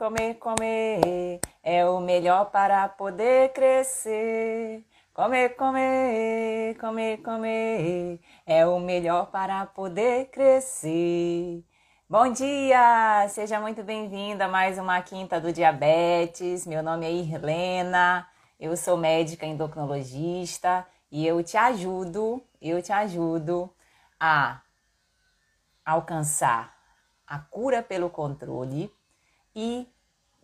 comer, 0.00 0.34
comer 0.36 1.40
é 1.62 1.84
o 1.84 2.00
melhor 2.00 2.46
para 2.46 2.88
poder 2.88 3.52
crescer. 3.52 4.82
Comer, 5.12 5.50
comer, 5.50 6.74
comer, 6.78 7.18
comer 7.18 8.18
é 8.46 8.66
o 8.66 8.80
melhor 8.80 9.26
para 9.26 9.66
poder 9.66 10.30
crescer. 10.30 11.62
Bom 12.08 12.32
dia! 12.32 13.28
Seja 13.28 13.60
muito 13.60 13.82
bem-vindo 13.82 14.42
a 14.42 14.48
mais 14.48 14.78
uma 14.78 15.02
Quinta 15.02 15.38
do 15.38 15.52
Diabetes. 15.52 16.66
Meu 16.66 16.82
nome 16.82 17.04
é 17.04 17.12
Irlena, 17.12 18.26
eu 18.58 18.74
sou 18.78 18.96
médica 18.96 19.44
endocrinologista 19.44 20.86
e 21.12 21.26
eu 21.26 21.44
te 21.44 21.58
ajudo, 21.58 22.42
eu 22.58 22.80
te 22.80 22.90
ajudo 22.90 23.70
a 24.18 24.62
alcançar 25.84 26.74
a 27.26 27.38
cura 27.38 27.82
pelo 27.82 28.08
controle 28.08 28.90
e 29.54 29.86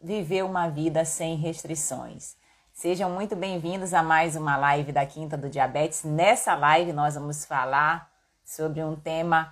viver 0.03 0.45
uma 0.45 0.69
vida 0.69 1.05
sem 1.05 1.37
restrições. 1.37 2.37
Sejam 2.73 3.11
muito 3.11 3.35
bem-vindos 3.35 3.95
a 3.95 4.03
mais 4.03 4.37
uma 4.37 4.57
live 4.57 4.93
da 4.93 5.07
Quinta 5.07 5.37
do 5.37 5.49
Diabetes. 5.49 6.05
Nessa 6.05 6.55
live 6.55 6.93
nós 6.93 7.15
vamos 7.15 7.45
falar 7.45 8.11
sobre 8.45 8.83
um 8.83 8.95
tema 8.95 9.51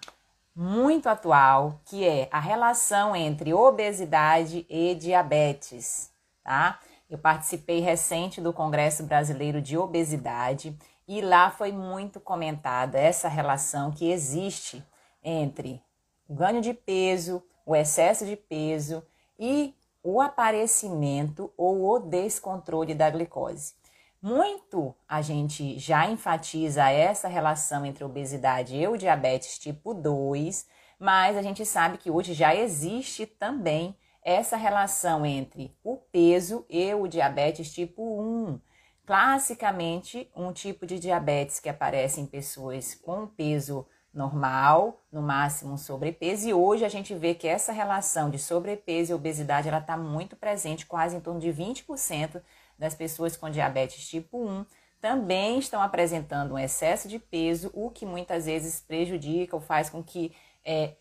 muito 0.55 1.09
atual, 1.09 1.81
que 1.87 2.07
é 2.07 2.29
a 2.31 2.39
relação 2.39 3.17
entre 3.17 3.55
obesidade 3.55 4.67
e 4.69 4.95
diabetes, 4.95 6.11
tá? 6.43 6.79
Eu 7.09 7.19
participei 7.19 7.81
recente 7.81 8.41
do 8.41 8.53
Congresso 8.53 9.03
Brasileiro 9.05 9.61
de 9.61 9.77
Obesidade 9.77 10.77
e 11.07 11.21
lá 11.21 11.51
foi 11.51 11.73
muito 11.73 12.21
comentada 12.21 12.99
essa 12.99 13.29
relação 13.29 13.91
que 13.91 14.11
existe 14.11 14.85
entre 15.23 15.83
o 16.29 16.35
ganho 16.35 16.61
de 16.61 16.73
peso, 16.75 17.43
o 17.67 17.75
excesso 17.75 18.25
de 18.25 18.37
peso 18.37 19.03
e 19.39 19.75
o 20.03 20.21
aparecimento 20.21 21.53
ou 21.57 21.83
o 21.91 21.99
descontrole 21.99 22.95
da 22.95 23.09
glicose. 23.09 23.75
Muito 24.21 24.95
a 25.09 25.21
gente 25.21 25.79
já 25.79 26.09
enfatiza 26.09 26.89
essa 26.91 27.29
relação 27.29 27.85
entre 27.85 28.05
obesidade 28.05 28.77
e 28.77 28.89
o 28.89 28.97
diabetes 28.97 29.59
tipo 29.59 29.93
2, 29.93 30.67
mas 30.99 31.37
a 31.37 31.43
gente 31.43 31.67
sabe 31.67 31.99
que 31.99 32.11
hoje 32.11 32.33
já 32.33 32.55
existe 32.55 33.27
também 33.27 33.97
essa 34.23 34.57
relação 34.57 35.27
entre 35.27 35.77
o 35.85 35.97
peso 35.97 36.65
e 36.71 36.95
o 36.95 37.07
diabetes 37.07 37.73
tipo 37.73 38.03
1. 38.03 38.59
Classicamente, 39.05 40.31
um 40.35 40.51
tipo 40.51 40.87
de 40.87 40.99
diabetes 40.99 41.61
que 41.61 41.69
aparece 41.69 42.23
em 42.23 42.27
pessoas 42.27 42.95
com 42.95 43.27
peso 43.27 43.87
normal, 44.15 45.01
no 45.11 45.21
máximo 45.21 45.75
um 45.75 45.77
sobrepeso, 45.77 46.49
e 46.49 46.55
hoje 46.55 46.85
a 46.85 46.89
gente 46.89 47.15
vê 47.15 47.35
que 47.35 47.49
essa 47.49 47.73
relação 47.73 48.31
de 48.31 48.39
sobrepeso 48.39 49.11
e 49.11 49.15
obesidade 49.15 49.69
ela 49.69 49.79
está 49.79 49.97
muito 49.97 50.37
presente, 50.37 50.87
quase 50.87 51.17
em 51.17 51.21
torno 51.21 51.41
de 51.41 51.49
20% 51.49 52.41
das 52.79 52.95
pessoas 52.95 53.37
com 53.37 53.51
diabetes 53.51 54.09
tipo 54.09 54.39
1 54.39 54.65
também 55.01 55.59
estão 55.59 55.83
apresentando 55.83 56.55
um 56.55 56.59
excesso 56.59 57.09
de 57.09 57.19
peso, 57.19 57.71
o 57.75 57.91
que 57.91 58.07
muitas 58.07 58.47
vezes 58.47 58.81
prejudica 58.81 59.55
ou 59.55 59.61
faz 59.61 59.91
com 59.91 60.03
que 60.03 60.35
é, 60.65 60.95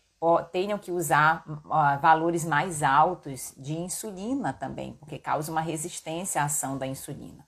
tenham 0.52 0.78
que 0.78 0.92
usar 0.92 1.42
valores 2.02 2.44
mais 2.44 2.82
altos 2.82 3.54
de 3.56 3.74
insulina 3.74 4.52
também, 4.52 4.92
porque 4.94 5.18
causa 5.18 5.50
uma 5.50 5.62
resistência 5.62 6.42
à 6.42 6.44
ação 6.44 6.76
da 6.76 6.86
insulina. 6.86 7.46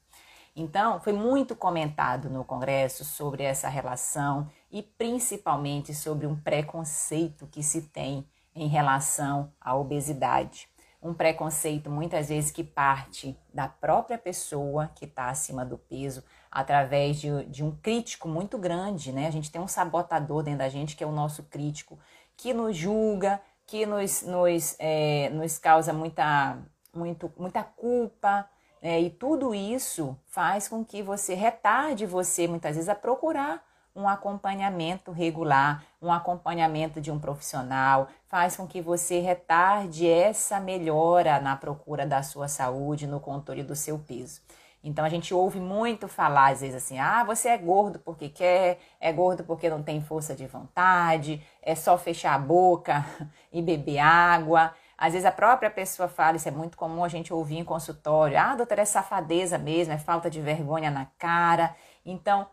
Então, 0.54 0.98
foi 1.00 1.12
muito 1.12 1.54
comentado 1.54 2.30
no 2.30 2.42
Congresso 2.42 3.04
sobre 3.04 3.42
essa 3.42 3.68
relação 3.68 4.50
e 4.76 4.82
principalmente 4.82 5.94
sobre 5.94 6.26
um 6.26 6.37
preconceito 6.37 7.47
que 7.47 7.62
se 7.62 7.81
tem 7.81 8.28
em 8.54 8.69
relação 8.69 9.50
à 9.59 9.75
obesidade. 9.75 10.69
Um 11.03 11.14
preconceito 11.14 11.88
muitas 11.88 12.28
vezes 12.28 12.50
que 12.50 12.62
parte 12.62 13.34
da 13.54 13.69
própria 13.69 14.19
pessoa 14.19 14.91
que 14.94 15.06
está 15.06 15.31
acima 15.31 15.65
do 15.65 15.78
peso, 15.78 16.22
através 16.50 17.19
de, 17.19 17.47
de 17.47 17.65
um 17.65 17.70
crítico 17.70 18.28
muito 18.28 18.59
grande, 18.59 19.12
né? 19.12 19.26
A 19.26 19.31
gente 19.31 19.50
tem 19.50 19.62
um 19.62 19.66
sabotador 19.66 20.42
dentro 20.42 20.59
da 20.59 20.69
gente 20.69 20.94
que 20.94 21.03
é 21.03 21.06
o 21.06 21.12
nosso 21.12 21.44
crítico, 21.44 21.98
que 22.36 22.53
nos 22.53 22.76
julga, 22.76 23.41
que 23.66 23.86
nos, 23.86 24.25
nos, 24.25 24.76
é, 24.78 25.31
nos 25.31 25.56
causa 25.56 25.91
muita, 25.91 26.59
muito, 26.92 27.32
muita 27.38 27.65
culpa, 27.65 28.47
é, 28.82 29.00
e 29.00 29.09
tudo 29.09 29.54
isso 29.54 30.15
faz 30.26 30.69
com 30.69 30.84
que 30.84 31.03
você 31.03 31.32
retarde 31.32 32.04
você 32.04 32.47
muitas 32.47 32.76
vezes 32.76 32.91
a 32.91 32.94
procurar 32.94 33.66
um 33.96 34.06
acompanhamento 34.06 35.10
regular, 35.10 35.82
um 36.00 36.12
acompanhamento 36.12 37.00
de 37.00 37.10
um 37.10 37.18
profissional, 37.18 38.08
faz 38.28 38.54
com 38.56 38.66
que 38.66 38.82
você 38.82 39.20
retarde 39.20 40.06
essa 40.06 40.60
melhora 40.60 41.40
na 41.40 41.56
procura 41.56 42.06
da 42.06 42.22
sua 42.22 42.46
saúde, 42.46 43.06
no 43.06 43.18
controle 43.18 43.62
do 43.62 43.74
seu 43.74 43.98
peso. 43.98 44.42
Então 44.84 45.04
a 45.04 45.08
gente 45.08 45.34
ouve 45.34 45.58
muito 45.58 46.06
falar 46.06 46.52
às 46.52 46.60
vezes 46.60 46.76
assim: 46.76 46.98
"Ah, 46.98 47.24
você 47.24 47.48
é 47.48 47.58
gordo 47.58 47.98
porque 47.98 48.28
quer, 48.28 48.78
é 49.00 49.12
gordo 49.12 49.42
porque 49.42 49.68
não 49.68 49.82
tem 49.82 50.00
força 50.00 50.34
de 50.34 50.46
vontade, 50.46 51.42
é 51.62 51.74
só 51.74 51.96
fechar 51.98 52.34
a 52.34 52.38
boca 52.38 53.04
e 53.50 53.62
beber 53.62 53.98
água". 53.98 54.72
Às 54.98 55.12
vezes 55.12 55.26
a 55.26 55.32
própria 55.32 55.70
pessoa 55.70 56.08
fala, 56.08 56.36
isso 56.36 56.48
é 56.48 56.50
muito 56.50 56.76
comum 56.78 57.04
a 57.04 57.08
gente 57.08 57.32
ouvir 57.32 57.58
em 57.58 57.64
consultório, 57.64 58.38
ah, 58.38 58.54
doutora, 58.54 58.80
é 58.80 58.84
safadeza 58.86 59.58
mesmo, 59.58 59.92
é 59.92 59.98
falta 59.98 60.30
de 60.30 60.40
vergonha 60.40 60.90
na 60.90 61.06
cara. 61.18 61.74
Então, 62.04 62.46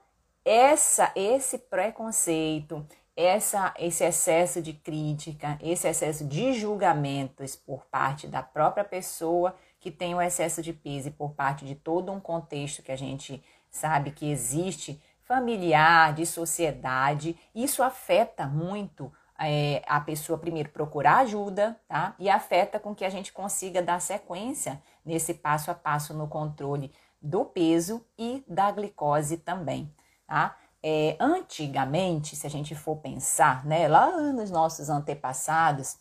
essa, 0.45 1.11
esse 1.15 1.57
preconceito, 1.57 2.85
essa, 3.15 3.73
esse 3.77 4.03
excesso 4.03 4.61
de 4.61 4.73
crítica, 4.73 5.57
esse 5.61 5.87
excesso 5.87 6.25
de 6.25 6.53
julgamentos 6.53 7.55
por 7.55 7.85
parte 7.85 8.27
da 8.27 8.41
própria 8.41 8.83
pessoa 8.83 9.55
que 9.79 9.91
tem 9.91 10.15
o 10.15 10.21
excesso 10.21 10.61
de 10.61 10.73
peso 10.73 11.09
e 11.09 11.11
por 11.11 11.33
parte 11.33 11.65
de 11.65 11.75
todo 11.75 12.11
um 12.11 12.19
contexto 12.19 12.81
que 12.81 12.91
a 12.91 12.97
gente 12.97 13.43
sabe 13.69 14.11
que 14.11 14.29
existe, 14.29 15.01
familiar, 15.23 16.13
de 16.13 16.25
sociedade, 16.25 17.37
isso 17.53 17.81
afeta 17.81 18.45
muito 18.45 19.11
é, 19.39 19.81
a 19.87 19.99
pessoa 19.99 20.37
primeiro 20.37 20.69
procurar 20.69 21.17
ajuda, 21.19 21.79
tá? 21.87 22.15
E 22.19 22.29
afeta 22.29 22.79
com 22.79 22.93
que 22.95 23.03
a 23.03 23.09
gente 23.09 23.33
consiga 23.33 23.81
dar 23.81 23.99
sequência 23.99 24.81
nesse 25.03 25.33
passo 25.33 25.71
a 25.71 25.73
passo 25.73 26.13
no 26.13 26.27
controle 26.27 26.91
do 27.21 27.45
peso 27.45 28.05
e 28.17 28.43
da 28.47 28.69
glicose 28.71 29.37
também, 29.37 29.93
tá? 30.33 30.55
É, 30.81 31.15
antigamente, 31.19 32.35
se 32.35 32.47
a 32.47 32.49
gente 32.49 32.73
for 32.73 32.97
pensar, 32.97 33.63
né, 33.63 33.87
lá 33.87 34.19
nos 34.33 34.49
nossos 34.49 34.89
antepassados, 34.89 35.99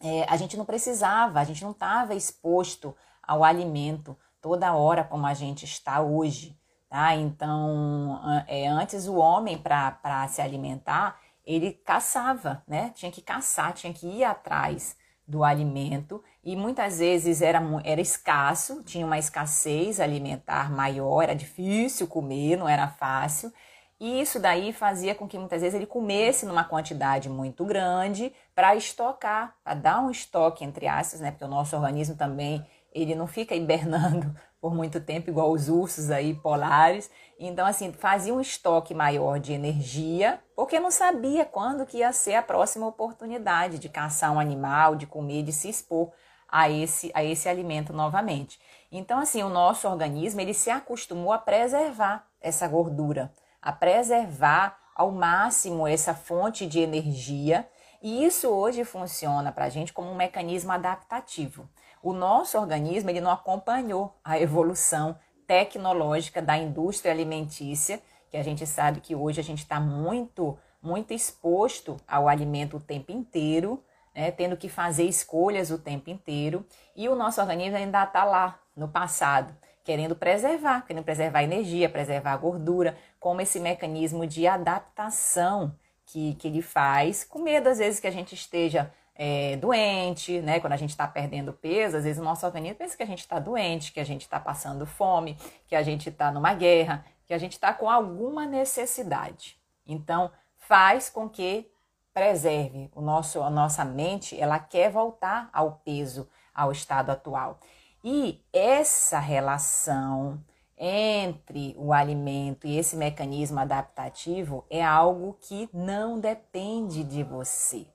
é, 0.00 0.24
a 0.28 0.36
gente 0.36 0.56
não 0.56 0.64
precisava, 0.64 1.40
a 1.40 1.44
gente 1.44 1.64
não 1.64 1.72
estava 1.72 2.14
exposto 2.14 2.96
ao 3.20 3.42
alimento 3.42 4.16
toda 4.40 4.72
hora 4.72 5.02
como 5.02 5.26
a 5.26 5.34
gente 5.34 5.64
está 5.64 6.00
hoje, 6.00 6.56
tá? 6.88 7.16
Então, 7.16 8.44
é, 8.46 8.68
antes 8.68 9.08
o 9.08 9.16
homem 9.16 9.58
para 9.58 10.28
se 10.28 10.40
alimentar 10.40 11.20
ele 11.44 11.72
caçava, 11.72 12.62
né? 12.68 12.92
Tinha 12.94 13.10
que 13.10 13.20
caçar, 13.20 13.72
tinha 13.72 13.92
que 13.92 14.06
ir 14.06 14.22
atrás 14.22 14.96
do 15.30 15.44
alimento 15.44 16.22
e 16.42 16.56
muitas 16.56 16.98
vezes 16.98 17.40
era, 17.40 17.62
era 17.84 18.00
escasso, 18.00 18.82
tinha 18.82 19.06
uma 19.06 19.18
escassez 19.18 20.00
alimentar 20.00 20.72
maior, 20.72 21.22
era 21.22 21.34
difícil 21.34 22.08
comer, 22.08 22.56
não 22.56 22.68
era 22.68 22.88
fácil. 22.88 23.52
E 24.00 24.20
isso 24.20 24.40
daí 24.40 24.72
fazia 24.72 25.14
com 25.14 25.28
que 25.28 25.38
muitas 25.38 25.60
vezes 25.60 25.74
ele 25.76 25.86
comesse 25.86 26.46
numa 26.46 26.64
quantidade 26.64 27.28
muito 27.28 27.64
grande 27.64 28.32
para 28.54 28.74
estocar, 28.74 29.54
para 29.62 29.74
dar 29.74 30.00
um 30.00 30.10
estoque 30.10 30.64
entre 30.64 30.88
aspas, 30.88 31.20
né? 31.20 31.30
Porque 31.30 31.44
o 31.44 31.48
nosso 31.48 31.76
organismo 31.76 32.16
também 32.16 32.66
ele 32.92 33.14
não 33.14 33.26
fica 33.26 33.54
hibernando 33.54 34.34
por 34.60 34.74
muito 34.74 35.00
tempo, 35.00 35.30
igual 35.30 35.50
os 35.50 35.68
ursos 35.68 36.10
aí 36.10 36.34
polares. 36.34 37.10
Então, 37.38 37.66
assim, 37.66 37.92
fazia 37.92 38.34
um 38.34 38.40
estoque 38.40 38.92
maior 38.92 39.40
de 39.40 39.52
energia, 39.52 40.38
porque 40.54 40.78
não 40.78 40.90
sabia 40.90 41.44
quando 41.44 41.86
que 41.86 41.98
ia 41.98 42.12
ser 42.12 42.34
a 42.34 42.42
próxima 42.42 42.86
oportunidade 42.86 43.78
de 43.78 43.88
caçar 43.88 44.32
um 44.32 44.38
animal, 44.38 44.94
de 44.94 45.06
comer, 45.06 45.42
de 45.42 45.52
se 45.52 45.68
expor 45.70 46.12
a 46.46 46.68
esse, 46.68 47.10
a 47.14 47.24
esse 47.24 47.48
alimento 47.48 47.92
novamente. 47.92 48.60
Então, 48.92 49.18
assim, 49.18 49.42
o 49.42 49.48
nosso 49.48 49.88
organismo, 49.88 50.40
ele 50.40 50.52
se 50.52 50.68
acostumou 50.70 51.32
a 51.32 51.38
preservar 51.38 52.26
essa 52.40 52.68
gordura, 52.68 53.32
a 53.62 53.72
preservar 53.72 54.78
ao 54.94 55.10
máximo 55.10 55.86
essa 55.86 56.12
fonte 56.12 56.66
de 56.66 56.80
energia, 56.80 57.66
e 58.02 58.24
isso 58.24 58.48
hoje 58.48 58.84
funciona 58.84 59.52
para 59.52 59.66
a 59.66 59.68
gente 59.68 59.92
como 59.92 60.10
um 60.10 60.16
mecanismo 60.16 60.72
adaptativo. 60.72 61.68
O 62.02 62.12
nosso 62.12 62.58
organismo 62.58 63.10
ele 63.10 63.20
não 63.20 63.30
acompanhou 63.30 64.16
a 64.24 64.38
evolução 64.38 65.18
tecnológica 65.46 66.40
da 66.40 66.56
indústria 66.56 67.12
alimentícia, 67.12 68.00
que 68.30 68.36
a 68.36 68.42
gente 68.42 68.66
sabe 68.66 69.00
que 69.00 69.14
hoje 69.14 69.40
a 69.40 69.44
gente 69.44 69.58
está 69.58 69.80
muito, 69.80 70.56
muito 70.80 71.12
exposto 71.12 71.96
ao 72.06 72.28
alimento 72.28 72.76
o 72.76 72.80
tempo 72.80 73.10
inteiro, 73.10 73.82
né, 74.14 74.30
tendo 74.30 74.56
que 74.56 74.68
fazer 74.68 75.04
escolhas 75.04 75.70
o 75.70 75.78
tempo 75.78 76.10
inteiro, 76.10 76.64
e 76.94 77.08
o 77.08 77.16
nosso 77.16 77.40
organismo 77.40 77.76
ainda 77.76 78.04
está 78.04 78.24
lá, 78.24 78.60
no 78.76 78.88
passado, 78.88 79.54
querendo 79.84 80.14
preservar, 80.14 80.86
querendo 80.86 81.04
preservar 81.04 81.42
energia, 81.42 81.88
preservar 81.88 82.32
a 82.32 82.36
gordura, 82.36 82.96
como 83.18 83.40
esse 83.40 83.60
mecanismo 83.60 84.26
de 84.26 84.46
adaptação 84.46 85.74
que, 86.06 86.34
que 86.34 86.48
ele 86.48 86.62
faz, 86.62 87.24
com 87.24 87.40
medo 87.40 87.68
às 87.68 87.78
vezes 87.78 88.00
que 88.00 88.06
a 88.06 88.10
gente 88.10 88.34
esteja 88.34 88.92
é, 89.22 89.54
doente, 89.58 90.40
né? 90.40 90.60
Quando 90.60 90.72
a 90.72 90.78
gente 90.78 90.88
está 90.88 91.06
perdendo 91.06 91.52
peso, 91.52 91.98
às 91.98 92.04
vezes 92.04 92.18
o 92.18 92.24
nosso 92.24 92.46
organismo 92.46 92.78
pensa 92.78 92.96
que 92.96 93.02
a 93.02 93.06
gente 93.06 93.18
está 93.18 93.38
doente, 93.38 93.92
que 93.92 94.00
a 94.00 94.04
gente 94.04 94.22
está 94.22 94.40
passando 94.40 94.86
fome, 94.86 95.36
que 95.68 95.76
a 95.76 95.82
gente 95.82 96.08
está 96.08 96.32
numa 96.32 96.54
guerra, 96.54 97.04
que 97.26 97.34
a 97.34 97.36
gente 97.36 97.52
está 97.52 97.74
com 97.74 97.90
alguma 97.90 98.46
necessidade. 98.46 99.60
Então, 99.86 100.30
faz 100.56 101.10
com 101.10 101.28
que 101.28 101.70
preserve 102.14 102.90
o 102.94 103.02
nosso, 103.02 103.42
a 103.42 103.50
nossa 103.50 103.84
mente, 103.84 104.40
ela 104.40 104.58
quer 104.58 104.90
voltar 104.90 105.50
ao 105.52 105.72
peso, 105.84 106.26
ao 106.54 106.72
estado 106.72 107.10
atual. 107.10 107.60
E 108.02 108.42
essa 108.50 109.18
relação 109.18 110.42
entre 110.78 111.74
o 111.76 111.92
alimento 111.92 112.66
e 112.66 112.78
esse 112.78 112.96
mecanismo 112.96 113.60
adaptativo 113.60 114.64
é 114.70 114.82
algo 114.82 115.36
que 115.42 115.68
não 115.74 116.18
depende 116.18 117.04
de 117.04 117.22
você, 117.22 117.86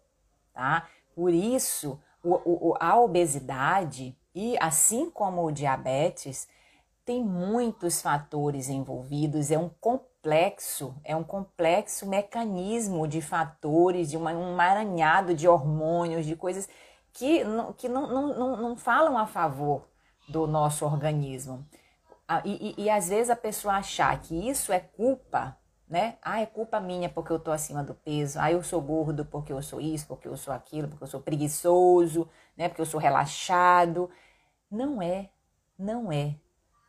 tá? 0.54 0.88
Por 1.16 1.34
isso, 1.34 2.00
o, 2.22 2.70
o, 2.72 2.76
a 2.80 3.00
obesidade 3.00 4.18
e 4.34 4.58
assim 4.60 5.10
como 5.10 5.46
o 5.46 5.52
diabetes 5.52 6.48
tem 7.06 7.24
muitos 7.24 8.02
fatores 8.02 8.68
envolvidos, 8.68 9.52
é 9.52 9.58
um 9.58 9.70
complexo, 9.70 10.96
é 11.04 11.16
um 11.16 11.24
complexo 11.24 12.06
mecanismo 12.06 13.08
de 13.08 13.22
fatores, 13.22 14.10
de 14.10 14.18
uma, 14.18 14.32
um 14.32 14.56
maranhado 14.56 15.34
de 15.34 15.48
hormônios, 15.48 16.26
de 16.26 16.36
coisas 16.36 16.68
que, 17.14 17.44
não, 17.44 17.72
que 17.72 17.88
não, 17.88 18.08
não, 18.08 18.28
não, 18.34 18.58
não 18.58 18.76
falam 18.76 19.18
a 19.18 19.26
favor 19.26 19.88
do 20.28 20.48
nosso 20.48 20.84
organismo. 20.84 21.66
E, 22.44 22.76
e, 22.76 22.86
e, 22.86 22.90
às 22.90 23.08
vezes 23.08 23.30
a 23.30 23.36
pessoa 23.36 23.76
achar 23.76 24.20
que 24.20 24.50
isso 24.50 24.74
é 24.74 24.80
culpa 24.80 25.56
né? 25.88 26.18
Ah, 26.22 26.42
é 26.42 26.46
culpa 26.46 26.80
minha 26.80 27.10
porque 27.10 27.32
eu 27.32 27.40
tô 27.40 27.52
acima 27.52 27.84
do 27.84 27.94
peso. 27.94 28.40
Ah, 28.40 28.52
eu 28.52 28.64
sou 28.64 28.82
gordo 28.82 29.26
porque 29.26 29.54
eu 29.54 29.62
sou 29.62 29.80
isso, 29.80 30.08
porque 30.08 30.28
eu 30.28 30.38
sou 30.38 30.54
aquilo, 30.54 30.88
porque 30.88 31.04
eu 31.04 31.08
sou 31.08 31.22
preguiçoso, 31.22 32.30
né? 32.58 32.68
Porque 32.70 32.82
eu 32.82 32.86
sou 32.86 33.00
relaxado. 33.00 34.10
Não 34.70 35.02
é, 35.02 35.30
não 35.78 36.12
é, 36.12 36.36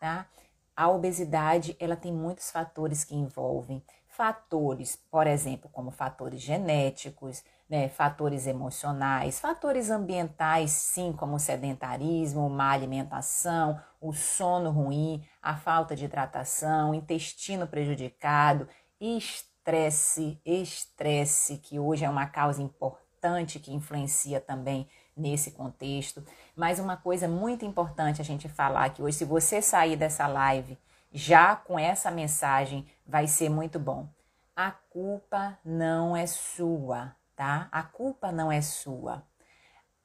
tá? 0.00 0.28
A 0.74 0.88
obesidade, 0.90 1.76
ela 1.80 1.96
tem 1.96 2.12
muitos 2.12 2.50
fatores 2.50 3.04
que 3.04 3.14
envolvem. 3.14 3.82
Fatores, 4.08 4.96
por 5.10 5.26
exemplo, 5.26 5.70
como 5.70 5.90
fatores 5.90 6.40
genéticos, 6.40 7.42
né, 7.68 7.88
fatores 7.88 8.46
emocionais, 8.46 9.40
fatores 9.40 9.90
ambientais, 9.90 10.70
sim, 10.70 11.12
como 11.12 11.36
o 11.36 11.38
sedentarismo, 11.38 12.48
má 12.48 12.70
alimentação, 12.72 13.80
o 14.00 14.12
sono 14.12 14.70
ruim, 14.70 15.22
a 15.42 15.56
falta 15.56 15.96
de 15.96 16.04
hidratação, 16.04 16.94
intestino 16.94 17.66
prejudicado, 17.66 18.68
estresse, 19.00 20.40
estresse, 20.44 21.58
que 21.58 21.78
hoje 21.78 22.04
é 22.04 22.10
uma 22.10 22.26
causa 22.26 22.62
importante 22.62 23.58
que 23.58 23.72
influencia 23.72 24.40
também 24.40 24.88
nesse 25.16 25.50
contexto. 25.50 26.24
Mas 26.54 26.78
uma 26.78 26.96
coisa 26.96 27.26
muito 27.26 27.64
importante 27.64 28.20
a 28.20 28.24
gente 28.24 28.48
falar 28.48 28.90
que 28.90 29.02
hoje, 29.02 29.18
se 29.18 29.24
você 29.24 29.60
sair 29.62 29.96
dessa 29.96 30.26
live 30.26 30.78
já 31.12 31.56
com 31.56 31.78
essa 31.78 32.10
mensagem, 32.10 32.86
vai 33.06 33.26
ser 33.26 33.48
muito 33.48 33.78
bom. 33.78 34.08
A 34.54 34.70
culpa 34.70 35.58
não 35.64 36.16
é 36.16 36.26
sua, 36.26 37.14
tá? 37.34 37.68
A 37.70 37.82
culpa 37.82 38.30
não 38.32 38.50
é 38.50 38.60
sua. 38.60 39.22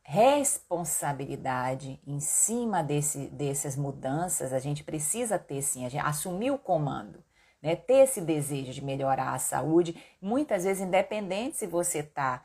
Responsabilidade 0.04 2.02
em 2.06 2.20
cima 2.20 2.84
desse, 2.84 3.28
dessas 3.28 3.76
mudanças, 3.76 4.52
a 4.52 4.60
gente 4.60 4.84
precisa 4.84 5.38
ter 5.40 5.62
sim, 5.62 5.86
a 5.86 5.90
gente 5.90 6.06
assumir 6.06 6.52
o 6.52 6.58
comando 6.58 7.24
né? 7.62 7.76
Ter 7.76 8.04
esse 8.04 8.22
desejo 8.22 8.74
de 8.74 8.84
melhorar 8.84 9.34
a 9.34 9.40
saúde, 9.40 9.96
muitas 10.22 10.64
vezes 10.64 10.82
independente 10.82 11.58
se 11.58 11.68
você 11.68 12.00
está 12.00 12.44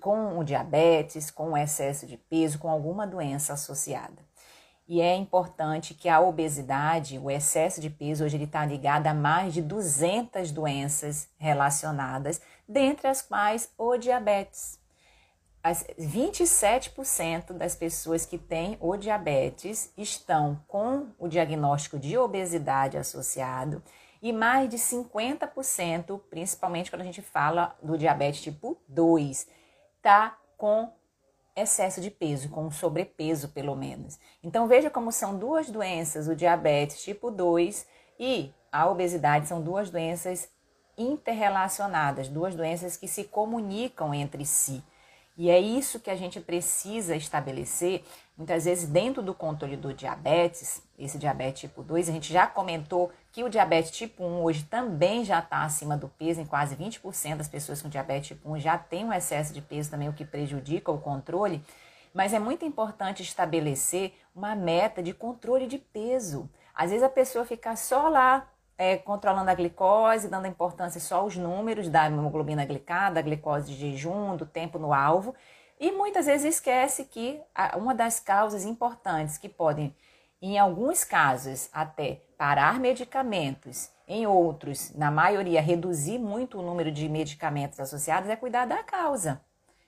com 0.00 0.38
o 0.38 0.44
diabetes, 0.44 1.30
com 1.30 1.52
o 1.52 1.56
excesso 1.56 2.06
de 2.06 2.16
peso, 2.16 2.58
com 2.58 2.68
alguma 2.68 3.06
doença 3.06 3.52
associada. 3.52 4.24
E 4.88 5.00
é 5.00 5.16
importante 5.16 5.94
que 5.94 6.08
a 6.08 6.20
obesidade, 6.20 7.18
o 7.18 7.30
excesso 7.30 7.80
de 7.80 7.90
peso, 7.90 8.24
hoje 8.24 8.36
ele 8.36 8.44
está 8.44 8.64
ligado 8.64 9.08
a 9.08 9.14
mais 9.14 9.52
de 9.52 9.60
200 9.60 10.52
doenças 10.52 11.28
relacionadas, 11.38 12.40
dentre 12.68 13.08
as 13.08 13.20
quais 13.20 13.68
o 13.76 13.96
diabetes. 13.96 14.78
As 15.60 15.84
27% 15.98 17.52
das 17.52 17.74
pessoas 17.74 18.24
que 18.24 18.38
têm 18.38 18.76
o 18.80 18.96
diabetes 18.96 19.92
estão 19.96 20.60
com 20.68 21.08
o 21.18 21.26
diagnóstico 21.26 21.98
de 21.98 22.16
obesidade 22.16 22.96
associado 22.96 23.82
e 24.22 24.32
mais 24.32 24.68
de 24.68 24.76
50%, 24.76 26.20
principalmente 26.30 26.90
quando 26.90 27.02
a 27.02 27.04
gente 27.04 27.22
fala 27.22 27.76
do 27.82 27.96
diabetes 27.98 28.42
tipo 28.42 28.76
2, 28.88 29.48
tá 30.02 30.36
com 30.56 30.92
excesso 31.54 32.00
de 32.00 32.10
peso, 32.10 32.50
com 32.50 32.70
sobrepeso 32.70 33.48
pelo 33.48 33.74
menos. 33.74 34.18
Então 34.42 34.66
veja 34.66 34.90
como 34.90 35.10
são 35.10 35.38
duas 35.38 35.70
doenças, 35.70 36.28
o 36.28 36.36
diabetes 36.36 37.02
tipo 37.02 37.30
2 37.30 37.86
e 38.18 38.52
a 38.70 38.88
obesidade 38.88 39.48
são 39.48 39.62
duas 39.62 39.90
doenças 39.90 40.48
interrelacionadas, 40.98 42.28
duas 42.28 42.54
doenças 42.54 42.96
que 42.96 43.08
se 43.08 43.24
comunicam 43.24 44.14
entre 44.14 44.44
si. 44.44 44.82
E 45.36 45.50
é 45.50 45.60
isso 45.60 46.00
que 46.00 46.08
a 46.08 46.16
gente 46.16 46.40
precisa 46.40 47.14
estabelecer, 47.14 48.02
muitas 48.38 48.64
vezes 48.64 48.88
dentro 48.88 49.22
do 49.22 49.34
controle 49.34 49.76
do 49.76 49.92
diabetes, 49.92 50.82
esse 50.98 51.18
diabetes 51.18 51.60
tipo 51.60 51.82
2, 51.82 52.08
a 52.08 52.12
gente 52.12 52.32
já 52.32 52.46
comentou 52.46 53.12
que 53.30 53.44
o 53.44 53.50
diabetes 53.50 53.90
tipo 53.90 54.24
1 54.24 54.42
hoje 54.42 54.64
também 54.64 55.24
já 55.24 55.40
está 55.40 55.62
acima 55.62 55.94
do 55.94 56.08
peso, 56.08 56.40
em 56.40 56.46
quase 56.46 56.74
20% 56.74 57.36
das 57.36 57.48
pessoas 57.48 57.82
com 57.82 57.88
diabetes 57.90 58.28
tipo 58.28 58.50
1 58.50 58.60
já 58.60 58.78
tem 58.78 59.04
um 59.04 59.12
excesso 59.12 59.52
de 59.52 59.60
peso 59.60 59.90
também, 59.90 60.08
o 60.08 60.14
que 60.14 60.24
prejudica 60.24 60.90
o 60.90 60.98
controle. 60.98 61.62
Mas 62.14 62.32
é 62.32 62.38
muito 62.38 62.64
importante 62.64 63.22
estabelecer 63.22 64.14
uma 64.34 64.54
meta 64.54 65.02
de 65.02 65.12
controle 65.12 65.66
de 65.66 65.76
peso. 65.76 66.48
Às 66.74 66.88
vezes 66.88 67.02
a 67.02 67.10
pessoa 67.10 67.44
fica 67.44 67.76
só 67.76 68.08
lá 68.08 68.48
é, 68.78 68.96
controlando 68.96 69.50
a 69.50 69.54
glicose, 69.54 70.28
dando 70.28 70.46
importância 70.46 71.00
só 71.00 71.16
aos 71.16 71.36
números 71.36 71.88
da 71.88 72.06
hemoglobina 72.06 72.64
glicada, 72.64 73.16
da 73.16 73.22
glicose 73.22 73.72
de 73.72 73.74
jejum, 73.74 74.36
do 74.36 74.44
tempo 74.44 74.78
no 74.78 74.92
alvo, 74.92 75.34
e 75.78 75.92
muitas 75.92 76.26
vezes 76.26 76.56
esquece 76.56 77.04
que 77.04 77.40
uma 77.76 77.94
das 77.94 78.18
causas 78.18 78.64
importantes 78.64 79.36
que 79.36 79.48
podem, 79.48 79.94
em 80.40 80.58
alguns 80.58 81.04
casos, 81.04 81.68
até 81.72 82.22
parar 82.38 82.78
medicamentos, 82.80 83.90
em 84.08 84.26
outros, 84.26 84.94
na 84.94 85.10
maioria, 85.10 85.60
reduzir 85.60 86.18
muito 86.18 86.58
o 86.58 86.62
número 86.62 86.92
de 86.92 87.08
medicamentos 87.08 87.80
associados, 87.80 88.30
é 88.30 88.36
cuidar 88.36 88.66
da 88.66 88.82
causa. 88.82 89.40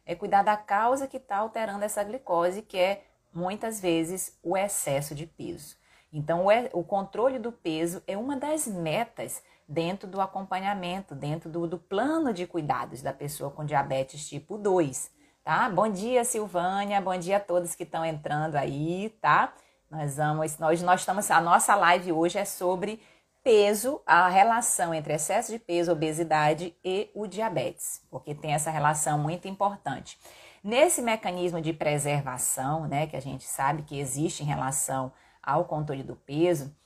É 0.05 0.15
cuidar 0.15 0.43
da 0.43 0.57
causa 0.57 1.07
que 1.07 1.19
está 1.19 1.37
alterando 1.37 1.85
essa 1.85 2.03
glicose, 2.03 2.63
que 2.63 2.77
é 2.77 3.05
muitas 3.33 3.81
vezes 3.81 4.37
o 4.43 4.57
excesso 4.57 5.15
de 5.15 5.27
peso. 5.27 5.77
Então, 6.13 6.47
o 6.73 6.83
controle 6.83 7.39
do 7.39 7.53
peso 7.53 8.03
é 8.07 8.17
uma 8.17 8.37
das 8.37 8.67
metas 8.67 9.43
dentro 9.69 10.09
do 10.09 10.21
acompanhamento, 10.21 11.15
dentro 11.15 11.51
do, 11.51 11.67
do 11.67 11.79
plano 11.79 12.33
de 12.33 12.47
cuidados 12.47 13.03
da 13.03 13.13
pessoa 13.13 13.51
com 13.51 13.65
diabetes 13.65 14.27
tipo 14.27 14.57
2, 14.57 15.11
tá? 15.45 15.69
Bom 15.69 15.89
dia, 15.89 16.25
Silvânia, 16.25 17.01
bom 17.01 17.17
dia 17.19 17.37
a 17.37 17.41
todos 17.41 17.75
que 17.75 17.83
estão 17.83 18.05
entrando 18.05 18.57
aí, 18.57 19.11
tá? 19.21 19.53
Nós 19.91 20.17
vamos, 20.17 20.59
nós, 20.59 20.83
nós 20.83 21.01
estamos, 21.01 21.31
a 21.31 21.41
nossa 21.43 21.75
live 21.75 22.13
hoje 22.13 22.39
é 22.39 22.45
sobre 22.47 23.03
peso, 23.45 24.01
a 24.07 24.29
relação 24.29 24.95
entre 24.95 25.13
excesso 25.13 25.53
de 25.53 25.59
peso, 25.59 25.93
obesidade 25.93 26.75
e 26.83 27.11
o 27.15 27.27
diabetes, 27.27 28.03
porque 28.11 28.35
tem 28.35 28.55
essa 28.55 28.71
relação 28.71 29.19
muito 29.19 29.47
importante. 29.47 30.19
Nesse 30.65 31.03
mecanismo 31.03 31.61
de 31.61 31.73
preservação, 31.73 32.87
né, 32.89 33.07
que 33.07 33.17
a 33.17 33.21
gente 33.21 33.45
sabe 33.45 33.83
que 33.83 33.99
existe 33.99 34.43
em 34.43 34.47
relação 34.47 35.13
ao 35.49 35.65
controle 35.65 36.03
do 36.03 36.15
peso, 36.15 36.77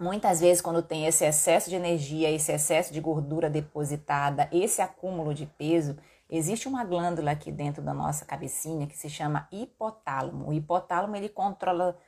muitas 0.00 0.40
vezes 0.40 0.62
quando 0.62 0.82
tem 0.82 1.04
esse 1.04 1.22
excesso 1.22 1.68
de 1.68 1.76
energia, 1.76 2.30
esse 2.30 2.50
excesso 2.50 2.90
de 2.94 2.98
gordura 2.98 3.50
depositada, 3.50 4.48
esse 4.50 4.80
acúmulo 4.80 5.34
de 5.34 5.44
peso, 5.44 5.98
existe 6.26 6.66
uma 6.66 6.82
glândula 6.82 7.32
aqui 7.32 7.52
dentro 7.52 7.82
da 7.82 7.92
nossa 7.92 8.24
cabecinha 8.24 8.86
que 8.86 8.96
se 8.96 9.10
chama 9.10 9.46
hipotálamo. 9.52 10.48
O 10.48 10.52
hipotálamo 10.54 11.14
ele 11.14 11.28
controla 11.28 11.98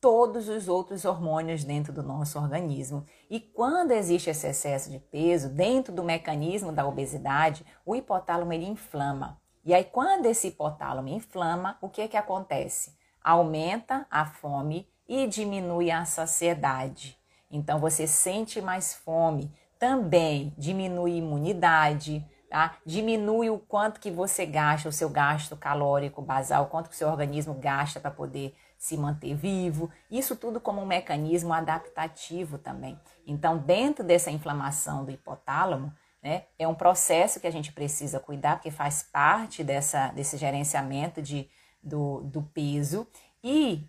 todos 0.00 0.48
os 0.48 0.68
outros 0.68 1.04
hormônios 1.04 1.64
dentro 1.64 1.92
do 1.92 2.02
nosso 2.02 2.38
organismo. 2.38 3.04
E 3.28 3.40
quando 3.40 3.90
existe 3.90 4.30
esse 4.30 4.46
excesso 4.46 4.90
de 4.92 5.00
peso, 5.00 5.48
dentro 5.48 5.92
do 5.92 6.04
mecanismo 6.04 6.70
da 6.70 6.86
obesidade, 6.86 7.66
o 7.84 7.96
hipotálamo 7.96 8.52
ele 8.52 8.66
inflama. 8.66 9.40
E 9.64 9.74
aí 9.74 9.82
quando 9.82 10.26
esse 10.26 10.48
hipotálamo 10.48 11.08
inflama, 11.08 11.78
o 11.80 11.88
que 11.88 12.02
é 12.02 12.06
que 12.06 12.16
acontece? 12.16 12.94
Aumenta 13.24 14.06
a 14.10 14.26
fome 14.26 14.86
e 15.08 15.26
diminui 15.26 15.90
a 15.90 16.04
saciedade. 16.04 17.18
Então 17.50 17.78
você 17.78 18.06
sente 18.06 18.60
mais 18.60 18.94
fome, 18.94 19.50
também 19.78 20.52
diminui 20.58 21.12
a 21.12 21.16
imunidade, 21.16 22.24
tá? 22.50 22.76
Diminui 22.84 23.50
o 23.50 23.58
quanto 23.58 23.98
que 23.98 24.10
você 24.10 24.44
gasta, 24.44 24.88
o 24.88 24.92
seu 24.92 25.08
gasto 25.08 25.56
calórico 25.56 26.22
basal, 26.22 26.66
quanto 26.66 26.88
que 26.88 26.94
o 26.94 26.98
seu 26.98 27.08
organismo 27.08 27.54
gasta 27.54 27.98
para 27.98 28.10
poder 28.10 28.54
se 28.78 28.96
manter 28.96 29.34
vivo. 29.34 29.90
Isso 30.10 30.36
tudo 30.36 30.60
como 30.60 30.82
um 30.82 30.86
mecanismo 30.86 31.52
adaptativo 31.52 32.58
também. 32.58 33.00
Então, 33.26 33.56
dentro 33.56 34.04
dessa 34.04 34.30
inflamação 34.30 35.04
do 35.04 35.10
hipotálamo, 35.10 35.92
né, 36.22 36.44
é 36.58 36.68
um 36.68 36.74
processo 36.74 37.40
que 37.40 37.46
a 37.46 37.50
gente 37.50 37.72
precisa 37.72 38.20
cuidar, 38.20 38.56
porque 38.56 38.70
faz 38.70 39.02
parte 39.02 39.64
dessa, 39.64 40.08
desse 40.08 40.36
gerenciamento 40.36 41.22
de, 41.22 41.48
do, 41.84 42.20
do 42.22 42.42
peso. 42.42 43.06
E 43.42 43.86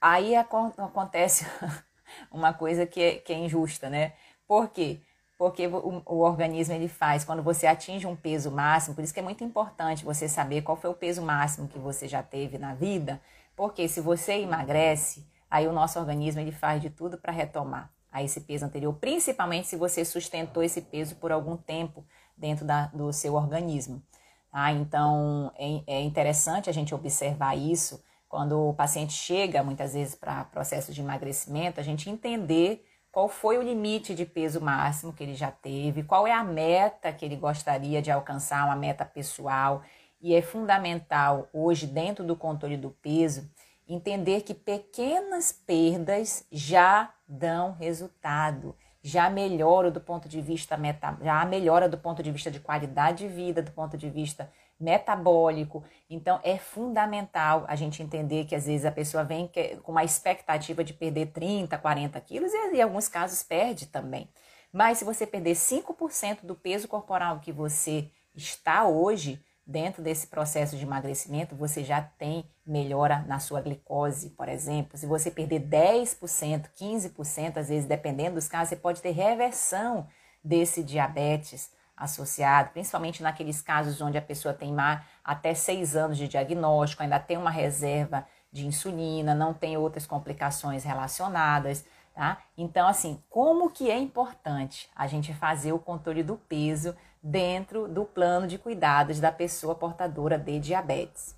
aí 0.00 0.36
acontece 0.36 1.46
uma 2.30 2.52
coisa 2.52 2.86
que 2.86 3.00
é, 3.00 3.14
que 3.16 3.32
é 3.32 3.38
injusta, 3.38 3.88
né? 3.88 4.12
Por 4.46 4.68
quê? 4.68 5.00
Porque 5.36 5.66
o, 5.66 6.02
o, 6.04 6.18
organismo 6.18 6.74
ele 6.74 6.88
faz 6.88 7.24
quando 7.24 7.42
você 7.42 7.66
atinge 7.66 8.06
um 8.06 8.16
peso 8.16 8.50
máximo, 8.50 8.94
por 8.94 9.04
isso 9.04 9.14
que 9.14 9.20
é 9.20 9.22
muito 9.22 9.44
importante 9.44 10.04
você 10.04 10.28
saber 10.28 10.62
qual 10.62 10.76
foi 10.76 10.90
o 10.90 10.94
peso 10.94 11.22
máximo 11.22 11.68
que 11.68 11.78
você 11.78 12.08
já 12.08 12.22
teve 12.22 12.58
na 12.58 12.74
vida, 12.74 13.20
porque 13.54 13.88
se 13.88 14.00
você 14.00 14.32
emagrece, 14.40 15.24
aí 15.48 15.68
o 15.68 15.72
nosso 15.72 15.98
organismo 15.98 16.40
ele 16.40 16.50
faz 16.50 16.82
de 16.82 16.90
tudo 16.90 17.16
para 17.16 17.32
retomar 17.32 17.90
a 18.10 18.22
esse 18.22 18.40
peso 18.40 18.64
anterior, 18.64 18.92
principalmente 18.94 19.68
se 19.68 19.76
você 19.76 20.04
sustentou 20.04 20.62
esse 20.62 20.80
peso 20.80 21.14
por 21.16 21.30
algum 21.30 21.56
tempo 21.56 22.04
dentro 22.36 22.64
da, 22.64 22.86
do 22.86 23.12
seu 23.12 23.34
organismo. 23.34 24.02
Tá? 24.50 24.72
Então 24.72 25.52
é, 25.58 25.82
é 25.86 26.00
interessante 26.02 26.70
a 26.70 26.72
gente 26.72 26.94
observar 26.94 27.56
isso 27.56 28.02
quando 28.28 28.68
o 28.68 28.74
paciente 28.74 29.12
chega 29.12 29.62
muitas 29.62 29.94
vezes 29.94 30.14
para 30.14 30.44
processo 30.44 30.92
de 30.92 31.00
emagrecimento, 31.00 31.80
a 31.80 31.82
gente 31.82 32.10
entender 32.10 32.84
qual 33.10 33.28
foi 33.28 33.56
o 33.56 33.62
limite 33.62 34.14
de 34.14 34.26
peso 34.26 34.60
máximo 34.60 35.12
que 35.12 35.22
ele 35.22 35.34
já 35.34 35.50
teve, 35.50 36.02
qual 36.02 36.26
é 36.26 36.32
a 36.32 36.44
meta 36.44 37.12
que 37.12 37.24
ele 37.24 37.36
gostaria 37.36 38.02
de 38.02 38.10
alcançar, 38.10 38.66
uma 38.66 38.76
meta 38.76 39.04
pessoal. 39.04 39.82
E 40.20 40.34
é 40.34 40.42
fundamental 40.42 41.48
hoje, 41.52 41.86
dentro 41.86 42.24
do 42.24 42.36
controle 42.36 42.76
do 42.76 42.90
peso, 42.90 43.50
entender 43.88 44.42
que 44.42 44.52
pequenas 44.52 45.52
perdas 45.52 46.46
já 46.52 47.12
dão 47.26 47.72
resultado, 47.72 48.76
já 49.02 49.30
melhora 49.30 49.90
do 49.90 50.00
ponto 50.00 50.28
de 50.28 50.40
vista 50.40 50.76
meta, 50.76 51.16
já 51.22 51.44
melhora 51.44 51.88
do 51.88 51.98
ponto 51.98 52.22
de 52.22 52.30
vista 52.30 52.50
de 52.50 52.60
qualidade 52.60 53.26
de 53.26 53.32
vida, 53.32 53.62
do 53.62 53.70
ponto 53.70 53.96
de 53.96 54.10
vista 54.10 54.50
metabólico. 54.78 55.84
Então, 56.08 56.40
é 56.42 56.56
fundamental 56.58 57.64
a 57.68 57.74
gente 57.74 58.02
entender 58.02 58.44
que 58.44 58.54
às 58.54 58.66
vezes 58.66 58.84
a 58.84 58.92
pessoa 58.92 59.24
vem 59.24 59.50
com 59.82 59.92
uma 59.92 60.04
expectativa 60.04 60.84
de 60.84 60.92
perder 60.92 61.26
30, 61.26 61.76
40 61.78 62.20
quilos 62.20 62.52
e 62.52 62.76
em 62.76 62.82
alguns 62.82 63.08
casos 63.08 63.42
perde 63.42 63.86
também. 63.86 64.28
Mas 64.72 64.98
se 64.98 65.04
você 65.04 65.26
perder 65.26 65.54
5% 65.54 66.44
do 66.44 66.54
peso 66.54 66.86
corporal 66.86 67.40
que 67.40 67.52
você 67.52 68.10
está 68.34 68.86
hoje, 68.86 69.42
dentro 69.68 70.02
desse 70.02 70.26
processo 70.26 70.78
de 70.78 70.84
emagrecimento, 70.84 71.54
você 71.54 71.84
já 71.84 72.00
tem 72.00 72.50
melhora 72.66 73.22
na 73.28 73.38
sua 73.38 73.60
glicose, 73.60 74.30
por 74.30 74.48
exemplo. 74.48 74.96
Se 74.96 75.04
você 75.04 75.30
perder 75.30 75.60
10%, 75.60 76.70
15%, 76.74 77.58
às 77.58 77.68
vezes, 77.68 77.84
dependendo 77.84 78.36
dos 78.36 78.48
casos, 78.48 78.70
você 78.70 78.76
pode 78.76 79.02
ter 79.02 79.10
reversão 79.10 80.08
desse 80.42 80.82
diabetes 80.82 81.70
associado, 81.94 82.70
principalmente 82.70 83.22
naqueles 83.22 83.60
casos 83.60 84.00
onde 84.00 84.16
a 84.16 84.22
pessoa 84.22 84.54
tem 84.54 84.74
até 85.22 85.52
seis 85.52 85.94
anos 85.94 86.16
de 86.16 86.28
diagnóstico, 86.28 87.02
ainda 87.02 87.18
tem 87.18 87.36
uma 87.36 87.50
reserva 87.50 88.26
de 88.50 88.66
insulina, 88.66 89.34
não 89.34 89.52
tem 89.52 89.76
outras 89.76 90.06
complicações 90.06 90.82
relacionadas, 90.82 91.84
tá? 92.14 92.38
Então, 92.56 92.88
assim, 92.88 93.22
como 93.28 93.68
que 93.68 93.90
é 93.90 93.98
importante 93.98 94.88
a 94.96 95.06
gente 95.06 95.34
fazer 95.34 95.72
o 95.72 95.78
controle 95.78 96.22
do 96.22 96.36
peso 96.36 96.96
dentro 97.22 97.88
do 97.88 98.04
plano 98.04 98.46
de 98.46 98.58
cuidados 98.58 99.20
da 99.20 99.32
pessoa 99.32 99.74
portadora 99.74 100.38
de 100.38 100.58
diabetes? 100.58 101.36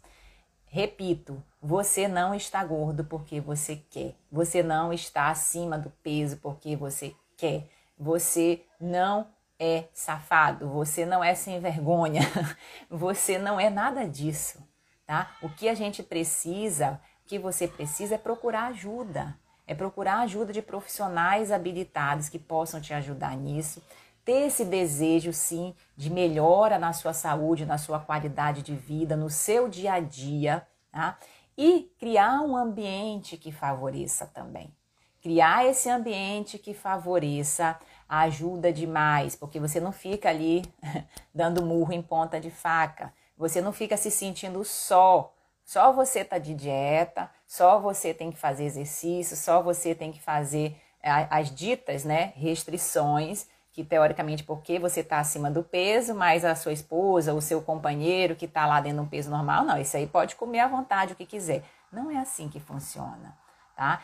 Repito, 0.66 1.42
você 1.60 2.06
não 2.06 2.34
está 2.34 2.64
gordo 2.64 3.04
porque 3.04 3.40
você 3.40 3.76
quer. 3.90 4.14
Você 4.30 4.62
não 4.62 4.92
está 4.92 5.28
acima 5.28 5.76
do 5.76 5.90
peso 6.02 6.36
porque 6.36 6.76
você 6.76 7.14
quer. 7.36 7.68
Você 7.98 8.62
não 8.80 9.26
é 9.60 9.84
safado, 9.92 10.68
você 10.68 11.04
não 11.04 11.22
é 11.22 11.34
sem 11.34 11.60
vergonha, 11.60 12.22
você 12.88 13.36
não 13.36 13.60
é 13.60 13.68
nada 13.68 14.08
disso, 14.08 14.58
tá? 15.06 15.36
O 15.42 15.50
que 15.50 15.68
a 15.68 15.74
gente 15.74 16.02
precisa, 16.02 16.98
o 17.22 17.28
que 17.28 17.38
você 17.38 17.68
precisa 17.68 18.14
é 18.14 18.18
procurar 18.18 18.68
ajuda, 18.68 19.36
é 19.66 19.74
procurar 19.74 20.20
ajuda 20.20 20.50
de 20.50 20.62
profissionais 20.62 21.52
habilitados 21.52 22.30
que 22.30 22.38
possam 22.38 22.80
te 22.80 22.94
ajudar 22.94 23.36
nisso, 23.36 23.82
ter 24.30 24.46
esse 24.46 24.64
desejo 24.64 25.32
sim 25.32 25.74
de 25.96 26.08
melhora 26.08 26.78
na 26.78 26.92
sua 26.92 27.12
saúde, 27.12 27.66
na 27.66 27.76
sua 27.76 27.98
qualidade 27.98 28.62
de 28.62 28.76
vida, 28.76 29.16
no 29.16 29.28
seu 29.28 29.68
dia 29.68 29.94
a 29.94 29.98
dia, 29.98 30.64
tá? 30.92 31.18
E 31.58 31.92
criar 31.98 32.40
um 32.40 32.56
ambiente 32.56 33.36
que 33.36 33.50
favoreça 33.50 34.26
também. 34.26 34.72
Criar 35.20 35.66
esse 35.66 35.90
ambiente 35.90 36.60
que 36.60 36.72
favoreça 36.72 37.76
ajuda 38.08 38.72
demais, 38.72 39.34
porque 39.34 39.58
você 39.58 39.80
não 39.80 39.90
fica 39.90 40.28
ali 40.28 40.62
dando 41.34 41.66
murro 41.66 41.92
em 41.92 42.00
ponta 42.00 42.38
de 42.40 42.52
faca, 42.52 43.12
você 43.36 43.60
não 43.60 43.72
fica 43.72 43.96
se 43.96 44.12
sentindo 44.12 44.64
só. 44.64 45.34
Só 45.64 45.92
você 45.92 46.24
tá 46.24 46.38
de 46.38 46.54
dieta, 46.54 47.28
só 47.48 47.80
você 47.80 48.14
tem 48.14 48.30
que 48.30 48.38
fazer 48.38 48.62
exercício, 48.62 49.36
só 49.36 49.60
você 49.60 49.92
tem 49.92 50.12
que 50.12 50.20
fazer 50.20 50.80
as 51.02 51.52
ditas, 51.52 52.04
né, 52.04 52.32
restrições, 52.36 53.48
que 53.80 53.84
teoricamente 53.88 54.44
porque 54.44 54.78
você 54.78 55.00
está 55.00 55.18
acima 55.18 55.50
do 55.50 55.62
peso, 55.62 56.14
mas 56.14 56.44
a 56.44 56.54
sua 56.54 56.72
esposa, 56.72 57.32
o 57.32 57.40
seu 57.40 57.62
companheiro 57.62 58.36
que 58.36 58.44
está 58.44 58.66
lá 58.66 58.78
dentro 58.78 58.98
de 58.98 59.04
um 59.06 59.08
peso 59.08 59.30
normal, 59.30 59.64
não, 59.64 59.78
isso 59.78 59.96
aí 59.96 60.06
pode 60.06 60.36
comer 60.36 60.60
à 60.60 60.68
vontade 60.68 61.14
o 61.14 61.16
que 61.16 61.24
quiser. 61.24 61.62
Não 61.90 62.10
é 62.10 62.18
assim 62.18 62.48
que 62.48 62.60
funciona, 62.60 63.36
tá? 63.74 64.02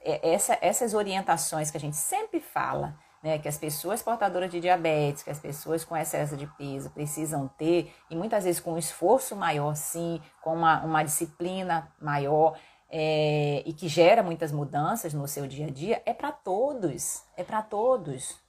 É, 0.00 0.32
essa, 0.32 0.56
essas 0.62 0.94
orientações 0.94 1.70
que 1.70 1.76
a 1.76 1.80
gente 1.80 1.96
sempre 1.96 2.40
fala, 2.40 2.96
né, 3.22 3.38
que 3.38 3.46
as 3.46 3.58
pessoas 3.58 4.02
portadoras 4.02 4.50
de 4.50 4.58
diabetes, 4.58 5.22
que 5.22 5.30
as 5.30 5.38
pessoas 5.38 5.84
com 5.84 5.94
excesso 5.94 6.34
de 6.34 6.46
peso 6.46 6.88
precisam 6.88 7.46
ter, 7.46 7.94
e 8.08 8.16
muitas 8.16 8.44
vezes 8.44 8.58
com 8.58 8.72
um 8.72 8.78
esforço 8.78 9.36
maior, 9.36 9.74
sim, 9.74 10.20
com 10.40 10.54
uma, 10.54 10.80
uma 10.82 11.02
disciplina 11.02 11.92
maior, 12.00 12.56
é, 12.88 13.62
e 13.66 13.72
que 13.74 13.86
gera 13.86 14.22
muitas 14.22 14.50
mudanças 14.50 15.12
no 15.12 15.28
seu 15.28 15.46
dia 15.46 15.66
a 15.66 15.70
dia, 15.70 16.02
é 16.06 16.14
para 16.14 16.32
todos, 16.32 17.22
é 17.36 17.44
para 17.44 17.60
todos. 17.60 18.40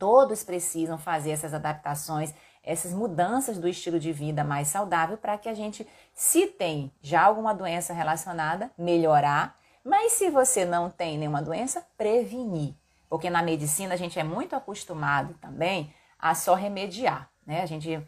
Todos 0.00 0.42
precisam 0.42 0.96
fazer 0.96 1.32
essas 1.32 1.52
adaptações, 1.52 2.32
essas 2.64 2.90
mudanças 2.90 3.58
do 3.58 3.68
estilo 3.68 4.00
de 4.00 4.14
vida 4.14 4.42
mais 4.42 4.68
saudável 4.68 5.18
para 5.18 5.36
que 5.36 5.46
a 5.46 5.52
gente, 5.52 5.86
se 6.14 6.46
tem 6.46 6.90
já 7.02 7.22
alguma 7.22 7.52
doença 7.52 7.92
relacionada, 7.92 8.70
melhorar, 8.78 9.58
mas 9.84 10.12
se 10.12 10.30
você 10.30 10.64
não 10.64 10.88
tem 10.88 11.18
nenhuma 11.18 11.42
doença, 11.42 11.84
prevenir. 11.98 12.74
Porque 13.10 13.28
na 13.28 13.42
medicina 13.42 13.92
a 13.92 13.96
gente 13.98 14.18
é 14.18 14.24
muito 14.24 14.56
acostumado 14.56 15.34
também 15.34 15.92
a 16.18 16.34
só 16.34 16.54
remediar, 16.54 17.28
né? 17.46 17.60
A 17.60 17.66
gente, 17.66 18.02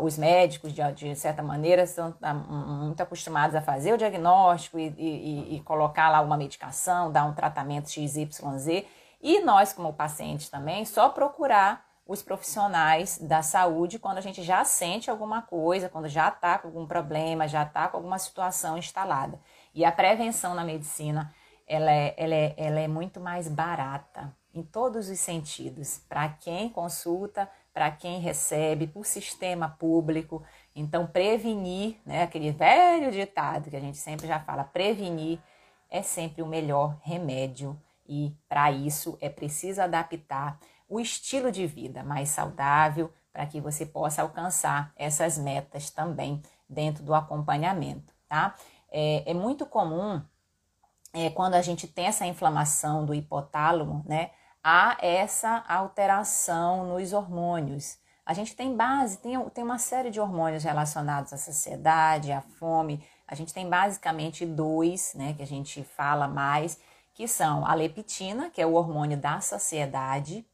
os 0.00 0.16
médicos, 0.16 0.72
de, 0.72 0.80
de 0.92 1.14
certa 1.14 1.42
maneira, 1.42 1.82
estão 1.82 2.10
tá, 2.10 2.32
muito 2.32 3.02
acostumados 3.02 3.54
a 3.54 3.60
fazer 3.60 3.92
o 3.92 3.98
diagnóstico 3.98 4.78
e, 4.78 4.94
e, 4.96 5.56
e 5.56 5.60
colocar 5.60 6.08
lá 6.08 6.22
uma 6.22 6.38
medicação, 6.38 7.12
dar 7.12 7.26
um 7.26 7.34
tratamento 7.34 7.90
XYZ. 7.90 8.86
E 9.24 9.40
nós, 9.40 9.72
como 9.72 9.94
pacientes 9.94 10.50
também, 10.50 10.84
só 10.84 11.08
procurar 11.08 11.82
os 12.06 12.22
profissionais 12.22 13.16
da 13.16 13.42
saúde 13.42 13.98
quando 13.98 14.18
a 14.18 14.20
gente 14.20 14.42
já 14.42 14.62
sente 14.66 15.08
alguma 15.08 15.40
coisa, 15.40 15.88
quando 15.88 16.08
já 16.08 16.28
está 16.28 16.58
com 16.58 16.68
algum 16.68 16.86
problema, 16.86 17.48
já 17.48 17.62
está 17.62 17.88
com 17.88 17.96
alguma 17.96 18.18
situação 18.18 18.76
instalada. 18.76 19.40
E 19.74 19.82
a 19.82 19.90
prevenção 19.90 20.54
na 20.54 20.62
medicina, 20.62 21.34
ela 21.66 21.90
é, 21.90 22.14
ela 22.18 22.34
é, 22.34 22.54
ela 22.58 22.80
é 22.80 22.86
muito 22.86 23.18
mais 23.18 23.48
barata 23.48 24.30
em 24.52 24.62
todos 24.62 25.08
os 25.08 25.18
sentidos, 25.18 26.02
para 26.06 26.28
quem 26.28 26.68
consulta, 26.68 27.50
para 27.72 27.90
quem 27.90 28.20
recebe, 28.20 28.86
para 28.86 29.00
o 29.00 29.04
sistema 29.04 29.70
público. 29.70 30.42
Então, 30.76 31.06
prevenir, 31.06 31.96
né, 32.04 32.24
aquele 32.24 32.52
velho 32.52 33.10
ditado 33.10 33.70
que 33.70 33.76
a 33.76 33.80
gente 33.80 33.96
sempre 33.96 34.26
já 34.26 34.38
fala, 34.38 34.64
prevenir 34.64 35.40
é 35.90 36.02
sempre 36.02 36.42
o 36.42 36.46
melhor 36.46 36.98
remédio 37.00 37.74
e 38.06 38.36
para 38.48 38.70
isso 38.70 39.16
é 39.20 39.28
preciso 39.28 39.80
adaptar 39.82 40.58
o 40.88 41.00
estilo 41.00 41.50
de 41.50 41.66
vida 41.66 42.02
mais 42.02 42.28
saudável 42.28 43.12
para 43.32 43.46
que 43.46 43.60
você 43.60 43.84
possa 43.84 44.22
alcançar 44.22 44.92
essas 44.96 45.36
metas 45.38 45.90
também 45.90 46.42
dentro 46.68 47.02
do 47.02 47.14
acompanhamento, 47.14 48.12
tá? 48.28 48.54
É, 48.90 49.30
é 49.30 49.34
muito 49.34 49.66
comum 49.66 50.22
é, 51.12 51.30
quando 51.30 51.54
a 51.54 51.62
gente 51.62 51.86
tem 51.88 52.06
essa 52.06 52.26
inflamação 52.26 53.04
do 53.04 53.14
hipotálamo, 53.14 54.04
né? 54.06 54.30
há 54.64 54.96
essa 55.02 55.62
alteração 55.68 56.86
nos 56.86 57.12
hormônios. 57.12 57.98
A 58.24 58.32
gente 58.32 58.56
tem 58.56 58.74
base, 58.74 59.18
tem, 59.18 59.38
tem 59.50 59.62
uma 59.62 59.78
série 59.78 60.10
de 60.10 60.18
hormônios 60.18 60.64
relacionados 60.64 61.34
à 61.34 61.36
saciedade, 61.36 62.32
à 62.32 62.40
fome, 62.40 63.04
a 63.28 63.34
gente 63.34 63.52
tem 63.52 63.68
basicamente 63.68 64.46
dois, 64.46 65.12
né, 65.14 65.34
que 65.34 65.42
a 65.42 65.46
gente 65.46 65.82
fala 65.82 66.26
mais, 66.26 66.78
que 67.14 67.28
são 67.28 67.64
a 67.64 67.72
leptina, 67.72 68.50
que 68.50 68.60
é 68.60 68.66
o 68.66 68.74
hormônio 68.74 69.16
da 69.16 69.40
saciedade, 69.40 70.44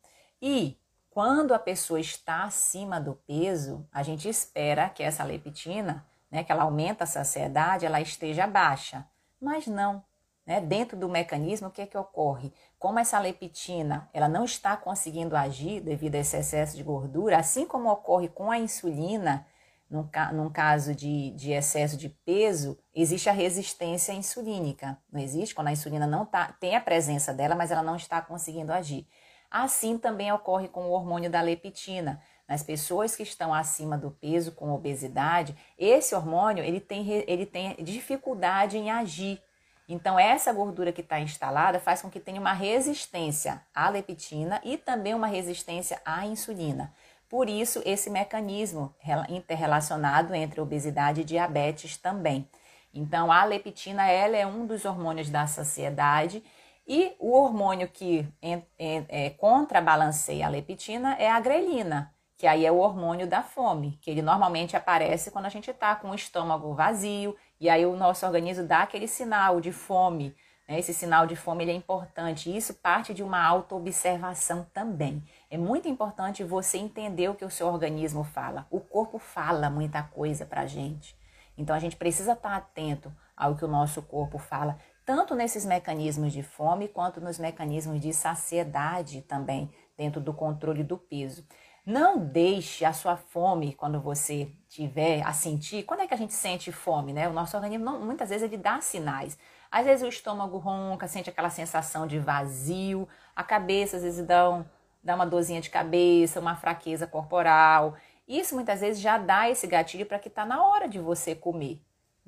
e 0.41 0.79
quando 1.11 1.53
a 1.53 1.59
pessoa 1.59 1.99
está 1.99 2.45
acima 2.45 3.01
do 3.01 3.15
peso, 3.15 3.87
a 3.91 4.03
gente 4.03 4.29
espera 4.29 4.89
que 4.89 5.03
essa 5.03 5.25
leptina, 5.25 6.07
né, 6.31 6.45
que 6.45 6.53
ela 6.53 6.63
aumenta 6.63 7.05
a 7.05 7.07
saciedade, 7.07 7.85
ela 7.85 8.01
esteja 8.01 8.47
baixa. 8.47 9.05
Mas 9.41 9.67
não. 9.67 10.05
Né? 10.47 10.61
Dentro 10.61 10.97
do 10.97 11.09
mecanismo, 11.09 11.69
o 11.69 11.71
que, 11.71 11.83
é 11.83 11.87
que 11.87 11.99
ocorre? 11.99 12.53
Como 12.79 12.99
essa 12.99 13.19
leptina 13.19 14.09
ela 14.13 14.29
não 14.29 14.45
está 14.45 14.77
conseguindo 14.77 15.37
agir 15.37 15.81
devido 15.81 16.15
a 16.15 16.19
esse 16.19 16.37
excesso 16.37 16.77
de 16.77 16.83
gordura, 16.83 17.39
assim 17.39 17.67
como 17.67 17.91
ocorre 17.91 18.29
com 18.29 18.51
a 18.51 18.59
insulina, 18.59 19.47
num, 19.91 20.09
num 20.33 20.49
caso 20.49 20.95
de, 20.95 21.33
de, 21.33 21.51
excesso 21.51 21.97
de 21.97 22.09
peso, 22.09 22.79
existe 22.95 23.29
a 23.29 23.33
resistência 23.33 24.13
insulínica. 24.13 24.97
Não 25.13 25.21
existe? 25.21 25.55
Quando 25.55 25.67
a 25.69 25.73
insulina 25.73 26.07
não 26.07 26.25
tá, 26.25 26.55
tem 26.61 26.77
a 26.77 26.81
presença 26.81 27.35
dela, 27.35 27.57
mas 27.57 27.73
ela 27.73 27.83
não 27.83 27.97
está 27.97 28.23
conseguindo 28.23 28.73
agir. 28.73 29.07
Assim 29.51 29.99
também 29.99 30.31
ocorre 30.31 30.69
com 30.69 30.87
o 30.87 30.93
hormônio 30.93 31.29
da 31.29 31.41
leptina. 31.41 32.23
Nas 32.49 32.63
pessoas 32.63 33.17
que 33.17 33.25
estão 33.25 33.53
acima 33.53 33.99
do 33.99 34.13
peso 34.13 34.53
com 34.53 34.73
obesidade, 34.73 35.57
esse 35.77 36.15
hormônio 36.15 36.63
ele 36.63 36.81
tem, 36.81 37.09
ele 37.27 37.45
tem 37.45 37.75
dificuldade 37.83 38.79
em 38.79 38.91
agir. 38.91 39.43
Então, 39.89 40.17
essa 40.17 40.53
gordura 40.53 40.93
que 40.93 41.01
está 41.01 41.19
instalada 41.19 41.81
faz 41.81 42.01
com 42.01 42.09
que 42.09 42.21
tenha 42.21 42.41
uma 42.41 42.53
resistência 42.53 43.61
à 43.75 43.89
leptina 43.89 44.61
e 44.63 44.77
também 44.77 45.15
uma 45.15 45.27
resistência 45.27 46.01
à 46.05 46.25
insulina. 46.25 46.95
Por 47.31 47.49
isso, 47.49 47.81
esse 47.87 48.11
mecanismo 48.11 48.93
interrelacionado 49.29 50.35
entre 50.35 50.61
obesidade 50.61 51.21
e 51.21 51.25
diabetes 51.25 51.97
também. 51.97 52.51
Então, 52.93 53.31
a 53.31 53.45
leptina 53.45 54.05
ela 54.09 54.37
é 54.37 54.45
um 54.45 54.67
dos 54.67 54.85
hormônios 54.85 55.31
da 55.31 55.47
saciedade 55.47 56.43
e 56.85 57.15
o 57.21 57.31
hormônio 57.31 57.87
que 57.87 58.29
é, 58.43 58.63
é, 59.09 59.31
contrabalanceia 59.31 60.45
a 60.45 60.51
leptina 60.51 61.15
é 61.21 61.31
a 61.31 61.39
grelina, 61.39 62.13
que 62.37 62.49
aí 62.49 62.67
é 62.67 62.73
o 62.73 62.79
hormônio 62.79 63.29
da 63.29 63.45
fome, 63.45 63.97
que 64.03 64.11
ele 64.11 64.23
normalmente 64.23 64.77
aparece 64.77 65.31
quando 65.31 65.47
a 65.47 65.51
gente 65.51 65.71
está 65.71 65.95
com 65.95 66.11
o 66.11 66.15
estômago 66.17 66.75
vazio, 66.75 67.37
e 67.61 67.71
aí 67.71 67.87
o 67.87 67.95
nosso 67.95 68.27
organismo 68.27 68.67
dá 68.67 68.83
aquele 68.83 69.07
sinal 69.07 69.61
de 69.61 69.71
fome. 69.71 70.35
Né? 70.71 70.79
Esse 70.79 70.95
sinal 70.95 71.27
de 71.27 71.35
fome 71.35 71.69
é 71.69 71.73
importante, 71.73 72.57
isso 72.57 72.73
parte 72.75 73.13
de 73.13 73.25
uma 73.25 73.45
autoobservação 73.45 74.65
também. 74.73 75.21
É 75.51 75.59
muito 75.59 75.89
importante 75.89 76.45
você 76.45 76.79
entender 76.79 77.29
o 77.29 77.35
que 77.35 77.45
o 77.45 77.51
seu 77.51 77.67
organismo 77.67 78.23
fala. 78.23 78.69
O 78.71 78.79
corpo 78.79 79.19
fala 79.19 79.69
muita 79.69 80.01
coisa 80.05 80.47
para 80.47 80.61
a 80.61 80.67
gente. 80.67 81.19
Então 81.59 81.75
a 81.75 81.81
gente 81.81 81.97
precisa 81.97 82.35
estar 82.35 82.51
tá 82.51 82.57
atento 82.57 83.13
ao 83.37 83.57
que 83.57 83.65
o 83.65 83.69
nosso 83.69 84.01
corpo 84.03 84.39
fala, 84.39 84.79
tanto 85.05 85.35
nesses 85.35 85.67
mecanismos 85.67 86.33
de 86.33 86.43
fome 86.45 86.87
quanto 86.87 87.21
nos 87.21 87.37
mecanismos 87.37 88.01
de 88.01 88.13
saciedade 88.13 89.23
também, 89.23 89.73
dentro 89.99 90.21
do 90.21 90.33
controle 90.33 90.85
do 90.85 90.97
peso. 90.97 91.45
Não 91.85 92.19
deixe 92.19 92.85
a 92.85 92.93
sua 92.93 93.17
fome 93.17 93.73
quando 93.73 94.01
você 94.01 94.53
tiver 94.69 95.23
a 95.23 95.33
sentir. 95.33 95.83
Quando 95.83 96.03
é 96.03 96.07
que 96.07 96.15
a 96.15 96.17
gente 96.17 96.35
sente 96.35 96.71
fome, 96.71 97.13
né? 97.13 97.29
O 97.29 97.33
nosso 97.33 97.57
organismo 97.57 97.85
não, 97.85 98.01
muitas 98.01 98.29
vezes 98.29 98.45
ele 98.45 98.57
dá 98.57 98.81
sinais. 98.81 99.37
Às 99.71 99.87
vezes 99.87 100.05
o 100.05 100.09
estômago 100.09 100.59
ronca, 100.59 101.07
sente 101.07 101.31
aquela 101.31 101.51
sensação 101.51 102.07
de 102.07 102.19
vazio, 102.19 103.09
a 103.35 103.45
cabeça 103.45 103.97
às 103.97 104.03
vezes 104.03 104.27
dá, 104.27 104.51
um, 104.51 104.65
dá 105.03 105.15
uma 105.15 105.27
dorzinha 105.27 105.61
de 105.61 105.71
cabeça, 105.71 106.41
uma 106.41 106.57
fraqueza 106.57 107.07
corporal. 107.07 107.97
Isso 108.27 108.55
muitas 108.55 108.81
vezes 108.81 109.01
já 109.01 109.19
dá 109.19 109.49
esse 109.49 109.67
gatilho 109.67 110.07
para 110.07 110.19
que 110.19 110.29
está 110.29 110.45
na 110.45 110.67
hora 110.67 110.89
de 110.89 110.99
você 110.99 111.35
comer 111.35 111.81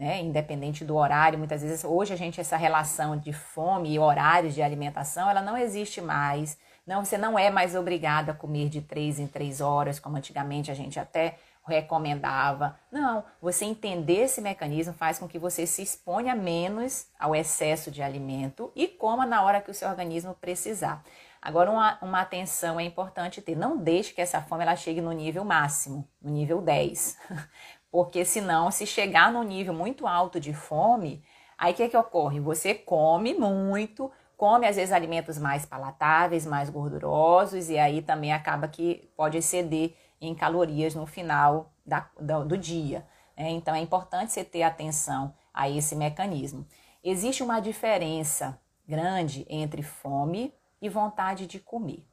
né? 0.03 0.21
Independente 0.21 0.85
do 0.85 0.97
horário, 0.97 1.39
muitas 1.39 1.63
vezes 1.63 1.85
hoje 1.85 2.13
a 2.13 2.17
gente 2.17 2.41
essa 2.41 2.57
relação 2.57 3.17
de 3.17 3.33
fome 3.33 3.95
e 3.95 3.99
horários 3.99 4.55
de 4.55 4.63
alimentação, 4.63 5.31
ela 5.31 5.41
não 5.41 5.57
existe 5.57 6.01
mais. 6.01 6.59
Não, 6.85 7.05
você 7.05 7.17
não 7.17 7.39
é 7.39 7.51
mais 7.51 7.77
obrigada 7.77 8.33
a 8.33 8.35
comer 8.35 8.69
de 8.69 8.81
três 8.81 9.21
em 9.21 9.29
três 9.29 9.61
horas, 9.61 10.01
como 10.01 10.17
antigamente 10.17 10.71
a 10.71 10.75
gente 10.75 10.99
até 10.99 11.39
recomendava. 11.65 12.79
Não, 12.91 13.25
você 13.41 13.65
entender 13.65 14.25
esse 14.25 14.41
mecanismo 14.41 14.93
faz 14.93 15.19
com 15.19 15.29
que 15.29 15.39
você 15.39 15.67
se 15.67 15.83
exponha 15.83 16.35
menos 16.35 17.07
ao 17.19 17.35
excesso 17.35 17.91
de 17.91 18.03
alimento 18.03 18.73
e 18.75 18.89
coma 18.89 19.25
na 19.25 19.43
hora 19.43 19.61
que 19.61 19.71
o 19.71 19.75
seu 19.75 19.89
organismo 19.89 20.35
precisar. 20.35 21.03
Agora, 21.41 21.71
uma, 21.71 21.99
uma 22.01 22.21
atenção 22.21 22.79
é 22.79 22.85
importante 22.85 23.43
ter. 23.43 23.57
Não 23.57 23.77
deixe 23.77 24.13
que 24.13 24.21
essa 24.21 24.41
fome 24.41 24.63
ela 24.63 24.77
chegue 24.77 25.01
no 25.01 25.11
nível 25.11 25.45
máximo, 25.45 26.09
no 26.21 26.31
nível 26.31 26.61
10. 26.61 27.19
Porque 27.91 28.25
senão, 28.25 28.71
se 28.71 28.87
chegar 28.87 29.33
num 29.33 29.43
nível 29.43 29.75
muito 29.75 30.07
alto 30.07 30.39
de 30.39 30.55
fome, 30.55 31.23
aí 31.59 31.73
o 31.73 31.77
que, 31.77 31.89
que 31.89 31.97
ocorre? 31.97 32.41
Você 32.41 32.75
come 32.75 33.35
muito, 33.35 34.11
come 34.37 34.67
às 34.67 34.77
vezes 34.77 34.93
alimentos 34.93 35.37
mais 35.37 35.67
palatáveis, 35.67 36.47
mais 36.47 36.71
gordurosos, 36.71 37.69
e 37.69 37.77
aí 37.77 38.01
também 38.01 38.33
acaba 38.33 38.69
que 38.69 39.11
pode 39.17 39.37
exceder 39.37 39.95
em 40.23 40.35
calorias 40.35 40.95
no 40.95 41.05
final 41.05 41.73
da, 41.85 42.09
do, 42.19 42.45
do 42.45 42.57
dia. 42.57 43.07
Né? 43.37 43.51
Então 43.51 43.75
é 43.75 43.81
importante 43.81 44.33
você 44.33 44.45
ter 44.45 44.63
atenção 44.63 45.35
a 45.53 45.69
esse 45.69 45.97
mecanismo. 45.97 46.67
Existe 47.03 47.43
uma 47.43 47.61
diferença 47.61 48.59
grande 48.87 49.45
entre 49.49 49.83
fome 49.83 50.55
e 50.81 50.89
vontade 50.89 51.47
de 51.47 51.59
comer, 51.59 52.07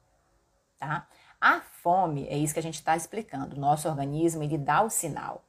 tá? 0.78 1.06
A 1.40 1.60
fome, 1.60 2.26
é 2.28 2.36
isso 2.36 2.52
que 2.52 2.60
a 2.60 2.62
gente 2.62 2.74
está 2.74 2.96
explicando. 2.96 3.58
Nosso 3.58 3.88
organismo, 3.88 4.42
ele 4.42 4.58
dá 4.58 4.82
o 4.82 4.90
sinal. 4.90 5.44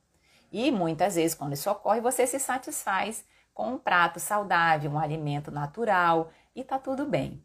E 0.52 0.72
muitas 0.72 1.16
vezes, 1.16 1.36
quando 1.36 1.54
isso 1.54 1.70
ocorre, 1.70 2.00
você 2.00 2.26
se 2.26 2.40
satisfaz 2.40 3.26
com 3.54 3.74
um 3.74 3.78
prato 3.78 4.20
saudável, 4.20 4.92
um 4.92 5.00
alimento 5.00 5.52
natural 5.52 6.32
e 6.56 6.64
tá 6.64 6.80
tudo 6.80 7.06
bem. 7.06 7.44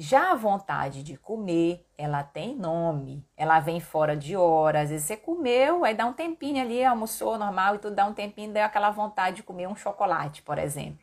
Já 0.00 0.30
a 0.30 0.34
vontade 0.36 1.02
de 1.02 1.16
comer, 1.16 1.84
ela 1.98 2.22
tem 2.22 2.54
nome, 2.54 3.26
ela 3.36 3.58
vem 3.58 3.80
fora 3.80 4.16
de 4.16 4.36
hora. 4.36 4.82
Às 4.82 4.90
vezes 4.90 5.06
você 5.06 5.16
comeu, 5.16 5.84
aí 5.84 5.92
dá 5.92 6.06
um 6.06 6.12
tempinho 6.12 6.62
ali, 6.62 6.84
almoçou 6.84 7.36
normal 7.36 7.74
e 7.74 7.78
tudo 7.78 7.96
dá 7.96 8.06
um 8.06 8.14
tempinho, 8.14 8.52
deu 8.52 8.62
aquela 8.62 8.90
vontade 8.90 9.36
de 9.36 9.42
comer 9.42 9.66
um 9.66 9.74
chocolate, 9.74 10.40
por 10.42 10.56
exemplo. 10.56 11.00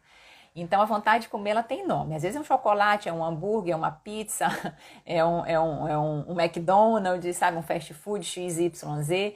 Então 0.55 0.81
a 0.81 0.85
vontade 0.85 1.23
de 1.23 1.29
comer 1.29 1.49
ela 1.49 1.63
tem 1.63 1.85
nome. 1.85 2.15
Às 2.15 2.21
vezes 2.21 2.37
é 2.37 2.39
um 2.39 2.45
chocolate, 2.45 3.09
é 3.09 3.13
um 3.13 3.21
hambúrguer, 3.21 3.73
é 3.73 3.75
uma 3.75 3.91
pizza, 3.91 4.47
é 5.05 5.25
um, 5.25 5.45
é 5.45 5.59
um, 5.59 5.87
é 5.89 5.97
um, 5.97 6.31
um 6.31 6.39
McDonald's, 6.39 7.35
sabe, 7.35 7.57
um 7.57 7.61
fast 7.61 7.93
food 7.93 8.25
XYZ. 8.25 9.33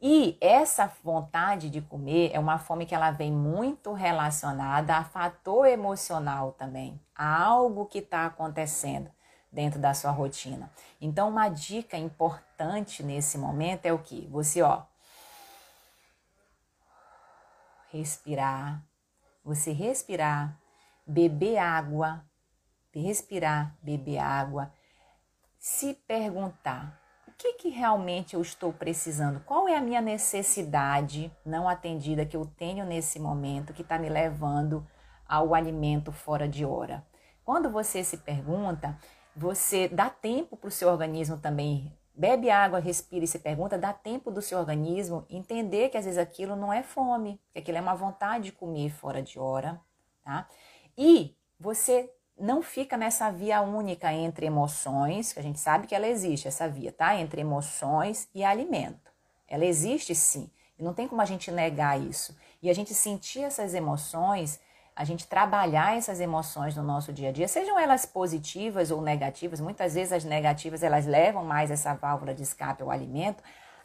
E 0.00 0.36
essa 0.42 0.92
vontade 1.02 1.70
de 1.70 1.80
comer 1.80 2.30
é 2.32 2.38
uma 2.38 2.58
fome 2.58 2.84
que 2.84 2.94
ela 2.94 3.10
vem 3.10 3.32
muito 3.32 3.94
relacionada 3.94 4.94
a 4.96 5.04
fator 5.04 5.66
emocional 5.66 6.52
também, 6.52 7.00
a 7.14 7.44
algo 7.44 7.86
que 7.86 7.98
está 7.98 8.26
acontecendo 8.26 9.10
dentro 9.50 9.80
da 9.80 9.94
sua 9.94 10.10
rotina. 10.10 10.70
Então, 11.00 11.30
uma 11.30 11.48
dica 11.48 11.96
importante 11.96 13.02
nesse 13.02 13.38
momento 13.38 13.86
é 13.86 13.92
o 13.92 13.98
que? 13.98 14.26
Você, 14.26 14.60
ó, 14.60 14.82
respirar, 17.90 18.82
você 19.42 19.72
respirar, 19.72 20.60
beber 21.06 21.56
água, 21.56 22.22
respirar, 22.92 23.74
beber 23.80 24.18
água, 24.18 24.70
se 25.58 25.94
perguntar 25.94 27.05
que, 27.38 27.52
que 27.54 27.68
realmente 27.68 28.34
eu 28.34 28.40
estou 28.40 28.72
precisando? 28.72 29.40
Qual 29.40 29.68
é 29.68 29.76
a 29.76 29.80
minha 29.80 30.00
necessidade 30.00 31.30
não 31.44 31.68
atendida 31.68 32.24
que 32.24 32.36
eu 32.36 32.46
tenho 32.46 32.84
nesse 32.84 33.18
momento 33.18 33.72
que 33.72 33.82
está 33.82 33.98
me 33.98 34.08
levando 34.08 34.86
ao 35.28 35.54
alimento 35.54 36.12
fora 36.12 36.48
de 36.48 36.64
hora? 36.64 37.06
Quando 37.44 37.70
você 37.70 38.02
se 38.02 38.18
pergunta, 38.18 38.98
você 39.34 39.88
dá 39.88 40.08
tempo 40.08 40.56
para 40.56 40.68
o 40.68 40.70
seu 40.70 40.88
organismo 40.88 41.38
também. 41.38 41.92
Bebe 42.14 42.48
água, 42.48 42.78
respira 42.78 43.26
e 43.26 43.28
se 43.28 43.38
pergunta, 43.38 43.76
dá 43.76 43.92
tempo 43.92 44.30
do 44.30 44.40
seu 44.40 44.58
organismo 44.58 45.26
entender 45.28 45.90
que 45.90 45.98
às 45.98 46.06
vezes 46.06 46.18
aquilo 46.18 46.56
não 46.56 46.72
é 46.72 46.82
fome, 46.82 47.38
que 47.52 47.58
aquilo 47.58 47.76
é 47.76 47.80
uma 47.82 47.94
vontade 47.94 48.44
de 48.44 48.52
comer 48.52 48.90
fora 48.90 49.22
de 49.22 49.38
hora, 49.38 49.78
tá? 50.24 50.48
E 50.96 51.36
você 51.60 52.10
não 52.38 52.62
fica 52.62 52.96
nessa 52.96 53.30
via 53.30 53.60
única 53.62 54.12
entre 54.12 54.46
emoções, 54.46 55.32
que 55.32 55.38
a 55.38 55.42
gente 55.42 55.58
sabe 55.58 55.86
que 55.86 55.94
ela 55.94 56.06
existe, 56.06 56.46
essa 56.46 56.68
via, 56.68 56.92
tá? 56.92 57.16
Entre 57.16 57.40
emoções 57.40 58.28
e 58.34 58.44
alimento. 58.44 59.10
Ela 59.48 59.64
existe 59.64 60.14
sim, 60.14 60.50
e 60.78 60.82
não 60.82 60.92
tem 60.92 61.08
como 61.08 61.22
a 61.22 61.24
gente 61.24 61.50
negar 61.50 62.00
isso. 62.00 62.36
E 62.62 62.68
a 62.68 62.74
gente 62.74 62.92
sentir 62.92 63.42
essas 63.42 63.74
emoções, 63.74 64.60
a 64.94 65.04
gente 65.04 65.26
trabalhar 65.26 65.96
essas 65.96 66.20
emoções 66.20 66.76
no 66.76 66.82
nosso 66.82 67.12
dia 67.12 67.30
a 67.30 67.32
dia, 67.32 67.48
sejam 67.48 67.78
elas 67.78 68.04
positivas 68.04 68.90
ou 68.90 69.00
negativas, 69.00 69.60
muitas 69.60 69.94
vezes 69.94 70.12
as 70.12 70.24
negativas 70.24 70.82
elas 70.82 71.06
levam 71.06 71.44
mais 71.44 71.70
essa 71.70 71.94
válvula 71.94 72.34
de 72.34 72.42
escape 72.42 72.82
ao 72.82 72.90
alimento, 72.90 73.42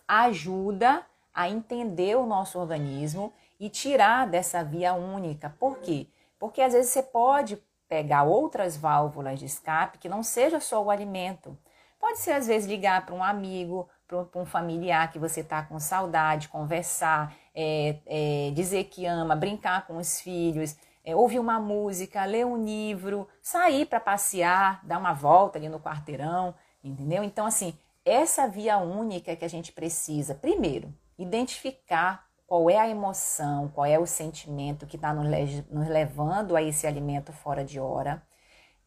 ajuda 0.07 1.05
a 1.33 1.49
entender 1.49 2.17
o 2.17 2.25
nosso 2.25 2.59
organismo 2.59 3.31
e 3.59 3.69
tirar 3.69 4.27
dessa 4.27 4.63
via 4.63 4.93
única. 4.93 5.55
Por 5.59 5.77
quê? 5.77 6.07
Porque 6.37 6.61
às 6.61 6.73
vezes 6.73 6.91
você 6.91 7.03
pode 7.03 7.61
pegar 7.91 8.23
outras 8.23 8.77
válvulas 8.77 9.37
de 9.37 9.45
escape 9.45 9.97
que 9.97 10.07
não 10.07 10.23
seja 10.23 10.61
só 10.61 10.81
o 10.81 10.89
alimento. 10.89 11.57
Pode 11.99 12.19
ser, 12.19 12.31
às 12.31 12.47
vezes, 12.47 12.65
ligar 12.65 13.05
para 13.05 13.13
um 13.13 13.21
amigo, 13.21 13.85
para 14.07 14.41
um 14.41 14.45
familiar 14.45 15.11
que 15.11 15.19
você 15.19 15.41
está 15.41 15.61
com 15.61 15.77
saudade, 15.77 16.47
conversar, 16.47 17.35
é, 17.53 17.97
é, 18.05 18.51
dizer 18.51 18.85
que 18.85 19.05
ama, 19.05 19.35
brincar 19.35 19.85
com 19.85 19.97
os 19.97 20.21
filhos, 20.21 20.77
é, 21.03 21.13
ouvir 21.13 21.39
uma 21.39 21.59
música, 21.59 22.23
ler 22.23 22.45
um 22.45 22.63
livro, 22.63 23.27
sair 23.41 23.85
para 23.85 23.99
passear, 23.99 24.79
dar 24.85 24.97
uma 24.97 25.11
volta 25.11 25.59
ali 25.59 25.67
no 25.67 25.81
quarteirão, 25.81 26.55
entendeu? 26.81 27.25
Então, 27.25 27.45
assim, 27.45 27.77
essa 28.05 28.47
via 28.47 28.77
única 28.77 29.35
que 29.35 29.43
a 29.43 29.49
gente 29.49 29.73
precisa, 29.73 30.33
primeiro, 30.33 30.93
identificar 31.17 32.25
qual 32.51 32.69
é 32.69 32.77
a 32.77 32.89
emoção, 32.89 33.69
qual 33.69 33.85
é 33.85 33.97
o 33.97 34.05
sentimento 34.05 34.85
que 34.85 34.97
está 34.97 35.13
nos 35.13 35.87
levando 35.87 36.53
a 36.53 36.61
esse 36.61 36.85
alimento 36.85 37.31
fora 37.31 37.63
de 37.63 37.79
hora 37.79 38.21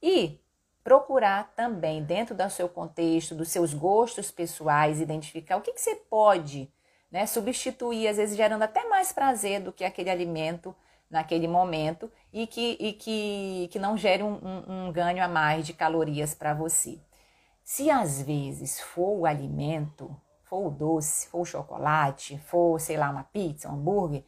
e 0.03 0.39
procurar 0.83 1.51
também, 1.57 2.05
dentro 2.05 2.35
do 2.35 2.51
seu 2.51 2.69
contexto, 2.69 3.35
dos 3.35 3.49
seus 3.49 3.73
gostos 3.73 4.31
pessoais, 4.31 5.01
identificar 5.01 5.57
o 5.57 5.63
que, 5.63 5.73
que 5.73 5.81
você 5.81 5.95
pode 5.95 6.71
né, 7.11 7.25
substituir, 7.25 8.07
às 8.07 8.19
vezes 8.19 8.37
gerando 8.37 8.65
até 8.65 8.87
mais 8.87 9.13
prazer 9.13 9.63
do 9.63 9.73
que 9.73 9.83
aquele 9.83 10.11
alimento 10.11 10.77
naquele 11.09 11.49
momento 11.49 12.13
e 12.35 12.47
que, 12.47 12.77
e 12.79 12.93
que, 12.93 13.71
que 13.73 13.79
não 13.79 13.97
gere 13.97 14.23
um, 14.23 14.35
um, 14.35 14.89
um 14.89 14.93
ganho 14.93 15.25
a 15.25 15.29
mais 15.29 15.67
de 15.67 15.73
calorias 15.73 16.35
para 16.35 16.53
você. 16.53 17.01
Se 17.63 17.91
às 17.91 18.21
vezes 18.21 18.79
for 18.79 19.21
o 19.21 19.25
alimento, 19.25 20.15
for 20.55 20.69
o 20.69 20.71
doce, 20.71 21.27
for 21.27 21.41
o 21.41 21.45
chocolate, 21.45 22.39
for, 22.39 22.81
sei 22.81 22.97
lá, 22.97 23.11
uma 23.11 23.25
pizza, 23.25 23.69
um 23.69 23.75
hambúrguer, 23.75 24.25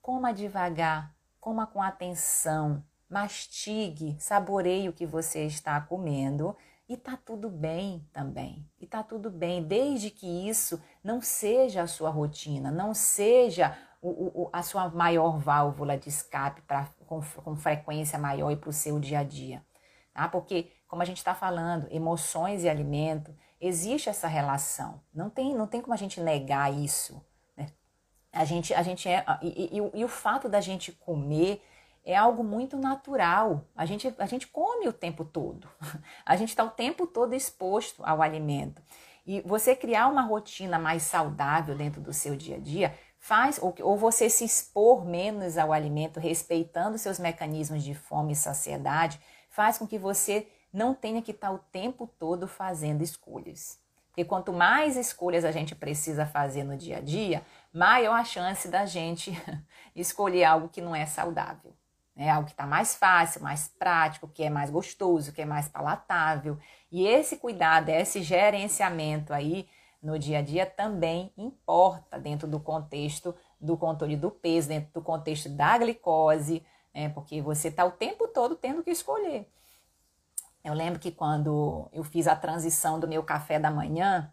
coma 0.00 0.32
devagar, 0.32 1.14
coma 1.38 1.66
com 1.66 1.82
atenção, 1.82 2.82
mastigue, 3.10 4.16
saboreie 4.18 4.88
o 4.88 4.92
que 4.94 5.04
você 5.04 5.44
está 5.44 5.78
comendo 5.78 6.56
e 6.88 6.96
tá 6.96 7.18
tudo 7.22 7.50
bem 7.50 8.08
também. 8.10 8.66
E 8.80 8.86
tá 8.86 9.02
tudo 9.02 9.30
bem, 9.30 9.62
desde 9.62 10.08
que 10.08 10.48
isso 10.48 10.82
não 11.04 11.20
seja 11.20 11.82
a 11.82 11.86
sua 11.86 12.08
rotina, 12.08 12.70
não 12.70 12.94
seja 12.94 13.76
o, 14.00 14.44
o, 14.44 14.50
a 14.54 14.62
sua 14.62 14.88
maior 14.88 15.38
válvula 15.38 15.98
de 15.98 16.08
escape 16.08 16.62
pra, 16.62 16.88
com, 17.06 17.20
com 17.20 17.54
frequência 17.54 18.18
maior 18.18 18.50
e 18.50 18.56
para 18.56 18.70
o 18.70 18.72
seu 18.72 18.98
dia 18.98 19.18
a 19.18 19.24
dia. 19.24 19.62
Tá? 20.14 20.26
Porque, 20.26 20.72
como 20.88 21.02
a 21.02 21.04
gente 21.04 21.18
está 21.18 21.34
falando, 21.34 21.86
emoções 21.90 22.64
e 22.64 22.68
alimento, 22.68 23.34
existe 23.66 24.08
essa 24.08 24.28
relação. 24.28 25.00
Não 25.14 25.28
tem, 25.28 25.54
não 25.54 25.66
tem 25.66 25.80
como 25.80 25.94
a 25.94 25.96
gente 25.96 26.20
negar 26.20 26.72
isso. 26.72 27.24
Né? 27.56 27.68
A 28.32 28.44
gente, 28.44 28.72
a 28.74 28.82
gente 28.82 29.08
é. 29.08 29.24
E, 29.42 29.78
e, 29.78 30.00
e 30.00 30.04
o 30.04 30.08
fato 30.08 30.48
da 30.48 30.60
gente 30.60 30.92
comer 30.92 31.62
é 32.04 32.16
algo 32.16 32.44
muito 32.44 32.76
natural. 32.76 33.64
A 33.74 33.84
gente, 33.84 34.14
a 34.18 34.26
gente 34.26 34.46
come 34.46 34.88
o 34.88 34.92
tempo 34.92 35.24
todo. 35.24 35.68
A 36.24 36.36
gente 36.36 36.50
está 36.50 36.62
o 36.62 36.70
tempo 36.70 37.06
todo 37.06 37.34
exposto 37.34 38.02
ao 38.04 38.22
alimento. 38.22 38.80
E 39.26 39.40
você 39.40 39.74
criar 39.74 40.06
uma 40.06 40.22
rotina 40.22 40.78
mais 40.78 41.02
saudável 41.02 41.74
dentro 41.74 42.00
do 42.00 42.12
seu 42.12 42.36
dia 42.36 42.56
a 42.56 42.60
dia 42.60 42.94
faz, 43.18 43.58
ou, 43.60 43.74
ou 43.80 43.96
você 43.96 44.30
se 44.30 44.44
expor 44.44 45.04
menos 45.04 45.58
ao 45.58 45.72
alimento, 45.72 46.20
respeitando 46.20 46.96
seus 46.96 47.18
mecanismos 47.18 47.82
de 47.82 47.92
fome 47.92 48.34
e 48.34 48.36
saciedade, 48.36 49.20
faz 49.50 49.78
com 49.78 49.86
que 49.86 49.98
você 49.98 50.46
não 50.76 50.94
tenha 50.94 51.22
que 51.22 51.30
estar 51.30 51.50
o 51.50 51.58
tempo 51.58 52.06
todo 52.18 52.46
fazendo 52.46 53.02
escolhas. 53.02 53.80
Porque 54.08 54.24
quanto 54.24 54.52
mais 54.52 54.96
escolhas 54.96 55.44
a 55.44 55.50
gente 55.50 55.74
precisa 55.74 56.26
fazer 56.26 56.64
no 56.64 56.76
dia 56.76 56.98
a 56.98 57.00
dia, 57.00 57.42
maior 57.72 58.14
a 58.14 58.24
chance 58.24 58.68
da 58.68 58.86
gente 58.86 59.32
escolher 59.96 60.44
algo 60.44 60.68
que 60.68 60.80
não 60.80 60.94
é 60.94 61.06
saudável 61.06 61.74
né? 62.16 62.30
Algo 62.30 62.46
que 62.46 62.52
está 62.52 62.66
mais 62.66 62.94
fácil, 62.94 63.42
mais 63.42 63.68
prático, 63.68 64.26
que 64.26 64.42
é 64.42 64.50
mais 64.50 64.70
gostoso, 64.70 65.32
que 65.32 65.42
é 65.42 65.44
mais 65.44 65.68
palatável. 65.68 66.58
E 66.90 67.06
esse 67.06 67.36
cuidado, 67.36 67.90
esse 67.90 68.22
gerenciamento 68.22 69.34
aí 69.34 69.68
no 70.02 70.18
dia 70.18 70.38
a 70.38 70.42
dia 70.42 70.64
também 70.64 71.30
importa 71.36 72.18
dentro 72.18 72.48
do 72.48 72.58
contexto 72.58 73.34
do 73.60 73.76
controle 73.76 74.16
do 74.16 74.30
peso, 74.30 74.68
dentro 74.68 74.90
do 74.94 75.02
contexto 75.02 75.48
da 75.48 75.76
glicose, 75.76 76.64
né? 76.94 77.10
Porque 77.10 77.42
você 77.42 77.68
está 77.68 77.84
o 77.84 77.90
tempo 77.90 78.26
todo 78.28 78.56
tendo 78.56 78.82
que 78.82 78.90
escolher. 78.90 79.46
Eu 80.66 80.74
lembro 80.74 80.98
que 80.98 81.10
quando 81.10 81.88
eu 81.92 82.04
fiz 82.04 82.26
a 82.26 82.36
transição 82.36 82.98
do 83.00 83.08
meu 83.08 83.22
café 83.22 83.58
da 83.58 83.70
manhã, 83.70 84.30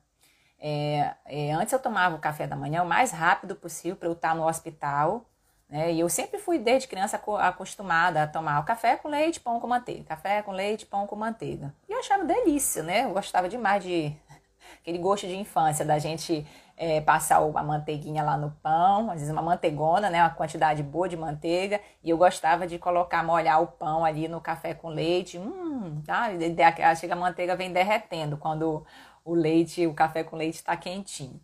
é, 0.59 1.13
é, 1.25 1.51
antes 1.53 1.71
eu 1.71 1.79
tomava 1.79 2.15
o 2.15 2.19
café 2.19 2.47
da 2.47 2.55
manhã 2.55 2.83
o 2.83 2.87
mais 2.87 3.11
rápido 3.11 3.55
possível 3.55 3.95
para 3.95 4.07
eu 4.07 4.13
estar 4.13 4.35
no 4.35 4.47
hospital 4.47 5.25
né? 5.73 5.91
E 5.91 5.99
eu 5.99 6.07
sempre 6.07 6.37
fui, 6.39 6.59
desde 6.59 6.87
criança, 6.87 7.19
acostumada 7.39 8.21
a 8.21 8.27
tomar 8.27 8.59
o 8.59 8.63
café 8.63 8.95
com 8.95 9.07
leite, 9.07 9.39
pão 9.39 9.59
com 9.59 9.65
manteiga. 9.65 10.03
Café 10.03 10.39
com 10.43 10.51
leite, 10.51 10.85
pão 10.85 11.07
com 11.07 11.15
manteiga. 11.15 11.73
E 11.89 11.91
eu 11.91 11.97
achava 11.97 12.23
delícia, 12.23 12.83
né? 12.83 13.05
Eu 13.05 13.09
gostava 13.09 13.49
demais 13.49 13.83
de... 13.83 14.15
Aquele 14.81 14.99
gosto 14.99 15.25
de 15.25 15.35
infância 15.35 15.83
da 15.83 15.97
gente 15.97 16.45
é, 16.75 17.01
passar 17.01 17.37
a 17.37 17.63
manteiguinha 17.63 18.23
lá 18.23 18.37
no 18.37 18.51
pão, 18.61 19.11
às 19.11 19.19
vezes 19.19 19.29
uma 19.29 19.41
manteigona, 19.41 20.09
né? 20.09 20.21
Uma 20.21 20.29
quantidade 20.29 20.81
boa 20.83 21.07
de 21.07 21.15
manteiga. 21.15 21.79
E 22.03 22.09
eu 22.09 22.17
gostava 22.17 22.65
de 22.67 22.79
colocar, 22.79 23.23
molhar 23.23 23.61
o 23.61 23.67
pão 23.67 24.03
ali 24.03 24.27
no 24.27 24.41
café 24.41 24.73
com 24.73 24.89
leite. 24.89 25.37
Hum, 25.37 26.01
tá? 26.05 26.29
Chega 26.95 27.13
a 27.13 27.17
manteiga 27.17 27.55
vem 27.55 27.71
derretendo 27.71 28.37
quando 28.37 28.85
o 29.23 29.33
leite, 29.33 29.87
o 29.87 29.93
café 29.93 30.23
com 30.23 30.35
leite 30.35 30.55
está 30.55 30.75
quentinho. 30.75 31.39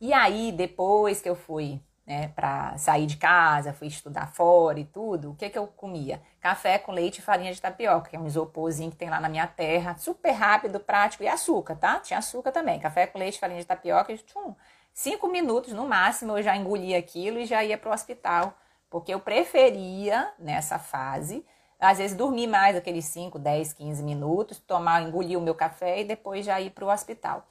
E 0.00 0.12
aí, 0.12 0.52
depois 0.52 1.20
que 1.20 1.28
eu 1.28 1.34
fui 1.34 1.80
né, 2.08 2.28
para 2.28 2.74
sair 2.78 3.04
de 3.04 3.18
casa, 3.18 3.74
fui 3.74 3.86
estudar 3.86 4.28
fora 4.28 4.80
e 4.80 4.84
tudo, 4.86 5.32
o 5.32 5.34
que 5.34 5.50
que 5.50 5.58
eu 5.58 5.66
comia? 5.66 6.22
Café 6.40 6.78
com 6.78 6.90
leite 6.90 7.18
e 7.18 7.22
farinha 7.22 7.52
de 7.52 7.60
tapioca, 7.60 8.08
que 8.08 8.16
é 8.16 8.18
um 8.18 8.26
isoporzinho 8.26 8.90
que 8.90 8.96
tem 8.96 9.10
lá 9.10 9.20
na 9.20 9.28
minha 9.28 9.46
terra, 9.46 9.94
super 9.98 10.30
rápido, 10.32 10.80
prático 10.80 11.22
e 11.22 11.28
açúcar, 11.28 11.76
tá? 11.76 12.00
Tinha 12.00 12.18
açúcar 12.18 12.50
também, 12.50 12.80
café 12.80 13.06
com 13.06 13.18
leite, 13.18 13.38
farinha 13.38 13.60
de 13.60 13.66
tapioca, 13.66 14.10
e, 14.10 14.16
tchum, 14.16 14.54
cinco 14.94 15.28
minutos 15.28 15.74
no 15.74 15.86
máximo 15.86 16.38
eu 16.38 16.42
já 16.42 16.56
engolia 16.56 16.98
aquilo 16.98 17.38
e 17.38 17.44
já 17.44 17.62
ia 17.62 17.76
para 17.76 17.90
o 17.90 17.92
hospital, 17.92 18.54
porque 18.88 19.12
eu 19.12 19.20
preferia 19.20 20.32
nessa 20.38 20.78
fase 20.78 21.44
às 21.78 21.98
vezes 21.98 22.16
dormir 22.16 22.48
mais 22.48 22.74
aqueles 22.74 23.04
5, 23.04 23.38
10, 23.38 23.72
15 23.74 24.02
minutos, 24.02 24.58
tomar, 24.58 25.00
engolir 25.02 25.38
o 25.38 25.42
meu 25.42 25.54
café 25.54 26.00
e 26.00 26.04
depois 26.04 26.44
já 26.44 26.60
ir 26.60 26.70
para 26.70 26.84
o 26.84 26.88
hospital. 26.88 27.46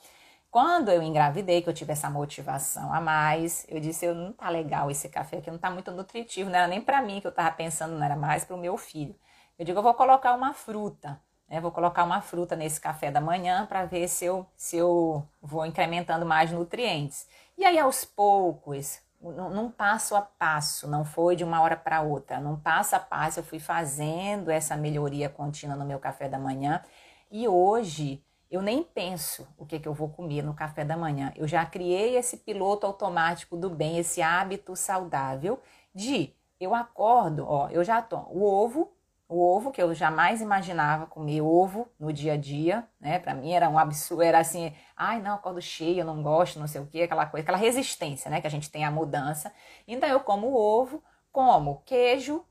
Quando 0.57 0.89
eu 0.89 1.03
engravidei, 1.03 1.61
que 1.61 1.69
eu 1.69 1.73
tive 1.73 1.91
essa 1.91 2.09
motivação 2.09 2.91
a 2.91 2.99
mais, 2.99 3.63
eu 3.69 3.79
disse, 3.79 4.07
eu 4.07 4.15
não 4.15 4.33
tá 4.33 4.49
legal 4.49 4.89
esse 4.89 5.07
café 5.07 5.37
aqui, 5.37 5.51
não 5.51 5.59
tá 5.59 5.69
muito 5.69 5.91
nutritivo, 5.91 6.49
não 6.49 6.57
era 6.57 6.67
nem 6.67 6.81
para 6.81 6.99
mim 6.99 7.21
que 7.21 7.27
eu 7.27 7.31
tava 7.31 7.51
pensando, 7.51 7.93
não 7.93 8.03
era 8.03 8.15
mais 8.15 8.43
para 8.43 8.55
o 8.55 8.59
meu 8.59 8.75
filho. 8.75 9.15
Eu 9.59 9.63
digo, 9.63 9.77
eu 9.77 9.83
vou 9.83 9.93
colocar 9.93 10.33
uma 10.33 10.55
fruta, 10.55 11.21
né? 11.47 11.61
Vou 11.61 11.69
colocar 11.69 12.03
uma 12.03 12.21
fruta 12.21 12.55
nesse 12.55 12.81
café 12.81 13.11
da 13.11 13.21
manhã 13.21 13.67
para 13.67 13.85
ver 13.85 14.07
se 14.07 14.25
eu, 14.25 14.47
se 14.55 14.75
eu 14.77 15.23
vou 15.39 15.63
incrementando 15.63 16.25
mais 16.25 16.51
nutrientes. 16.51 17.27
E 17.55 17.63
aí, 17.63 17.77
aos 17.77 18.03
poucos, 18.03 18.99
num 19.21 19.69
passo 19.69 20.15
a 20.15 20.23
passo, 20.23 20.87
não 20.87 21.05
foi 21.05 21.35
de 21.35 21.43
uma 21.43 21.61
hora 21.61 21.77
para 21.77 22.01
outra, 22.01 22.39
num 22.39 22.55
passo 22.55 22.95
a 22.95 22.99
passo 22.99 23.41
eu 23.41 23.43
fui 23.43 23.59
fazendo 23.59 24.49
essa 24.49 24.75
melhoria 24.75 25.29
contínua 25.29 25.75
no 25.75 25.85
meu 25.85 25.99
café 25.99 26.27
da 26.27 26.39
manhã. 26.39 26.81
E 27.29 27.47
hoje 27.47 28.23
eu 28.49 28.61
nem 28.61 28.83
penso 28.83 29.47
o 29.57 29.65
que, 29.65 29.79
que 29.79 29.87
eu 29.87 29.93
vou 29.93 30.09
comer 30.09 30.41
no 30.41 30.53
café 30.53 30.85
da 30.85 30.95
manhã. 30.95 31.33
Eu 31.35 31.47
já 31.47 31.65
criei 31.65 32.15
esse 32.15 32.37
piloto 32.37 32.85
automático 32.85 33.57
do 33.57 33.69
bem, 33.69 33.97
esse 33.97 34.21
hábito 34.21 34.75
saudável 34.75 35.61
de 35.93 36.33
eu 36.59 36.73
acordo, 36.73 37.45
ó, 37.47 37.69
eu 37.69 37.83
já 37.83 38.01
tomo 38.01 38.27
o 38.31 38.43
ovo, 38.43 38.91
o 39.29 39.43
ovo 39.43 39.71
que 39.71 39.81
eu 39.81 39.93
jamais 39.93 40.41
imaginava 40.41 41.05
comer 41.05 41.41
ovo 41.41 41.87
no 41.99 42.13
dia 42.13 42.33
a 42.33 42.37
dia, 42.37 42.87
né? 42.99 43.19
Para 43.19 43.33
mim 43.33 43.51
era 43.51 43.69
um 43.69 43.77
absurdo, 43.77 44.23
era 44.23 44.39
assim, 44.39 44.73
ai 44.95 45.21
não, 45.21 45.35
acordo 45.35 45.61
cheio, 45.61 46.05
não 46.05 46.23
gosto, 46.23 46.59
não 46.59 46.67
sei 46.67 46.81
o 46.81 46.87
que, 46.87 47.01
aquela 47.01 47.25
coisa, 47.25 47.43
aquela 47.43 47.57
resistência, 47.57 48.31
né? 48.31 48.39
Que 48.39 48.47
a 48.47 48.49
gente 48.49 48.71
tem 48.71 48.85
à 48.85 48.91
mudança. 48.91 49.53
Então 49.87 50.07
eu 50.07 50.21
como 50.21 50.55
ovo, 50.55 51.03
como 51.31 51.81
queijo, 51.85 52.43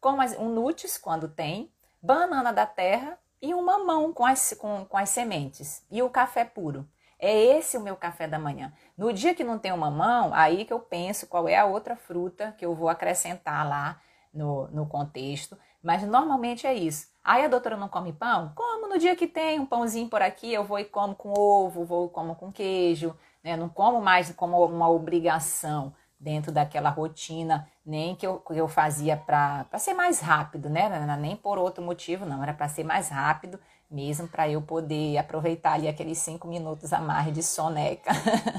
como 0.00 0.22
um 0.40 0.48
nuts 0.48 0.96
quando 0.96 1.28
tem, 1.28 1.70
banana 2.02 2.52
da 2.52 2.66
terra 2.66 3.18
e 3.42 3.52
um 3.52 3.62
mamão 3.62 4.12
com 4.12 4.24
as, 4.24 4.54
com, 4.54 4.86
com 4.86 4.96
as 4.96 5.10
sementes 5.10 5.84
e 5.90 6.00
o 6.00 6.08
café 6.08 6.44
puro. 6.44 6.88
É 7.18 7.32
esse 7.56 7.76
o 7.76 7.80
meu 7.80 7.96
café 7.96 8.26
da 8.26 8.38
manhã. 8.38 8.72
No 8.96 9.12
dia 9.12 9.34
que 9.34 9.44
não 9.44 9.58
tem 9.58 9.72
o 9.72 9.76
mamão, 9.76 10.32
aí 10.32 10.64
que 10.64 10.72
eu 10.72 10.80
penso 10.80 11.26
qual 11.26 11.48
é 11.48 11.56
a 11.56 11.64
outra 11.64 11.96
fruta 11.96 12.54
que 12.56 12.64
eu 12.64 12.74
vou 12.74 12.88
acrescentar 12.88 13.68
lá 13.68 14.00
no, 14.32 14.68
no 14.68 14.86
contexto. 14.86 15.56
Mas 15.82 16.02
normalmente 16.02 16.66
é 16.66 16.74
isso. 16.74 17.08
Aí 17.22 17.44
a 17.44 17.48
doutora 17.48 17.76
não 17.76 17.88
come 17.88 18.12
pão? 18.12 18.52
Como 18.54 18.88
no 18.88 18.98
dia 18.98 19.14
que 19.14 19.26
tem 19.26 19.60
um 19.60 19.66
pãozinho 19.66 20.08
por 20.08 20.22
aqui, 20.22 20.52
eu 20.52 20.64
vou 20.64 20.78
e 20.78 20.84
como 20.84 21.14
com 21.14 21.32
ovo, 21.32 21.84
vou 21.84 22.06
e 22.06 22.10
como 22.10 22.34
com 22.34 22.52
queijo. 22.52 23.16
Né? 23.42 23.56
Não 23.56 23.68
como 23.68 24.00
mais 24.00 24.32
como 24.32 24.64
uma 24.64 24.88
obrigação 24.88 25.94
dentro 26.22 26.52
daquela 26.52 26.88
rotina, 26.88 27.68
nem 27.84 28.14
que 28.14 28.24
eu, 28.24 28.38
que 28.38 28.56
eu 28.56 28.68
fazia 28.68 29.16
para 29.16 29.66
ser 29.76 29.92
mais 29.92 30.20
rápido, 30.20 30.70
né? 30.70 30.88
Nem 31.18 31.34
por 31.34 31.58
outro 31.58 31.82
motivo, 31.82 32.24
não, 32.24 32.40
era 32.40 32.54
para 32.54 32.68
ser 32.68 32.84
mais 32.84 33.08
rápido 33.08 33.58
mesmo, 33.90 34.28
para 34.28 34.48
eu 34.48 34.62
poder 34.62 35.18
aproveitar 35.18 35.72
ali 35.72 35.88
aqueles 35.88 36.18
cinco 36.18 36.46
minutos 36.46 36.92
a 36.92 37.00
mais 37.00 37.34
de 37.34 37.42
soneca. 37.42 38.12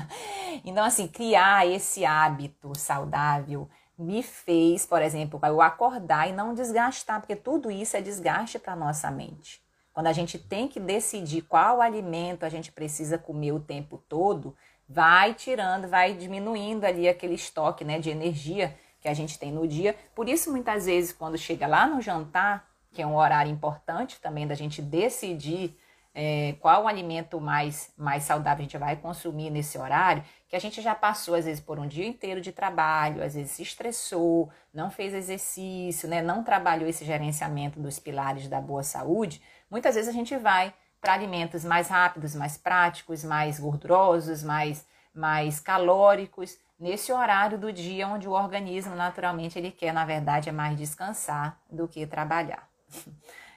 então, 0.65 0.84
assim, 0.84 1.08
criar 1.08 1.65
esse 1.65 2.06
hábito 2.06 2.78
saudável 2.78 3.67
me 3.97 4.21
fez, 4.21 4.86
por 4.86 5.02
exemplo, 5.02 5.39
eu 5.43 5.62
acordar 5.62 6.30
e 6.30 6.34
não 6.34 6.54
desgastar, 6.54 7.21
porque 7.21 7.36
tudo 7.36 7.71
isso 7.71 7.95
é 7.95 8.02
desgaste 8.02 8.60
para 8.60 8.76
nossa 8.76 9.10
mente. 9.10 9.63
Quando 9.93 10.08
a 10.08 10.13
gente 10.13 10.38
tem 10.38 10.67
que 10.67 10.80
decidir 10.80 11.43
qual 11.43 11.80
alimento 11.80 12.43
a 12.43 12.49
gente 12.49 12.71
precisa 12.71 13.17
comer 13.17 13.54
o 13.54 13.60
tempo 13.60 13.97
todo, 14.10 14.56
vai 14.88 15.34
tirando, 15.34 15.88
vai 15.88 16.13
diminuindo 16.13 16.86
ali 16.86 17.08
aquele 17.08 17.36
estoque 17.36 17.84
né, 17.84 18.00
de 18.00 18.10
energia 18.10 18.76
que 19.00 19.08
a 19.08 19.13
gente 19.13 19.38
tem 19.38 19.52
no 19.52 19.67
dia. 19.67 19.96
Por 20.15 20.30
isso, 20.30 20.52
muitas 20.52 20.86
vezes, 20.86 21.12
quando 21.12 21.38
chega 21.38 21.67
lá 21.67 21.86
no 21.86 22.02
jantar, 22.02 22.67
que 22.91 23.02
é 23.02 23.08
um 23.08 23.15
horário 23.15 23.52
importante 23.52 24.19
também 24.22 24.48
da 24.48 24.56
gente 24.56 24.82
decidir 24.82 25.78
é, 26.13 26.56
qual 26.60 26.88
alimento 26.88 27.41
mais, 27.41 27.91
mais 27.98 28.24
saudável 28.24 28.62
a 28.62 28.63
gente 28.63 28.78
vai 28.78 28.96
consumir 28.96 29.50
nesse 29.50 29.78
horário, 29.78 30.24
que 30.48 30.56
a 30.56 30.60
gente 30.60 30.82
já 30.82 30.93
passou, 30.93 31.34
às 31.34 31.46
vezes, 31.46 31.60
por 31.60 31.80
um 31.80 31.88
dia 31.88 32.06
inteiro 32.06 32.39
de 32.39 32.52
trabalho, 32.52 33.24
às 33.24 33.34
vezes 33.34 33.52
se 33.52 33.63
estressou, 33.63 34.50
não 34.72 34.91
fez 34.91 35.13
exercício, 35.13 36.08
né, 36.08 36.22
não 36.22 36.43
trabalhou 36.43 36.88
esse 36.88 37.04
gerenciamento 37.04 37.80
dos 37.80 37.98
pilares 37.98 38.48
da 38.48 38.62
boa 38.62 38.84
saúde, 38.84 39.41
muitas 39.69 39.96
vezes 39.96 40.08
a 40.10 40.13
gente 40.13 40.38
vai 40.38 40.74
para 41.04 41.13
alimentos 41.13 41.66
mais 41.66 41.89
rápidos, 41.89 42.34
mais 42.34 42.58
práticos, 42.58 43.26
mais 43.26 43.60
gordurosos, 43.60 44.42
mais, 44.42 44.88
mais 45.13 45.60
calóricos, 45.60 46.58
nesse 46.80 47.12
horário 47.12 47.60
do 47.60 47.74
dia 47.74 48.08
onde 48.08 48.26
o 48.26 48.32
organismo 48.32 48.96
naturalmente 48.96 49.60
ele 49.60 49.70
quer, 49.70 49.94
na 49.94 50.06
verdade, 50.06 50.48
é 50.48 50.54
mais 50.54 50.78
descansar 50.78 51.60
do 51.70 51.89
que 51.89 52.08
trabalhar. 52.08 52.68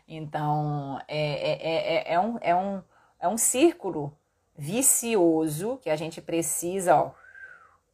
Então, 0.08 1.00
é, 1.08 1.18
é, 1.18 2.12
é, 2.12 2.12
é, 2.12 2.20
um, 2.20 2.38
é, 2.40 2.54
um, 2.54 2.80
é 3.18 3.26
um 3.26 3.36
círculo 3.36 4.16
vicioso 4.56 5.80
que 5.82 5.90
a 5.90 5.96
gente 5.96 6.22
precisa 6.22 7.12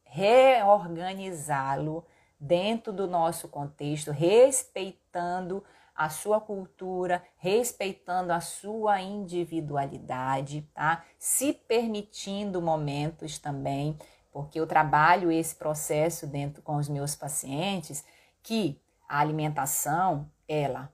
reorganizá-lo 0.03 2.05
dentro 2.39 2.93
do 2.93 3.07
nosso 3.07 3.47
contexto, 3.47 4.11
respeitando 4.11 5.63
a 5.95 6.09
sua 6.09 6.41
cultura, 6.41 7.23
respeitando 7.37 8.33
a 8.33 8.39
sua 8.39 9.01
individualidade, 9.01 10.67
tá? 10.73 11.03
Se 11.19 11.53
permitindo 11.53 12.61
momentos 12.61 13.37
também, 13.37 13.97
porque 14.31 14.59
eu 14.59 14.65
trabalho 14.65 15.31
esse 15.31 15.55
processo 15.55 16.25
dentro 16.25 16.61
com 16.63 16.77
os 16.77 16.89
meus 16.89 17.15
pacientes 17.15 18.03
que 18.41 18.81
a 19.07 19.19
alimentação, 19.19 20.29
ela 20.47 20.91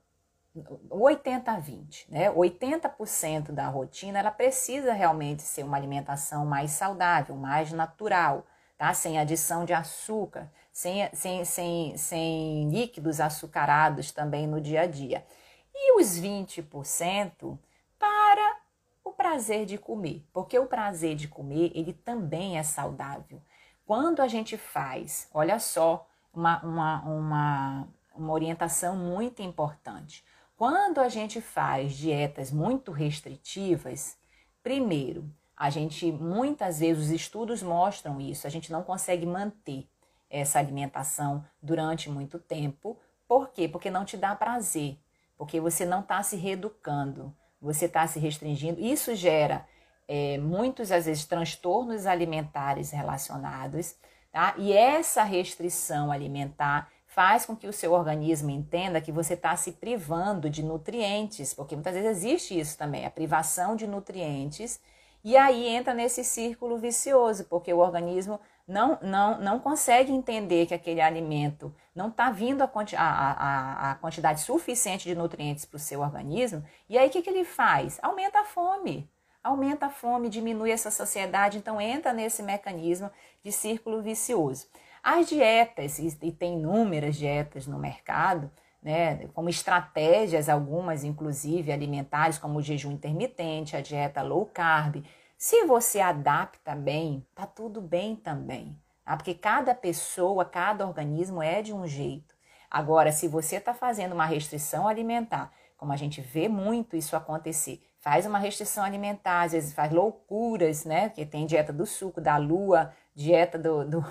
80 0.90 1.52
a 1.52 1.58
20, 1.58 2.10
né? 2.10 2.30
80% 2.30 3.52
da 3.52 3.68
rotina 3.68 4.18
ela 4.18 4.30
precisa 4.30 4.92
realmente 4.92 5.42
ser 5.42 5.62
uma 5.62 5.76
alimentação 5.76 6.44
mais 6.44 6.72
saudável, 6.72 7.36
mais 7.36 7.72
natural, 7.72 8.44
tá? 8.76 8.92
Sem 8.92 9.18
adição 9.18 9.64
de 9.64 9.72
açúcar, 9.72 10.50
sem, 10.80 11.10
sem, 11.12 11.44
sem, 11.44 11.96
sem 11.98 12.70
líquidos 12.70 13.20
açucarados 13.20 14.12
também 14.12 14.46
no 14.46 14.58
dia 14.58 14.82
a 14.82 14.86
dia. 14.86 15.26
E 15.74 16.00
os 16.00 16.18
20% 16.18 17.58
para 17.98 18.56
o 19.04 19.12
prazer 19.12 19.66
de 19.66 19.76
comer, 19.76 20.26
porque 20.32 20.58
o 20.58 20.66
prazer 20.66 21.16
de 21.16 21.28
comer 21.28 21.70
ele 21.74 21.92
também 21.92 22.56
é 22.56 22.62
saudável. 22.62 23.42
Quando 23.84 24.20
a 24.20 24.28
gente 24.28 24.56
faz, 24.56 25.28
olha 25.34 25.58
só, 25.58 26.08
uma, 26.32 26.62
uma, 26.62 27.02
uma, 27.02 27.88
uma 28.14 28.32
orientação 28.32 28.96
muito 28.96 29.42
importante. 29.42 30.24
Quando 30.56 30.98
a 30.98 31.10
gente 31.10 31.42
faz 31.42 31.92
dietas 31.92 32.50
muito 32.50 32.90
restritivas, 32.90 34.16
primeiro, 34.62 35.30
a 35.54 35.68
gente 35.68 36.10
muitas 36.10 36.80
vezes 36.80 37.04
os 37.04 37.10
estudos 37.10 37.62
mostram 37.62 38.18
isso, 38.18 38.46
a 38.46 38.50
gente 38.50 38.72
não 38.72 38.82
consegue 38.82 39.26
manter 39.26 39.86
essa 40.30 40.58
alimentação 40.58 41.44
durante 41.60 42.08
muito 42.08 42.38
tempo. 42.38 42.96
Por 43.26 43.50
quê? 43.50 43.68
Porque 43.68 43.90
não 43.90 44.04
te 44.04 44.16
dá 44.16 44.34
prazer, 44.34 44.98
porque 45.36 45.60
você 45.60 45.84
não 45.84 46.00
está 46.00 46.22
se 46.22 46.36
reeducando, 46.36 47.34
você 47.60 47.86
está 47.86 48.06
se 48.06 48.18
restringindo. 48.18 48.80
Isso 48.80 49.14
gera 49.14 49.66
é, 50.08 50.38
muitos, 50.38 50.90
às 50.90 51.06
vezes, 51.06 51.24
transtornos 51.24 52.06
alimentares 52.06 52.90
relacionados, 52.90 53.96
tá? 54.32 54.54
E 54.56 54.72
essa 54.72 55.22
restrição 55.22 56.10
alimentar 56.10 56.88
faz 57.06 57.44
com 57.44 57.56
que 57.56 57.66
o 57.66 57.72
seu 57.72 57.92
organismo 57.92 58.50
entenda 58.50 59.00
que 59.00 59.10
você 59.10 59.34
está 59.34 59.56
se 59.56 59.72
privando 59.72 60.48
de 60.48 60.62
nutrientes, 60.62 61.52
porque 61.52 61.74
muitas 61.74 61.94
vezes 61.94 62.18
existe 62.18 62.58
isso 62.58 62.78
também, 62.78 63.04
a 63.04 63.10
privação 63.10 63.74
de 63.74 63.86
nutrientes, 63.86 64.80
e 65.22 65.36
aí 65.36 65.66
entra 65.66 65.92
nesse 65.92 66.24
círculo 66.24 66.78
vicioso, 66.78 67.44
porque 67.44 67.72
o 67.72 67.78
organismo 67.78 68.40
não, 68.70 68.98
não, 69.02 69.40
não 69.40 69.58
consegue 69.58 70.12
entender 70.12 70.66
que 70.66 70.74
aquele 70.74 71.00
alimento 71.00 71.74
não 71.92 72.08
está 72.08 72.30
vindo 72.30 72.62
a, 72.62 72.66
a, 72.66 73.32
a, 73.32 73.90
a, 73.90 73.94
quantidade 73.96 74.42
suficiente 74.42 75.08
de 75.08 75.14
nutrientes 75.14 75.64
para 75.64 75.76
o 75.76 75.80
seu 75.80 76.00
organismo, 76.00 76.64
e 76.88 76.96
aí 76.96 77.08
o 77.08 77.10
que, 77.10 77.20
que 77.20 77.28
ele 77.28 77.44
faz? 77.44 77.98
Aumenta 78.00 78.38
a 78.40 78.44
fome. 78.44 79.10
Aumenta 79.42 79.86
a 79.86 79.90
fome, 79.90 80.28
diminui 80.28 80.70
essa 80.70 80.90
saciedade, 80.90 81.58
então 81.58 81.80
entra 81.80 82.12
nesse 82.12 82.42
mecanismo 82.42 83.10
de 83.42 83.50
círculo 83.50 84.02
vicioso. 84.02 84.68
As 85.02 85.28
dietas, 85.28 85.98
e 85.98 86.30
tem 86.30 86.54
inúmeras 86.54 87.16
dietas 87.16 87.66
no 87.66 87.78
mercado, 87.78 88.50
né, 88.80 89.26
como 89.34 89.48
estratégias, 89.48 90.48
algumas 90.48 91.02
inclusive 91.02 91.72
alimentares, 91.72 92.38
como 92.38 92.58
o 92.58 92.62
jejum 92.62 92.92
intermitente, 92.92 93.76
a 93.76 93.80
dieta 93.80 94.22
low 94.22 94.46
carb. 94.46 95.04
Se 95.42 95.64
você 95.64 96.00
adapta 96.00 96.74
bem, 96.74 97.26
tá 97.34 97.46
tudo 97.46 97.80
bem 97.80 98.14
também, 98.14 98.78
tá? 99.02 99.16
porque 99.16 99.32
cada 99.32 99.74
pessoa, 99.74 100.44
cada 100.44 100.86
organismo 100.86 101.42
é 101.42 101.62
de 101.62 101.72
um 101.72 101.86
jeito. 101.86 102.34
Agora, 102.70 103.10
se 103.10 103.26
você 103.26 103.56
está 103.56 103.72
fazendo 103.72 104.12
uma 104.12 104.26
restrição 104.26 104.86
alimentar, 104.86 105.50
como 105.78 105.94
a 105.94 105.96
gente 105.96 106.20
vê 106.20 106.46
muito 106.46 106.94
isso 106.94 107.16
acontecer, 107.16 107.82
faz 108.00 108.26
uma 108.26 108.38
restrição 108.38 108.84
alimentar, 108.84 109.44
às 109.44 109.52
vezes 109.52 109.72
faz 109.72 109.90
loucuras, 109.90 110.84
né? 110.84 111.08
Que 111.08 111.24
tem 111.24 111.46
dieta 111.46 111.72
do 111.72 111.86
suco, 111.86 112.20
da 112.20 112.36
lua, 112.36 112.92
dieta 113.14 113.58
do, 113.58 113.82
do 113.86 114.04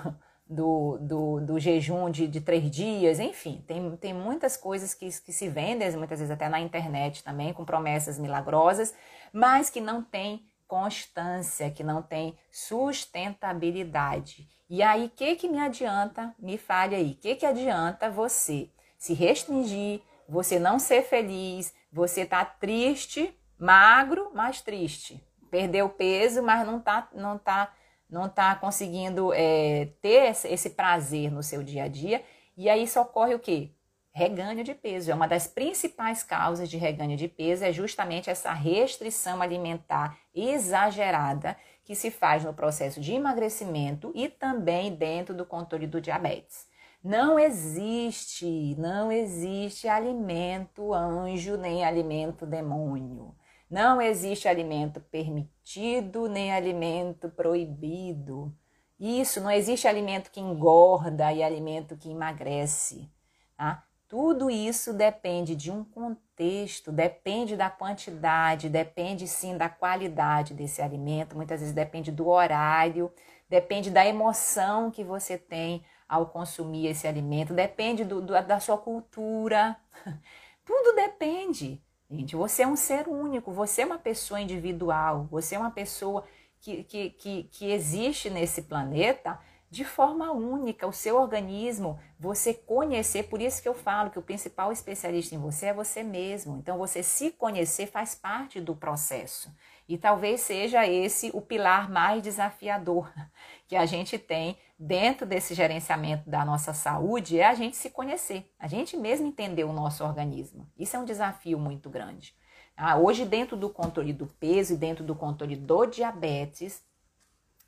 do, 0.50 0.98
do, 1.00 1.40
do 1.42 1.60
jejum 1.60 2.10
de, 2.10 2.28
de, 2.28 2.42
três 2.42 2.72
dias, 2.72 3.20
enfim, 3.20 3.64
tem, 3.68 3.96
tem 3.98 4.16
muitas 4.16 4.58
coisas 4.58 4.96
que, 4.96 5.08
que 5.22 5.32
se 5.32 5.48
vendem, 5.48 5.96
muitas 5.96 6.18
vezes 6.18 6.32
até 6.32 6.50
na 6.50 6.60
internet 6.60 7.24
também, 7.24 7.54
com 7.54 7.64
promessas 7.64 8.18
milagrosas, 8.18 8.96
mas 9.32 9.70
que 9.70 9.80
não 9.80 10.02
tem 10.04 10.49
constância, 10.70 11.70
que 11.72 11.84
não 11.84 12.02
tem 12.02 12.38
sustentabilidade. 12.52 14.48
E 14.70 14.82
aí, 14.82 15.08
o 15.08 15.10
que, 15.10 15.36
que 15.36 15.50
me 15.50 15.60
adianta? 15.60 16.34
Me 16.40 16.58
fale 16.58 16.96
aí, 16.96 17.12
o 17.12 17.16
que, 17.16 17.36
que 17.36 17.46
adianta 17.46 18.10
você 18.10 18.70
se 18.98 19.14
restringir, 19.14 20.02
você 20.28 20.60
não 20.60 20.78
ser 20.78 21.02
feliz, 21.02 21.74
você 21.92 22.24
tá 22.26 22.46
triste, 22.46 23.36
magro, 23.58 24.32
mas 24.34 24.62
triste. 24.62 25.22
Perdeu 25.50 25.90
peso, 25.90 26.44
mas 26.44 26.66
não 26.66 26.80
tá, 26.80 27.10
não 27.14 27.38
tá 27.38 27.74
não 28.08 28.26
está 28.26 28.56
conseguindo 28.56 29.32
é, 29.34 29.90
ter 30.02 30.36
esse 30.46 30.72
prazer 30.72 31.32
no 31.32 31.44
seu 31.44 31.62
dia 31.62 31.84
a 31.84 31.88
dia. 31.88 32.24
E 32.58 32.68
aí 32.68 32.84
isso 32.84 33.00
ocorre 33.00 33.36
o 33.36 33.40
quê? 33.40 33.72
Reganho 34.20 34.66
de 34.66 34.74
peso. 34.74 35.10
É 35.10 35.16
uma 35.16 35.30
das 35.30 35.48
principais 35.48 36.24
causas 36.24 36.70
de 36.70 36.76
reganho 36.76 37.16
de 37.16 37.30
peso, 37.30 37.64
é 37.64 37.72
justamente 37.72 38.30
essa 38.30 38.52
restrição 38.52 39.42
alimentar 39.42 40.18
exagerada 40.36 41.56
que 41.86 41.96
se 41.96 42.12
faz 42.12 42.44
no 42.44 42.54
processo 42.54 43.00
de 43.00 43.14
emagrecimento 43.14 44.12
e 44.14 44.28
também 44.28 44.94
dentro 44.94 45.34
do 45.34 45.46
controle 45.46 45.88
do 45.88 46.02
diabetes. 46.02 46.68
Não 47.02 47.40
existe, 47.40 48.76
não 48.78 49.10
existe 49.10 49.88
alimento 49.88 50.94
anjo 50.94 51.56
nem 51.56 51.86
alimento 51.86 52.46
demônio. 52.46 53.34
Não 53.72 54.02
existe 54.02 54.50
alimento 54.50 55.00
permitido 55.00 56.28
nem 56.28 56.52
alimento 56.52 57.30
proibido. 57.30 58.54
Isso, 59.00 59.40
não 59.40 59.50
existe 59.50 59.88
alimento 59.88 60.30
que 60.30 60.42
engorda 60.42 61.32
e 61.32 61.42
alimento 61.42 61.96
que 61.96 62.12
emagrece. 62.12 63.10
Tá? 63.56 63.86
Tudo 64.10 64.50
isso 64.50 64.92
depende 64.92 65.56
de 65.56 65.70
um 65.70 65.84
contexto, 65.84 66.92
depende 66.92 67.56
da 67.56 67.70
quantidade, 67.70 68.68
depende 68.68 69.28
sim 69.28 69.56
da 69.56 69.70
qualidade 69.70 70.56
desse 70.56 70.82
alimento, 70.82 71.36
muitas 71.36 71.60
vezes 71.60 71.76
depende 71.76 72.12
do 72.12 72.28
horário, 72.28 73.14
depende 73.48 73.92
da 73.92 74.04
emoção 74.04 74.90
que 74.90 75.04
você 75.04 75.38
tem 75.38 75.86
ao 76.08 76.26
consumir 76.26 76.88
esse 76.88 77.08
alimento, 77.08 77.54
depende 77.54 78.04
do, 78.04 78.20
do, 78.20 78.34
da 78.42 78.60
sua 78.60 78.80
cultura. 78.80 79.78
Tudo 80.66 80.96
depende. 80.96 81.80
Gente, 82.10 82.36
você 82.36 82.64
é 82.64 82.68
um 82.68 82.76
ser 82.76 83.08
único, 83.08 83.52
você 83.52 83.84
é 83.84 83.86
uma 83.86 84.00
pessoa 84.00 84.42
individual, 84.42 85.28
você 85.30 85.54
é 85.54 85.60
uma 85.60 85.70
pessoa 85.70 86.26
que, 86.60 86.84
que, 86.84 87.12
que, 87.12 87.44
que 87.44 87.72
existe 87.72 88.28
nesse 88.32 88.64
planeta 88.64 89.40
de 89.70 89.86
forma 89.86 90.32
única, 90.32 90.88
o 90.88 90.92
seu 90.92 91.16
organismo, 91.16 92.00
você 92.20 92.54
conhecer, 92.54 93.24
por 93.24 93.40
isso 93.40 93.62
que 93.62 93.70
eu 93.70 93.76
falo 93.76 94.10
que 94.10 94.18
o 94.18 94.22
principal 94.22 94.72
especialista 94.72 95.36
em 95.36 95.38
você 95.38 95.68
é 95.68 95.74
você 95.74 96.02
mesmo. 96.02 96.58
Então, 96.58 96.78
você 96.78 97.04
se 97.04 97.30
conhecer 97.32 97.86
faz 97.86 98.16
parte 98.16 98.60
do 98.60 98.76
processo. 98.76 99.54
E 99.88 99.98
talvez 99.98 100.42
seja 100.42 100.88
esse 100.88 101.30
o 101.34 101.42
pilar 101.42 101.90
mais 101.90 102.24
desafiador 102.24 103.12
que 103.68 103.76
a 103.76 103.86
gente 103.86 104.18
tem 104.18 104.58
dentro 104.78 105.26
desse 105.26 105.54
gerenciamento 105.54 106.28
da 106.28 106.44
nossa 106.44 106.74
saúde 106.74 107.40
é 107.40 107.46
a 107.46 107.54
gente 107.54 107.76
se 107.76 107.90
conhecer, 107.90 108.52
a 108.58 108.68
gente 108.68 108.96
mesmo 108.96 109.28
entender 109.28 109.66
o 109.66 109.74
nosso 109.74 110.04
organismo. 110.04 110.68
Isso 110.78 110.96
é 110.96 111.00
um 111.00 111.06
desafio 111.06 111.60
muito 111.60 111.90
grande. 111.90 112.34
Ah, 112.76 112.98
hoje, 112.98 113.26
dentro 113.26 113.58
do 113.58 113.70
controle 113.70 114.14
do 114.14 114.26
peso 114.26 114.74
e 114.74 114.78
dentro 114.78 115.04
do 115.04 115.14
controle 115.14 115.56
do 115.56 115.86
diabetes, 115.86 116.82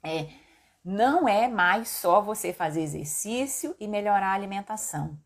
é, 0.02 0.30
não 0.84 1.28
é 1.28 1.48
mais 1.48 1.89
só 1.89 2.22
você 2.22 2.52
fazer 2.52 2.82
exercício 2.82 3.76
e 3.80 3.88
melhorar 3.88 4.32
a 4.32 4.34
alimentação. 4.34 5.17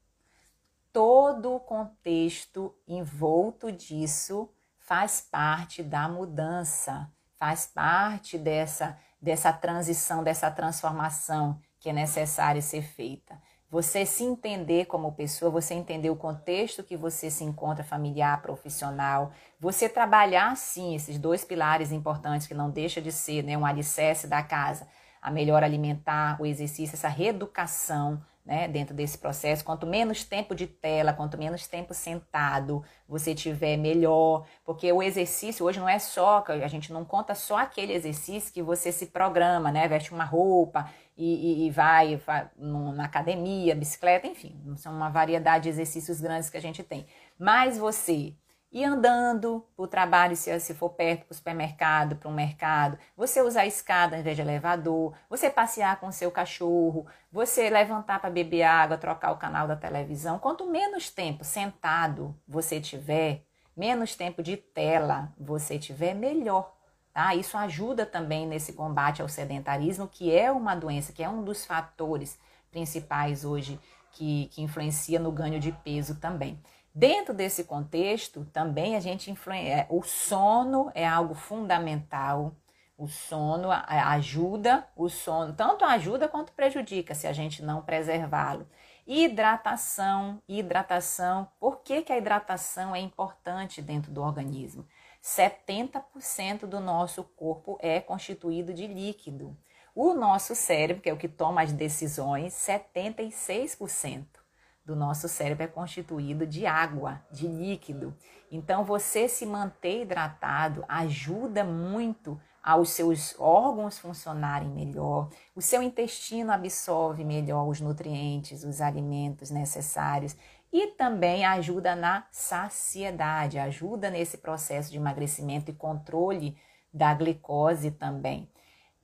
Todo 0.92 1.54
o 1.54 1.60
contexto 1.60 2.74
envolto 2.88 3.72
disso 3.72 4.50
faz 4.78 5.20
parte 5.22 5.82
da 5.82 6.08
mudança, 6.08 7.12
faz 7.38 7.66
parte 7.66 8.38
dessa, 8.38 8.98
dessa 9.22 9.52
transição, 9.52 10.24
dessa 10.24 10.50
transformação 10.52 11.60
que 11.80 11.90
é 11.90 11.94
necessária 11.94 12.62
ser 12.62 12.82
feita. 12.82 13.40
Você 13.70 14.06
se 14.06 14.24
entender 14.24 14.86
como 14.86 15.12
pessoa, 15.12 15.52
você 15.52 15.74
entender 15.74 16.10
o 16.10 16.16
contexto 16.16 16.84
que 16.84 16.96
você 16.96 17.30
se 17.30 17.44
encontra 17.44 17.84
familiar, 17.84 18.42
profissional, 18.42 19.32
você 19.60 19.90
trabalhar 19.90 20.56
sim 20.56 20.96
esses 20.96 21.18
dois 21.18 21.44
pilares 21.44 21.92
importantes 21.92 22.48
que 22.48 22.54
não 22.54 22.70
deixa 22.70 23.02
de 23.02 23.12
ser 23.12 23.44
né, 23.44 23.58
um 23.58 23.66
alicerce 23.66 24.28
da 24.28 24.42
casa, 24.42 24.88
a 25.26 25.32
melhor 25.32 25.64
alimentar, 25.64 26.40
o 26.40 26.46
exercício, 26.46 26.94
essa 26.94 27.08
reeducação 27.08 28.22
né, 28.46 28.68
dentro 28.68 28.94
desse 28.94 29.18
processo. 29.18 29.66
Quanto 29.66 29.88
menos 29.88 30.24
tempo 30.24 30.54
de 30.54 30.68
tela, 30.68 31.14
quanto 31.14 31.36
menos 31.36 31.66
tempo 31.66 31.96
sentado 31.96 32.84
você 33.10 33.34
tiver, 33.34 33.76
melhor. 33.76 34.46
Porque 34.64 34.92
o 34.94 35.02
exercício 35.02 35.66
hoje 35.66 35.80
não 35.80 35.90
é 35.90 35.98
só, 35.98 36.44
a 36.48 36.68
gente 36.68 36.94
não 36.94 37.04
conta 37.04 37.34
só 37.34 37.58
aquele 37.58 37.94
exercício 37.94 38.54
que 38.54 38.62
você 38.62 38.92
se 38.92 39.08
programa, 39.08 39.72
né? 39.72 39.88
Veste 39.88 40.14
uma 40.14 40.26
roupa 40.26 40.88
e, 41.18 41.64
e, 41.64 41.66
e 41.66 41.72
vai, 41.72 42.18
vai 42.18 42.48
na 42.56 43.06
academia, 43.06 43.76
bicicleta, 43.76 44.28
enfim. 44.28 44.76
São 44.78 44.94
uma 44.94 45.10
variedade 45.10 45.64
de 45.64 45.70
exercícios 45.70 46.22
grandes 46.22 46.52
que 46.52 46.58
a 46.58 46.62
gente 46.62 46.84
tem. 46.84 47.08
Mas 47.40 47.80
você 47.80 48.36
ir 48.76 48.84
andando 48.84 49.66
para 49.74 49.86
o 49.86 49.88
trabalho, 49.88 50.36
se, 50.36 50.60
se 50.60 50.74
for 50.74 50.90
perto 50.90 51.26
para 51.26 51.32
o 51.32 51.36
supermercado, 51.36 52.18
para 52.18 52.30
um 52.30 52.34
mercado, 52.34 53.00
você 53.16 53.42
usar 53.42 53.66
escada 53.66 54.18
em 54.18 54.22
vez 54.22 54.36
de 54.36 54.42
elevador, 54.42 55.14
você 55.30 55.50
passear 55.50 55.98
com 55.98 56.08
o 56.08 56.12
seu 56.12 56.30
cachorro, 56.30 57.08
você 57.32 57.70
levantar 57.70 58.20
para 58.20 58.30
beber 58.30 58.64
água, 58.64 58.98
trocar 58.98 59.32
o 59.32 59.38
canal 59.38 59.66
da 59.66 59.78
televisão. 59.78 60.38
Quanto 60.38 60.70
menos 60.70 61.10
tempo 61.10 61.46
sentado 61.46 62.36
você 62.46 62.82
tiver, 62.82 63.46
menos 63.78 64.14
tempo 64.14 64.44
de 64.44 64.58
tela 64.58 65.32
você 65.40 65.80
tiver, 65.80 66.14
melhor. 66.14 66.76
Tá? 67.14 67.34
Isso 67.34 67.58
ajuda 67.58 68.06
também 68.06 68.46
nesse 68.46 68.74
combate 68.74 69.22
ao 69.22 69.30
sedentarismo, 69.30 70.06
que 70.06 70.36
é 70.36 70.52
uma 70.52 70.76
doença, 70.76 71.14
que 71.14 71.24
é 71.24 71.30
um 71.30 71.46
dos 71.46 71.66
fatores 71.66 72.38
principais 72.70 73.46
hoje 73.46 73.80
que, 74.12 74.48
que 74.48 74.62
influencia 74.62 75.18
no 75.18 75.32
ganho 75.32 75.62
de 75.62 75.72
peso 75.72 76.16
também. 76.16 76.62
Dentro 76.98 77.34
desse 77.34 77.66
contexto, 77.66 78.46
também 78.54 78.96
a 78.96 79.02
gente 79.02 79.30
influencia. 79.30 79.80
É, 79.80 79.88
o 79.90 80.02
sono 80.02 80.90
é 80.96 81.06
algo 81.06 81.34
fundamental. 81.34 82.56
O 82.98 83.06
sono 83.06 83.70
ajuda, 83.70 84.88
o 84.96 85.10
sono 85.10 85.52
tanto 85.52 85.84
ajuda 85.84 86.30
quanto 86.30 86.54
prejudica 86.54 87.14
se 87.14 87.28
a 87.28 87.34
gente 87.34 87.62
não 87.62 87.82
preservá-lo. 87.82 88.66
Hidratação, 89.06 90.42
hidratação. 90.48 91.50
Por 91.60 91.82
que, 91.82 92.02
que 92.02 92.14
a 92.14 92.18
hidratação 92.18 92.96
é 92.96 93.02
importante 93.02 93.82
dentro 93.82 94.10
do 94.14 94.22
organismo? 94.22 94.88
70% 95.22 96.66
do 96.66 96.80
nosso 96.80 97.26
corpo 97.26 97.78
é 97.82 98.00
constituído 98.00 98.74
de 98.74 98.88
líquido. 98.88 99.58
O 99.94 100.14
nosso 100.14 100.56
cérebro, 100.56 101.04
que 101.04 101.10
é 101.10 101.14
o 101.14 101.18
que 101.18 101.28
toma 101.28 101.62
as 101.62 101.74
decisões, 101.74 102.54
76% 102.54 104.45
do 104.86 104.96
nosso 104.96 105.28
cérebro 105.28 105.64
é 105.64 105.68
constituído 105.68 106.46
de 106.46 106.66
água, 106.66 107.22
de 107.32 107.48
líquido. 107.48 108.16
Então, 108.52 108.84
você 108.84 109.28
se 109.28 109.46
manter 109.46 110.04
hidratado 110.04 110.86
ajuda 110.88 111.64
muito 111.64 112.40
aos 112.62 112.90
seus 112.90 113.36
órgãos 113.40 114.00
funcionarem 114.00 114.70
melhor, 114.70 115.30
o 115.56 115.62
seu 115.62 115.84
intestino 115.84 116.52
absorve 116.52 117.24
melhor 117.24 117.68
os 117.68 117.80
nutrientes, 117.80 118.64
os 118.64 118.82
alimentos 118.82 119.52
necessários 119.52 120.36
e 120.74 120.88
também 120.88 121.46
ajuda 121.46 121.96
na 121.96 122.26
saciedade, 122.32 123.60
ajuda 123.60 124.10
nesse 124.10 124.38
processo 124.38 124.92
de 124.92 124.98
emagrecimento 124.98 125.70
e 125.70 125.76
controle 125.76 126.58
da 126.92 127.14
glicose 127.14 127.92
também. 127.92 128.50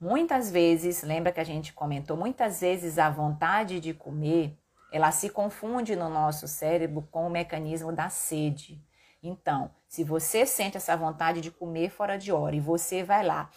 Muitas 0.00 0.50
vezes, 0.50 1.04
lembra 1.04 1.30
que 1.30 1.38
a 1.38 1.44
gente 1.44 1.72
comentou, 1.72 2.16
muitas 2.16 2.60
vezes 2.60 2.98
a 2.98 3.08
vontade 3.08 3.78
de 3.78 3.94
comer 3.94 4.58
ela 4.92 5.10
se 5.10 5.30
confunde 5.30 5.96
no 5.96 6.08
nosso 6.08 6.46
cérebro 6.46 7.08
com 7.10 7.26
o 7.26 7.30
mecanismo 7.30 7.90
da 7.90 8.08
sede. 8.08 8.84
Então, 9.22 9.70
se 9.88 10.04
você 10.04 10.44
sente 10.44 10.76
essa 10.76 10.96
vontade 10.96 11.40
de 11.40 11.50
comer 11.50 11.90
fora 11.90 12.18
de 12.18 12.30
hora 12.30 12.54
e 12.54 12.60
você 12.60 13.02
vai 13.02 13.24
lá, 13.24 13.48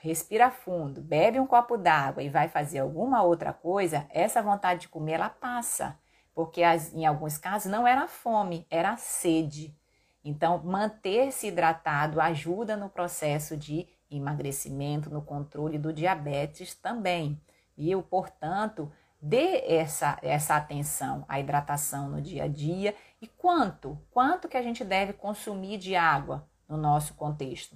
respira 0.00 0.50
fundo, 0.50 1.00
bebe 1.00 1.40
um 1.40 1.46
copo 1.46 1.78
d'água 1.78 2.22
e 2.22 2.28
vai 2.28 2.48
fazer 2.48 2.80
alguma 2.80 3.22
outra 3.22 3.52
coisa, 3.52 4.06
essa 4.10 4.42
vontade 4.42 4.82
de 4.82 4.88
comer 4.88 5.12
ela 5.12 5.30
passa, 5.30 5.98
porque 6.34 6.60
em 6.92 7.06
alguns 7.06 7.38
casos 7.38 7.70
não 7.70 7.86
era 7.86 8.06
fome, 8.06 8.66
era 8.68 8.96
sede. 8.96 9.74
Então, 10.22 10.62
manter-se 10.62 11.46
hidratado 11.46 12.20
ajuda 12.20 12.76
no 12.76 12.88
processo 12.88 13.56
de 13.56 13.86
emagrecimento, 14.10 15.08
no 15.08 15.22
controle 15.22 15.78
do 15.78 15.92
diabetes 15.92 16.74
também. 16.74 17.40
E, 17.76 17.94
portanto, 18.02 18.90
dê 19.24 19.64
essa, 19.66 20.18
essa 20.20 20.54
atenção 20.54 21.24
à 21.26 21.40
hidratação 21.40 22.10
no 22.10 22.20
dia 22.20 22.44
a 22.44 22.48
dia 22.48 22.94
e 23.22 23.26
quanto, 23.26 23.98
quanto 24.10 24.48
que 24.48 24.56
a 24.56 24.62
gente 24.62 24.84
deve 24.84 25.14
consumir 25.14 25.78
de 25.78 25.96
água 25.96 26.46
no 26.68 26.76
nosso 26.76 27.14
contexto. 27.14 27.74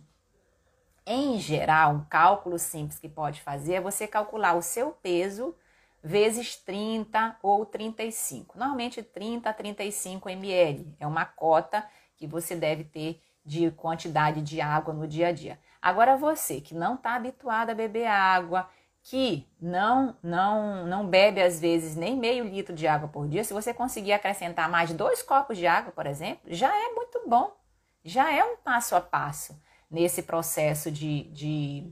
Em 1.07 1.39
geral, 1.39 1.95
um 1.95 2.05
cálculo 2.05 2.59
simples 2.59 2.99
que 2.99 3.09
pode 3.09 3.41
fazer 3.41 3.77
é 3.77 3.81
você 3.81 4.07
calcular 4.07 4.57
o 4.57 4.63
seu 4.63 4.91
peso 4.91 5.57
vezes 6.03 6.55
30 6.55 7.39
ou 7.43 7.65
35. 7.65 8.59
Normalmente 8.59 9.03
30 9.03 9.49
a 9.49 9.55
35 9.55 10.29
ml 10.29 10.95
é 11.01 11.07
uma 11.07 11.25
cota 11.25 11.83
que 12.19 12.27
você 12.27 12.55
deve 12.55 12.85
ter 12.85 13.23
de 13.43 13.71
quantidade 13.71 14.43
de 14.43 14.61
água 14.61 14.93
no 14.93 15.09
dia 15.09 15.29
a 15.29 15.33
dia. 15.33 15.59
Agora 15.81 16.15
você 16.15 16.61
que 16.61 16.75
não 16.75 16.97
está 16.97 17.15
habituado 17.15 17.71
a 17.71 17.75
beber 17.75 18.07
água, 18.07 18.69
que 19.09 19.49
não 19.59 20.15
não 20.23 20.87
não 20.87 21.09
bebe 21.09 21.41
às 21.41 21.59
vezes 21.59 21.97
nem 21.97 22.15
meio 22.15 22.45
litro 22.45 22.75
de 22.75 22.87
água 22.87 23.09
por 23.09 23.27
dia, 23.27 23.43
se 23.43 23.55
você 23.55 23.73
conseguir 23.73 24.13
acrescentar 24.13 24.69
mais 24.69 24.93
dois 24.93 25.23
copos 25.23 25.57
de 25.57 25.67
água, 25.67 25.91
por 25.93 26.07
exemplo, 26.07 26.43
já 26.47 26.69
é 26.69 26.91
muito 26.91 27.23
bom. 27.27 27.57
Já 28.05 28.31
é 28.31 28.45
um 28.45 28.59
passo 28.59 28.95
a 28.95 29.01
passo 29.01 29.59
nesse 29.91 30.23
processo 30.23 30.91
de, 30.91 31.23
de, 31.31 31.91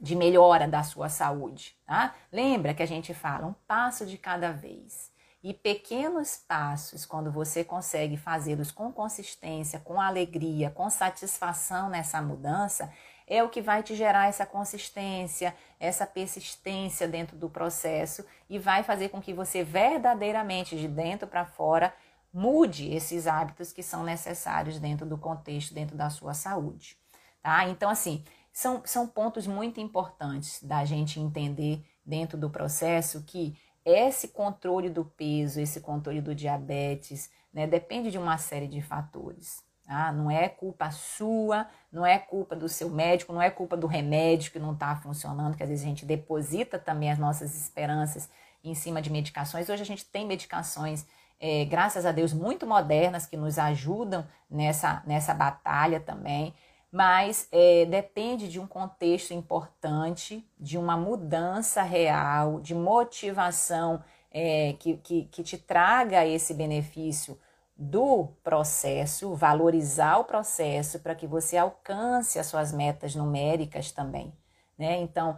de 0.00 0.16
melhora 0.16 0.66
da 0.66 0.82
sua 0.82 1.10
saúde. 1.10 1.76
Tá? 1.86 2.14
Lembra 2.32 2.72
que 2.72 2.82
a 2.82 2.86
gente 2.86 3.12
fala 3.12 3.46
um 3.46 3.54
passo 3.66 4.06
de 4.06 4.16
cada 4.16 4.50
vez. 4.50 5.12
E 5.42 5.52
pequenos 5.52 6.36
passos, 6.48 7.04
quando 7.04 7.30
você 7.30 7.62
consegue 7.62 8.16
fazê-los 8.16 8.70
com 8.70 8.90
consistência, 8.90 9.78
com 9.78 10.00
alegria, 10.00 10.70
com 10.70 10.88
satisfação 10.88 11.90
nessa 11.90 12.22
mudança, 12.22 12.90
é 13.26 13.42
o 13.42 13.48
que 13.48 13.62
vai 13.62 13.82
te 13.82 13.94
gerar 13.94 14.28
essa 14.28 14.44
consistência, 14.44 15.54
essa 15.80 16.06
persistência 16.06 17.08
dentro 17.08 17.36
do 17.36 17.48
processo 17.48 18.24
e 18.48 18.58
vai 18.58 18.82
fazer 18.82 19.08
com 19.08 19.20
que 19.20 19.32
você 19.32 19.62
verdadeiramente, 19.64 20.76
de 20.76 20.88
dentro 20.88 21.26
para 21.26 21.44
fora, 21.44 21.94
mude 22.32 22.92
esses 22.92 23.26
hábitos 23.26 23.72
que 23.72 23.82
são 23.82 24.02
necessários 24.02 24.78
dentro 24.78 25.06
do 25.06 25.16
contexto, 25.16 25.72
dentro 25.72 25.96
da 25.96 26.10
sua 26.10 26.34
saúde. 26.34 26.96
Tá? 27.42 27.68
Então, 27.68 27.88
assim, 27.88 28.24
são, 28.52 28.82
são 28.84 29.06
pontos 29.06 29.46
muito 29.46 29.80
importantes 29.80 30.62
da 30.62 30.84
gente 30.84 31.20
entender 31.20 31.84
dentro 32.04 32.36
do 32.36 32.50
processo 32.50 33.22
que 33.22 33.56
esse 33.84 34.28
controle 34.28 34.88
do 34.88 35.04
peso, 35.04 35.60
esse 35.60 35.80
controle 35.80 36.20
do 36.20 36.34
diabetes, 36.34 37.30
né, 37.52 37.66
depende 37.66 38.10
de 38.10 38.18
uma 38.18 38.38
série 38.38 38.66
de 38.66 38.80
fatores. 38.80 39.62
Ah, 39.86 40.10
não 40.10 40.30
é 40.30 40.48
culpa 40.48 40.90
sua, 40.90 41.66
não 41.92 42.06
é 42.06 42.18
culpa 42.18 42.56
do 42.56 42.68
seu 42.68 42.88
médico, 42.88 43.32
não 43.32 43.42
é 43.42 43.50
culpa 43.50 43.76
do 43.76 43.86
remédio 43.86 44.50
que 44.50 44.58
não 44.58 44.72
está 44.72 44.96
funcionando, 44.96 45.56
que 45.56 45.62
às 45.62 45.68
vezes 45.68 45.84
a 45.84 45.88
gente 45.88 46.06
deposita 46.06 46.78
também 46.78 47.10
as 47.10 47.18
nossas 47.18 47.54
esperanças 47.54 48.30
em 48.62 48.74
cima 48.74 49.02
de 49.02 49.10
medicações. 49.10 49.68
Hoje 49.68 49.82
a 49.82 49.86
gente 49.86 50.06
tem 50.06 50.26
medicações, 50.26 51.06
é, 51.38 51.66
graças 51.66 52.06
a 52.06 52.12
Deus, 52.12 52.32
muito 52.32 52.66
modernas 52.66 53.26
que 53.26 53.36
nos 53.36 53.58
ajudam 53.58 54.26
nessa, 54.50 55.02
nessa 55.06 55.34
batalha 55.34 56.00
também, 56.00 56.54
mas 56.90 57.46
é, 57.52 57.84
depende 57.84 58.48
de 58.48 58.58
um 58.58 58.66
contexto 58.66 59.34
importante, 59.34 60.48
de 60.58 60.78
uma 60.78 60.96
mudança 60.96 61.82
real, 61.82 62.60
de 62.60 62.74
motivação 62.74 64.02
é, 64.30 64.74
que, 64.78 64.96
que, 64.96 65.24
que 65.24 65.42
te 65.42 65.58
traga 65.58 66.26
esse 66.26 66.54
benefício 66.54 67.38
do 67.76 68.28
processo, 68.42 69.34
valorizar 69.34 70.18
o 70.18 70.24
processo 70.24 71.00
para 71.00 71.14
que 71.14 71.26
você 71.26 71.56
alcance 71.56 72.38
as 72.38 72.46
suas 72.46 72.72
metas 72.72 73.14
numéricas 73.14 73.90
também, 73.90 74.32
né? 74.78 75.00
Então, 75.00 75.36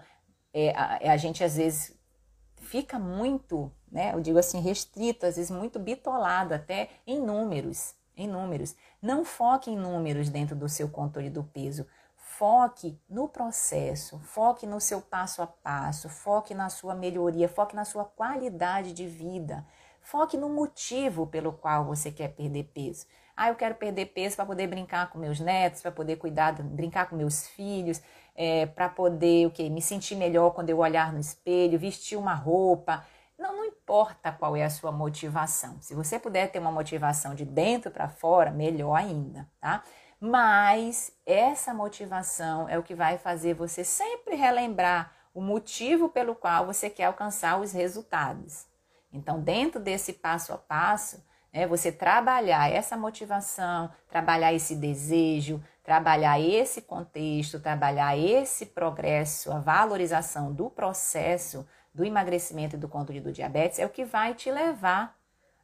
é, 0.53 0.70
a, 0.76 1.12
a, 1.12 1.16
gente 1.16 1.43
às 1.43 1.57
vezes 1.57 1.99
fica 2.57 2.99
muito, 2.99 3.72
né? 3.91 4.12
Eu 4.12 4.20
digo 4.20 4.39
assim, 4.39 4.61
restrito, 4.61 5.24
às 5.24 5.37
vezes 5.37 5.51
muito 5.51 5.78
bitolado 5.78 6.53
até 6.53 6.91
em 7.07 7.20
números, 7.20 7.95
em 8.14 8.28
números. 8.28 8.74
Não 9.01 9.24
foque 9.24 9.70
em 9.70 9.76
números 9.76 10.28
dentro 10.28 10.55
do 10.55 10.68
seu 10.68 10.89
controle 10.89 11.30
do 11.30 11.43
peso. 11.43 11.87
foque 12.16 13.01
no 13.09 13.28
processo, 13.28 14.18
foque 14.18 14.66
no 14.66 14.80
seu 14.80 15.01
passo 15.01 15.41
a 15.41 15.47
passo, 15.47 16.09
foque 16.09 16.55
na 16.55 16.68
sua 16.68 16.95
melhoria, 16.95 17.49
foque 17.49 17.74
na 17.74 17.84
sua 17.84 18.05
qualidade 18.05 18.93
de 18.93 19.07
vida. 19.07 19.64
Foque 20.07 20.36
no 20.36 20.48
motivo 20.48 21.26
pelo 21.26 21.52
qual 21.52 21.84
você 21.84 22.12
quer 22.12 22.28
perder 22.28 22.70
peso. 22.72 23.07
Ah, 23.36 23.48
eu 23.48 23.57
quero 23.57 23.74
perder 23.74 24.07
peso 24.07 24.36
para 24.36 24.46
poder 24.46 24.68
brincar 24.68 25.11
com 25.11 25.18
meus 25.18 25.40
netos, 25.40 25.82
para 25.82 25.90
poder 25.90 26.14
cuidar, 26.14 26.52
brincar 26.62 27.11
com 27.11 27.16
meus 27.16 27.48
filhos, 27.48 28.00
é, 28.36 28.66
para 28.66 28.88
poder 28.88 29.48
o 29.48 29.50
quê? 29.50 29.68
me 29.68 29.82
sentir 29.82 30.14
melhor 30.14 30.50
quando 30.50 30.70
eu 30.70 30.78
olhar 30.78 31.12
no 31.12 31.18
espelho, 31.18 31.76
vestir 31.76 32.16
uma 32.16 32.34
roupa. 32.34 33.04
Não, 33.36 33.57
não 33.57 33.64
importa 33.64 34.30
qual 34.30 34.57
é 34.57 34.62
a 34.62 34.70
sua 34.70 34.92
motivação. 34.92 35.76
Se 35.80 35.92
você 35.92 36.20
puder 36.20 36.52
ter 36.52 36.61
uma 36.61 36.70
motivação 36.70 37.34
de 37.34 37.44
dentro 37.44 37.90
para 37.90 38.09
fora, 38.09 38.52
melhor 38.52 38.94
ainda, 38.94 39.50
tá? 39.61 39.82
Mas 40.20 41.12
essa 41.26 41.74
motivação 41.74 42.68
é 42.68 42.78
o 42.78 42.82
que 42.84 42.94
vai 42.94 43.18
fazer 43.18 43.54
você 43.54 43.82
sempre 43.82 44.36
relembrar 44.36 45.11
o 45.34 45.40
motivo 45.40 46.09
pelo 46.09 46.36
qual 46.36 46.64
você 46.64 46.88
quer 46.88 47.07
alcançar 47.07 47.61
os 47.61 47.72
resultados. 47.72 48.75
Então, 49.16 49.40
dentro 49.40 49.80
desse 49.80 50.12
passo 50.12 50.52
a 50.52 50.58
passo, 50.58 51.22
é 51.52 51.66
você 51.66 51.90
trabalhar 51.90 52.70
essa 52.70 52.96
motivação, 52.96 53.90
trabalhar 54.10 54.52
esse 54.52 54.76
desejo, 54.76 55.62
trabalhar 55.82 56.38
esse 56.38 56.82
contexto, 56.82 57.58
trabalhar 57.58 58.16
esse 58.18 58.66
progresso, 58.66 59.50
a 59.50 59.58
valorização 59.58 60.52
do 60.52 60.68
processo 60.68 61.66
do 61.94 62.04
emagrecimento 62.04 62.76
e 62.76 62.78
do 62.78 62.88
controle 62.88 63.22
do 63.22 63.32
diabetes 63.32 63.78
é 63.78 63.86
o 63.86 63.90
que 63.90 64.04
vai 64.04 64.34
te 64.34 64.50
levar 64.50 65.16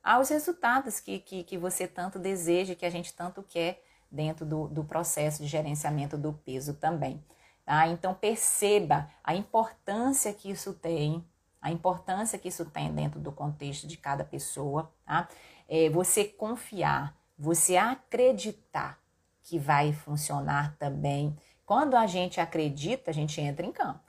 aos 0.02 0.30
resultados 0.30 0.98
que, 0.98 1.18
que, 1.18 1.44
que 1.44 1.58
você 1.58 1.86
tanto 1.86 2.18
deseja, 2.18 2.74
que 2.74 2.86
a 2.86 2.90
gente 2.90 3.12
tanto 3.12 3.42
quer 3.42 3.82
dentro 4.10 4.46
do, 4.46 4.68
do 4.68 4.84
processo 4.84 5.42
de 5.42 5.48
gerenciamento 5.48 6.16
do 6.16 6.32
peso 6.32 6.74
também. 6.74 7.22
Tá? 7.64 7.86
Então 7.88 8.14
perceba 8.14 9.10
a 9.22 9.34
importância 9.34 10.32
que 10.32 10.50
isso 10.50 10.72
tem 10.72 11.24
a 11.62 11.70
importância 11.70 12.38
que 12.38 12.48
isso 12.48 12.64
tem 12.64 12.92
dentro 12.92 13.20
do 13.20 13.30
contexto 13.30 13.86
de 13.86 13.96
cada 13.96 14.24
pessoa, 14.24 14.92
tá? 15.06 15.28
É 15.68 15.88
você 15.88 16.24
confiar, 16.24 17.16
você 17.38 17.76
acreditar 17.76 18.98
que 19.44 19.58
vai 19.58 19.92
funcionar 19.92 20.76
também. 20.76 21.36
Quando 21.64 21.96
a 21.96 22.06
gente 22.06 22.40
acredita, 22.40 23.10
a 23.10 23.14
gente 23.14 23.40
entra 23.40 23.64
em 23.64 23.72
campo. 23.72 24.04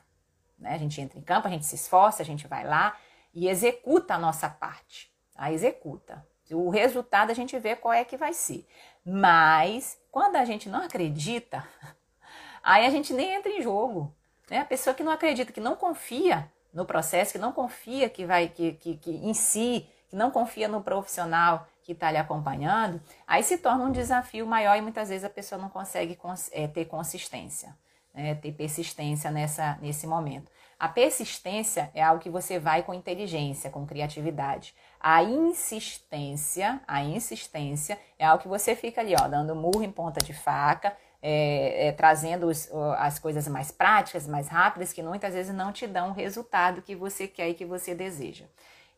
Né? 0.57 0.73
A 0.73 0.77
gente 0.77 0.99
entra 0.99 1.19
em 1.19 1.21
campo, 1.21 1.47
a 1.47 1.51
gente 1.51 1.65
se 1.65 1.75
esforça, 1.75 2.23
a 2.23 2.25
gente 2.25 2.47
vai 2.47 2.65
lá 2.65 2.97
e 3.33 3.47
executa 3.47 4.15
a 4.15 4.19
nossa 4.19 4.49
parte. 4.49 5.13
A 5.35 5.43
tá? 5.43 5.51
executa. 5.51 6.27
O 6.51 6.69
resultado 6.69 7.29
a 7.29 7.33
gente 7.33 7.57
vê 7.59 7.75
qual 7.75 7.93
é 7.93 8.03
que 8.03 8.17
vai 8.17 8.33
ser. 8.33 8.67
Mas 9.05 9.97
quando 10.11 10.35
a 10.35 10.45
gente 10.45 10.69
não 10.69 10.83
acredita, 10.83 11.67
aí 12.63 12.85
a 12.85 12.89
gente 12.89 13.13
nem 13.13 13.33
entra 13.33 13.51
em 13.51 13.61
jogo. 13.61 14.13
Né? 14.49 14.59
A 14.59 14.65
pessoa 14.65 14.93
que 14.93 15.03
não 15.03 15.11
acredita, 15.11 15.51
que 15.51 15.61
não 15.61 15.75
confia, 15.75 16.51
no 16.73 16.85
processo, 16.85 17.33
que 17.33 17.37
não 17.37 17.51
confia 17.51 18.09
que 18.09 18.25
vai 18.25 18.47
que, 18.47 18.73
que, 18.73 18.97
que 18.97 19.11
em 19.11 19.33
si, 19.33 19.87
que 20.09 20.15
não 20.15 20.31
confia 20.31 20.67
no 20.67 20.81
profissional 20.81 21.67
que 21.83 21.91
está 21.91 22.09
lhe 22.11 22.17
acompanhando, 22.17 23.01
aí 23.27 23.43
se 23.43 23.57
torna 23.57 23.83
um 23.85 23.91
desafio 23.91 24.47
maior 24.47 24.77
e 24.77 24.81
muitas 24.81 25.09
vezes 25.09 25.23
a 25.23 25.29
pessoa 25.29 25.61
não 25.61 25.69
consegue 25.69 26.17
é, 26.51 26.67
ter 26.67 26.85
consistência, 26.85 27.75
né, 28.13 28.35
ter 28.35 28.53
persistência 28.53 29.29
nessa, 29.29 29.77
nesse 29.81 30.07
momento. 30.07 30.49
A 30.79 30.87
persistência 30.89 31.91
é 31.93 32.01
algo 32.01 32.21
que 32.21 32.29
você 32.29 32.59
vai 32.59 32.83
com 32.83 32.93
inteligência, 32.93 33.69
com 33.69 33.85
criatividade. 33.85 34.75
A 34.99 35.23
insistência, 35.23 36.81
a 36.87 37.01
insistência 37.03 37.97
é 38.17 38.25
algo 38.25 38.41
que 38.41 38.49
você 38.49 38.75
fica 38.75 39.01
ali, 39.01 39.13
ó, 39.15 39.27
dando 39.27 39.55
murro 39.55 39.83
em 39.83 39.91
ponta 39.91 40.23
de 40.23 40.33
faca, 40.33 40.95
é, 41.25 41.87
é, 41.87 41.91
trazendo 41.93 42.47
os, 42.47 42.69
as 42.97 43.17
coisas 43.17 43.47
mais 43.47 43.71
práticas, 43.71 44.27
mais 44.27 44.49
rápidas, 44.49 44.91
que 44.91 45.01
muitas 45.01 45.33
vezes 45.33 45.55
não 45.55 45.71
te 45.71 45.87
dão 45.87 46.09
o 46.09 46.13
resultado 46.13 46.81
que 46.81 46.97
você 46.97 47.29
quer 47.29 47.47
e 47.47 47.53
que 47.53 47.63
você 47.63 47.95
deseja. 47.95 48.43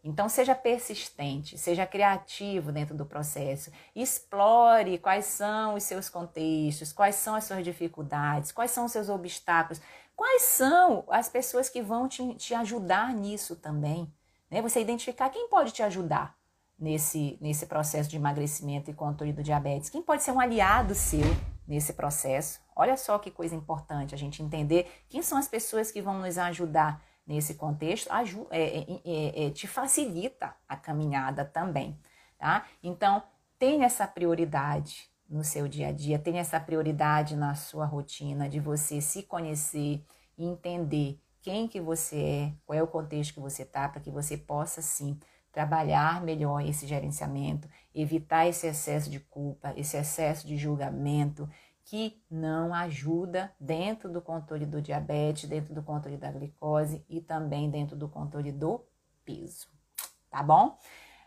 Então, 0.04 0.28
seja 0.28 0.56
persistente, 0.56 1.56
seja 1.56 1.86
criativo 1.86 2.72
dentro 2.72 2.96
do 2.96 3.06
processo, 3.06 3.72
explore 3.96 4.98
quais 4.98 5.26
são 5.26 5.76
os 5.76 5.84
seus 5.84 6.10
contextos, 6.10 6.92
quais 6.92 7.14
são 7.14 7.36
as 7.36 7.44
suas 7.44 7.64
dificuldades, 7.64 8.52
quais 8.52 8.72
são 8.72 8.86
os 8.86 8.92
seus 8.92 9.08
obstáculos, 9.08 9.80
quais 10.16 10.42
são 10.44 11.04
as 11.10 11.30
pessoas 11.30 11.70
que 11.70 11.82
vão 11.82 12.08
te, 12.08 12.34
te 12.36 12.56
ajudar 12.56 13.14
nisso 13.14 13.56
também. 13.56 14.12
Né? 14.50 14.64
Você 14.64 14.82
identificar 14.82 15.30
quem 15.30 15.48
pode 15.48 15.72
te 15.72 15.84
ajudar 15.84 16.36
nesse, 16.78 17.38
nesse 17.40 17.68
processo 17.68 18.10
de 18.10 18.16
emagrecimento 18.16 18.90
e 18.90 18.96
controle 18.96 19.32
do 19.32 19.44
diabetes, 19.44 19.90
quem 19.90 20.02
pode 20.02 20.24
ser 20.24 20.32
um 20.32 20.40
aliado 20.40 20.96
seu 20.96 21.22
nesse 21.68 21.94
processo. 21.94 22.60
Olha 22.76 22.98
só 22.98 23.18
que 23.18 23.32
coisa 23.32 23.56
importante 23.56 24.14
a 24.14 24.18
gente 24.18 24.42
entender 24.44 24.90
quem 25.10 25.22
são 25.22 25.38
as 25.38 25.48
pessoas 25.48 25.92
que 25.92 26.02
vão 26.02 26.20
nos 26.20 26.38
ajudar 26.38 27.04
nesse 27.26 27.56
contexto, 27.56 28.10
é, 28.52 28.62
é, 28.62 28.86
é, 29.04 29.46
é, 29.46 29.50
te 29.50 29.68
facilita 29.68 30.56
a 30.68 30.76
caminhada 30.76 31.44
também, 31.44 32.00
tá? 32.38 32.66
Então, 32.84 33.24
tenha 33.58 33.86
essa 33.86 34.06
prioridade 34.06 35.10
no 35.28 35.44
seu 35.44 35.68
dia 35.68 35.88
a 35.88 35.92
dia, 35.92 36.20
tenha 36.20 36.42
essa 36.42 36.60
prioridade 36.60 37.36
na 37.36 37.56
sua 37.56 37.86
rotina 37.86 38.48
de 38.48 38.60
você 38.60 39.02
se 39.02 39.24
conhecer 39.24 40.06
e 40.38 40.46
entender 40.46 41.20
quem 41.42 41.68
que 41.68 41.82
você 41.82 42.18
é, 42.18 42.54
qual 42.66 42.78
é 42.78 42.84
o 42.84 42.88
contexto 42.88 43.34
que 43.34 43.40
você 43.40 43.64
está, 43.64 43.90
para 43.90 44.02
que 44.02 44.12
você 44.12 44.38
possa 44.38 44.82
sim 44.82 45.20
trabalhar 45.56 46.22
melhor 46.22 46.60
esse 46.60 46.86
gerenciamento, 46.86 47.70
evitar 47.94 48.46
esse 48.46 48.68
excesso 48.68 49.10
de 49.10 49.22
culpa, 49.22 49.74
esse 49.78 49.96
excesso 49.96 50.46
de 50.46 50.58
julgamento 50.58 51.50
que 51.86 52.22
não 52.30 52.74
ajuda 52.74 53.54
dentro 53.58 54.12
do 54.12 54.22
controle 54.22 54.66
do 54.66 54.82
diabetes, 54.82 55.48
dentro 55.48 55.74
do 55.74 55.82
controle 55.82 56.18
da 56.18 56.30
glicose 56.30 57.06
e 57.08 57.22
também 57.22 57.70
dentro 57.70 57.96
do 57.96 58.10
controle 58.10 58.52
do 58.52 58.84
peso. 59.24 59.70
Tá 60.30 60.44
bom? 60.44 60.78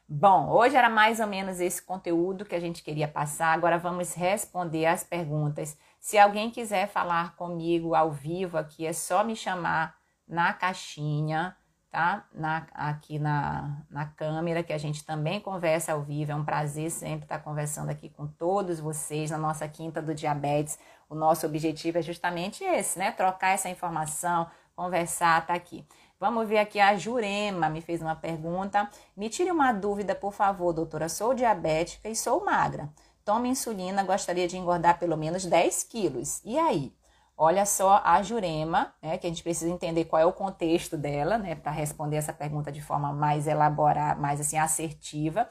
Bom, 0.07 0.51
hoje 0.51 0.77
era 0.77 0.91
mais 0.91 1.21
ou 1.21 1.27
menos 1.27 1.59
esse 1.59 1.81
conteúdo 1.81 2.45
que 2.45 2.55
a 2.55 2.61
gente 2.61 2.83
queria 2.83 3.09
passar. 3.09 3.55
Agora 3.55 3.79
vamos 3.79 4.13
responder 4.13 4.85
as 4.85 5.03
perguntas. 5.03 5.79
Se 5.99 6.19
alguém 6.19 6.51
quiser 6.51 6.87
falar 6.87 7.35
comigo 7.35 7.95
ao 7.95 8.13
vivo 8.13 8.59
aqui, 8.59 8.85
é 8.85 8.93
só 8.93 9.25
me 9.25 9.35
chamar 9.35 9.97
na 10.29 10.53
caixinha 10.53 11.57
tá? 11.91 12.27
Na, 12.33 12.67
aqui 12.75 13.19
na, 13.19 13.83
na 13.91 14.07
câmera, 14.07 14.63
que 14.63 14.73
a 14.73 14.79
gente 14.79 15.05
também 15.05 15.41
conversa 15.41 15.93
ao 15.93 16.03
vivo. 16.03 16.33
É 16.33 16.35
um 16.35 16.45
prazer 16.45 16.91
sempre 16.91 17.25
estar 17.25 17.39
conversando 17.39 17.91
aqui 17.91 18.09
com 18.09 18.27
todos 18.27 18.81
vocês 18.81 19.31
na 19.31 19.39
nossa 19.39 19.67
Quinta 19.69 20.01
do 20.03 20.15
Diabetes. 20.15 20.79
O 21.09 21.15
nosso 21.15 21.47
objetivo 21.47 21.99
é 21.99 22.03
justamente 22.03 22.63
esse, 22.63 22.99
né? 22.99 23.13
Trocar 23.13 23.51
essa 23.51 23.69
informação, 23.69 24.47
conversar, 24.77 25.47
tá 25.47 25.55
aqui. 25.55 25.87
Vamos 26.21 26.49
ver 26.49 26.59
aqui, 26.59 26.81
a 26.81 26.97
Jurema 26.97 27.69
me 27.69 27.81
fez 27.81 28.03
uma 28.03 28.17
pergunta. 28.17 28.89
Me 29.17 29.29
tire 29.31 29.51
uma 29.51 29.73
dúvida, 29.73 30.15
por 30.15 30.33
favor, 30.33 30.73
doutora. 30.73 31.09
Sou 31.09 31.33
diabética 31.33 32.09
e 32.09 32.17
sou 32.17 32.45
magra. 32.45 32.89
Tomo 33.25 33.47
insulina, 33.47 34.03
gostaria 34.03 34.49
de 34.49 34.57
engordar 34.57 34.99
pelo 34.99 35.17
menos 35.17 35.45
10 35.45 35.85
quilos. 35.85 36.43
E 36.45 36.59
aí? 36.59 36.93
Olha 37.41 37.65
só 37.65 38.03
a 38.05 38.21
Jurema, 38.21 38.93
né, 39.01 39.17
que 39.17 39.25
a 39.25 39.31
gente 39.31 39.45
precisa 39.45 39.71
entender 39.71 40.07
qual 40.07 40.21
é 40.21 40.27
o 40.27 40.33
contexto 40.33 40.97
dela, 40.97 41.39
né, 41.39 41.55
para 41.55 41.71
responder 41.71 42.17
essa 42.17 42.33
pergunta 42.33 42.73
de 42.73 42.83
forma 42.83 43.13
mais 43.13 43.47
elaborada, 43.47 44.21
mais 44.21 44.41
assim 44.41 44.59
assertiva. 44.59 45.49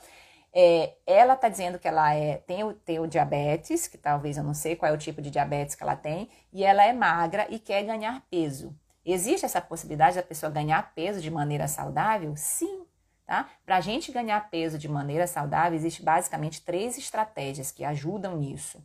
É, 0.52 0.96
ela 1.08 1.36
está 1.36 1.48
dizendo 1.48 1.80
que 1.80 1.88
ela 1.88 2.14
é, 2.14 2.40
tem, 2.40 2.62
o, 2.62 2.74
tem 2.74 3.00
o 3.00 3.08
diabetes, 3.08 3.88
que 3.88 3.98
talvez 3.98 4.36
eu 4.36 4.44
não 4.44 4.54
sei 4.54 4.76
qual 4.76 4.92
é 4.92 4.94
o 4.94 4.98
tipo 4.98 5.22
de 5.22 5.32
diabetes 5.32 5.76
que 5.76 5.84
ela 5.84 5.96
tem, 5.96 6.30
e 6.52 6.62
ela 6.62 6.84
é 6.84 6.92
magra 6.92 7.48
e 7.50 7.58
quer 7.58 7.84
ganhar 7.84 8.22
peso. 8.30 8.76
Existe 9.06 9.46
essa 9.46 9.62
possibilidade 9.62 10.18
da 10.18 10.24
pessoa 10.24 10.52
ganhar 10.52 10.94
peso 10.94 11.22
de 11.22 11.32
maneira 11.32 11.70
saudável? 11.70 12.36
Sim, 12.36 12.86
tá? 13.26 13.48
Para 13.66 13.78
a 13.78 13.82
gente 13.82 14.12
ganhar 14.12 14.50
peso 14.50 14.78
de 14.78 14.90
maneira 14.90 15.26
saudável, 15.26 15.76
existe 15.78 16.04
basicamente 16.04 16.62
três 16.62 16.98
estratégias 16.98 17.72
que 17.72 17.86
ajudam 17.86 18.36
nisso. 18.36 18.84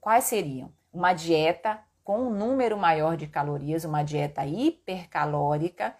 Quais 0.00 0.22
seriam? 0.22 0.72
Uma 0.92 1.12
dieta 1.12 1.80
com 2.08 2.20
um 2.20 2.30
número 2.30 2.78
maior 2.78 3.18
de 3.18 3.26
calorias, 3.26 3.84
uma 3.84 4.02
dieta 4.02 4.42
hipercalórica 4.46 5.94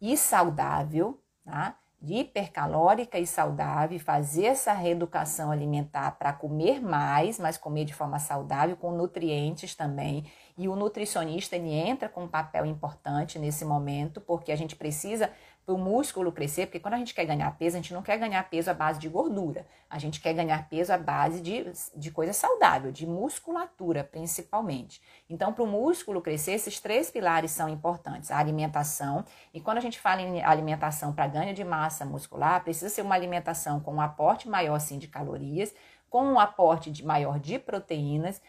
e 0.00 0.16
saudável, 0.16 1.22
tá? 1.44 1.76
De 2.00 2.14
hipercalórica 2.14 3.18
e 3.18 3.26
saudável, 3.26 4.00
fazer 4.00 4.46
essa 4.46 4.72
reeducação 4.72 5.50
alimentar 5.50 6.12
para 6.12 6.32
comer 6.32 6.80
mais, 6.80 7.38
mas 7.38 7.58
comer 7.58 7.84
de 7.84 7.92
forma 7.92 8.18
saudável, 8.18 8.78
com 8.78 8.92
nutrientes 8.92 9.74
também. 9.74 10.24
E 10.56 10.68
o 10.68 10.74
nutricionista 10.74 11.54
ele 11.54 11.74
entra 11.74 12.08
com 12.08 12.24
um 12.24 12.28
papel 12.28 12.64
importante 12.64 13.38
nesse 13.38 13.62
momento, 13.62 14.22
porque 14.22 14.52
a 14.52 14.56
gente 14.56 14.74
precisa 14.74 15.30
para 15.64 15.74
o 15.74 15.78
músculo 15.78 16.32
crescer, 16.32 16.66
porque 16.66 16.80
quando 16.80 16.94
a 16.94 16.98
gente 16.98 17.14
quer 17.14 17.24
ganhar 17.24 17.50
peso, 17.56 17.76
a 17.76 17.80
gente 17.80 17.94
não 17.94 18.02
quer 18.02 18.18
ganhar 18.18 18.42
peso 18.50 18.70
à 18.70 18.74
base 18.74 18.98
de 18.98 19.08
gordura, 19.08 19.66
a 19.88 19.98
gente 19.98 20.20
quer 20.20 20.34
ganhar 20.34 20.68
peso 20.68 20.92
à 20.92 20.98
base 20.98 21.40
de, 21.40 21.70
de 21.94 22.10
coisa 22.10 22.32
saudável, 22.32 22.90
de 22.90 23.06
musculatura 23.06 24.02
principalmente. 24.02 25.00
Então, 25.30 25.52
para 25.52 25.62
o 25.62 25.66
músculo 25.66 26.20
crescer, 26.20 26.52
esses 26.52 26.80
três 26.80 27.10
pilares 27.10 27.52
são 27.52 27.68
importantes: 27.68 28.30
a 28.30 28.38
alimentação, 28.38 29.24
e 29.54 29.60
quando 29.60 29.78
a 29.78 29.82
gente 29.82 30.00
fala 30.00 30.20
em 30.20 30.42
alimentação 30.42 31.12
para 31.12 31.26
ganho 31.26 31.54
de 31.54 31.62
massa 31.62 32.04
muscular, 32.04 32.62
precisa 32.64 32.88
ser 32.88 33.02
uma 33.02 33.14
alimentação 33.14 33.78
com 33.80 33.94
um 33.94 34.00
aporte 34.00 34.48
maior 34.48 34.78
sim, 34.80 34.98
de 34.98 35.06
calorias, 35.06 35.72
com 36.10 36.24
um 36.24 36.38
aporte 36.38 36.90
de 36.90 37.04
maior 37.04 37.38
de 37.38 37.58
proteínas 37.58 38.42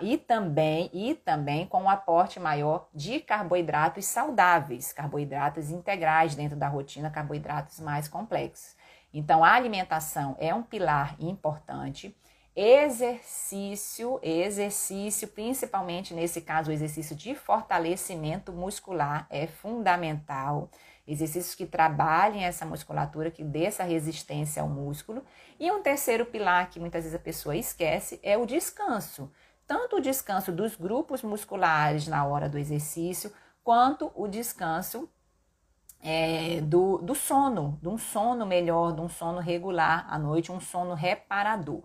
e 0.00 0.18
também 0.18 0.90
e 0.92 1.14
também 1.14 1.66
com 1.66 1.84
um 1.84 1.88
aporte 1.88 2.38
maior 2.38 2.86
de 2.94 3.20
carboidratos 3.20 4.04
saudáveis, 4.04 4.92
carboidratos 4.92 5.70
integrais 5.70 6.34
dentro 6.34 6.56
da 6.56 6.68
rotina, 6.68 7.10
carboidratos 7.10 7.80
mais 7.80 8.06
complexos. 8.06 8.76
Então 9.12 9.42
a 9.42 9.52
alimentação 9.52 10.36
é 10.38 10.54
um 10.54 10.62
pilar 10.62 11.16
importante. 11.18 12.14
Exercício, 12.56 14.20
exercício, 14.22 15.26
principalmente 15.26 16.14
nesse 16.14 16.40
caso, 16.40 16.70
o 16.70 16.72
exercício 16.72 17.16
de 17.16 17.34
fortalecimento 17.34 18.52
muscular 18.52 19.26
é 19.28 19.46
fundamental. 19.46 20.70
Exercícios 21.06 21.54
que 21.54 21.66
trabalhem 21.66 22.44
essa 22.44 22.64
musculatura, 22.64 23.30
que 23.30 23.42
dê 23.42 23.64
essa 23.64 23.82
resistência 23.82 24.62
ao 24.62 24.68
músculo. 24.68 25.24
E 25.58 25.70
um 25.70 25.82
terceiro 25.82 26.24
pilar 26.26 26.70
que 26.70 26.78
muitas 26.78 27.02
vezes 27.02 27.18
a 27.18 27.22
pessoa 27.22 27.56
esquece 27.56 28.20
é 28.22 28.38
o 28.38 28.46
descanso. 28.46 29.30
Tanto 29.66 29.96
o 29.96 30.00
descanso 30.00 30.52
dos 30.52 30.76
grupos 30.76 31.22
musculares 31.22 32.06
na 32.06 32.24
hora 32.24 32.48
do 32.48 32.58
exercício, 32.58 33.32
quanto 33.62 34.12
o 34.14 34.28
descanso 34.28 35.08
é, 36.02 36.60
do, 36.60 36.98
do 36.98 37.14
sono, 37.14 37.78
de 37.80 37.88
um 37.88 37.96
sono 37.96 38.44
melhor, 38.44 38.92
de 38.92 39.00
um 39.00 39.08
sono 39.08 39.40
regular 39.40 40.06
à 40.08 40.18
noite, 40.18 40.52
um 40.52 40.60
sono 40.60 40.94
reparador. 40.94 41.82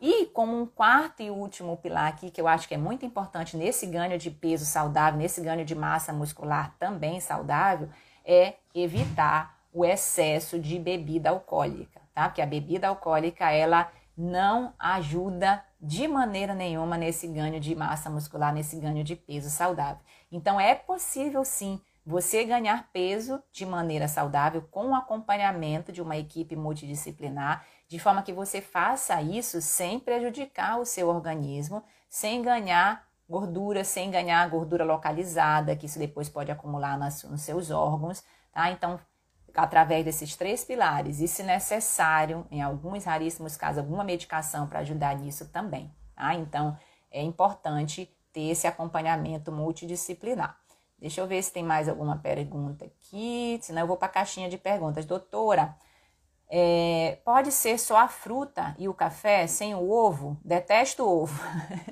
E 0.00 0.26
como 0.26 0.60
um 0.60 0.66
quarto 0.66 1.22
e 1.22 1.30
último 1.30 1.76
pilar 1.76 2.08
aqui, 2.08 2.30
que 2.30 2.40
eu 2.40 2.48
acho 2.48 2.66
que 2.66 2.74
é 2.74 2.78
muito 2.78 3.06
importante 3.06 3.56
nesse 3.56 3.86
ganho 3.86 4.18
de 4.18 4.30
peso 4.30 4.64
saudável, 4.64 5.20
nesse 5.20 5.40
ganho 5.40 5.64
de 5.64 5.74
massa 5.74 6.12
muscular 6.12 6.74
também 6.78 7.20
saudável, 7.20 7.88
é 8.24 8.54
evitar 8.74 9.60
o 9.72 9.84
excesso 9.84 10.58
de 10.58 10.78
bebida 10.78 11.30
alcoólica, 11.30 12.00
tá? 12.12 12.28
Porque 12.28 12.42
a 12.42 12.46
bebida 12.46 12.88
alcoólica, 12.88 13.50
ela 13.52 13.88
não 14.16 14.74
ajuda 14.78 15.64
de 15.80 16.06
maneira 16.06 16.54
nenhuma 16.54 16.96
nesse 16.96 17.26
ganho 17.26 17.58
de 17.58 17.74
massa 17.74 18.10
muscular, 18.10 18.52
nesse 18.52 18.76
ganho 18.76 19.02
de 19.02 19.16
peso 19.16 19.50
saudável. 19.50 20.02
Então 20.30 20.60
é 20.60 20.74
possível 20.74 21.44
sim 21.44 21.80
você 22.04 22.44
ganhar 22.44 22.90
peso 22.92 23.42
de 23.52 23.64
maneira 23.64 24.08
saudável 24.08 24.62
com 24.70 24.88
o 24.88 24.94
acompanhamento 24.94 25.92
de 25.92 26.02
uma 26.02 26.16
equipe 26.16 26.56
multidisciplinar 26.56 27.64
de 27.88 27.98
forma 27.98 28.22
que 28.22 28.32
você 28.32 28.60
faça 28.60 29.20
isso 29.22 29.60
sem 29.60 30.00
prejudicar 30.00 30.80
o 30.80 30.84
seu 30.84 31.08
organismo, 31.08 31.82
sem 32.08 32.42
ganhar 32.42 33.06
gordura, 33.28 33.84
sem 33.84 34.10
ganhar 34.10 34.48
gordura 34.48 34.84
localizada, 34.84 35.76
que 35.76 35.86
isso 35.86 35.98
depois 35.98 36.28
pode 36.28 36.50
acumular 36.50 36.98
nas, 36.98 37.22
nos 37.24 37.42
seus 37.42 37.70
órgãos, 37.70 38.24
tá? 38.52 38.70
Então, 38.70 38.98
através 39.54 40.04
desses 40.04 40.36
três 40.36 40.64
pilares, 40.64 41.20
e 41.20 41.28
se 41.28 41.42
necessário, 41.42 42.46
em 42.50 42.62
alguns 42.62 43.04
raríssimos 43.04 43.56
casos, 43.56 43.78
alguma 43.78 44.04
medicação 44.04 44.66
para 44.66 44.80
ajudar 44.80 45.16
nisso 45.16 45.48
também, 45.48 45.92
tá? 46.14 46.34
Então, 46.34 46.76
é 47.10 47.22
importante 47.22 48.10
ter 48.32 48.50
esse 48.50 48.66
acompanhamento 48.66 49.52
multidisciplinar. 49.52 50.56
Deixa 50.98 51.20
eu 51.20 51.26
ver 51.26 51.42
se 51.42 51.52
tem 51.52 51.64
mais 51.64 51.88
alguma 51.88 52.16
pergunta 52.16 52.84
aqui, 52.84 53.58
senão 53.60 53.82
eu 53.82 53.86
vou 53.86 53.96
para 53.96 54.06
a 54.06 54.12
caixinha 54.12 54.48
de 54.48 54.56
perguntas. 54.56 55.04
Doutora, 55.04 55.74
é, 56.48 57.18
pode 57.24 57.50
ser 57.50 57.78
só 57.78 57.96
a 57.96 58.08
fruta 58.08 58.74
e 58.78 58.88
o 58.88 58.94
café 58.94 59.46
sem 59.46 59.74
o 59.74 59.90
ovo? 59.90 60.38
Detesto 60.44 61.02
o 61.02 61.22
ovo. 61.22 61.42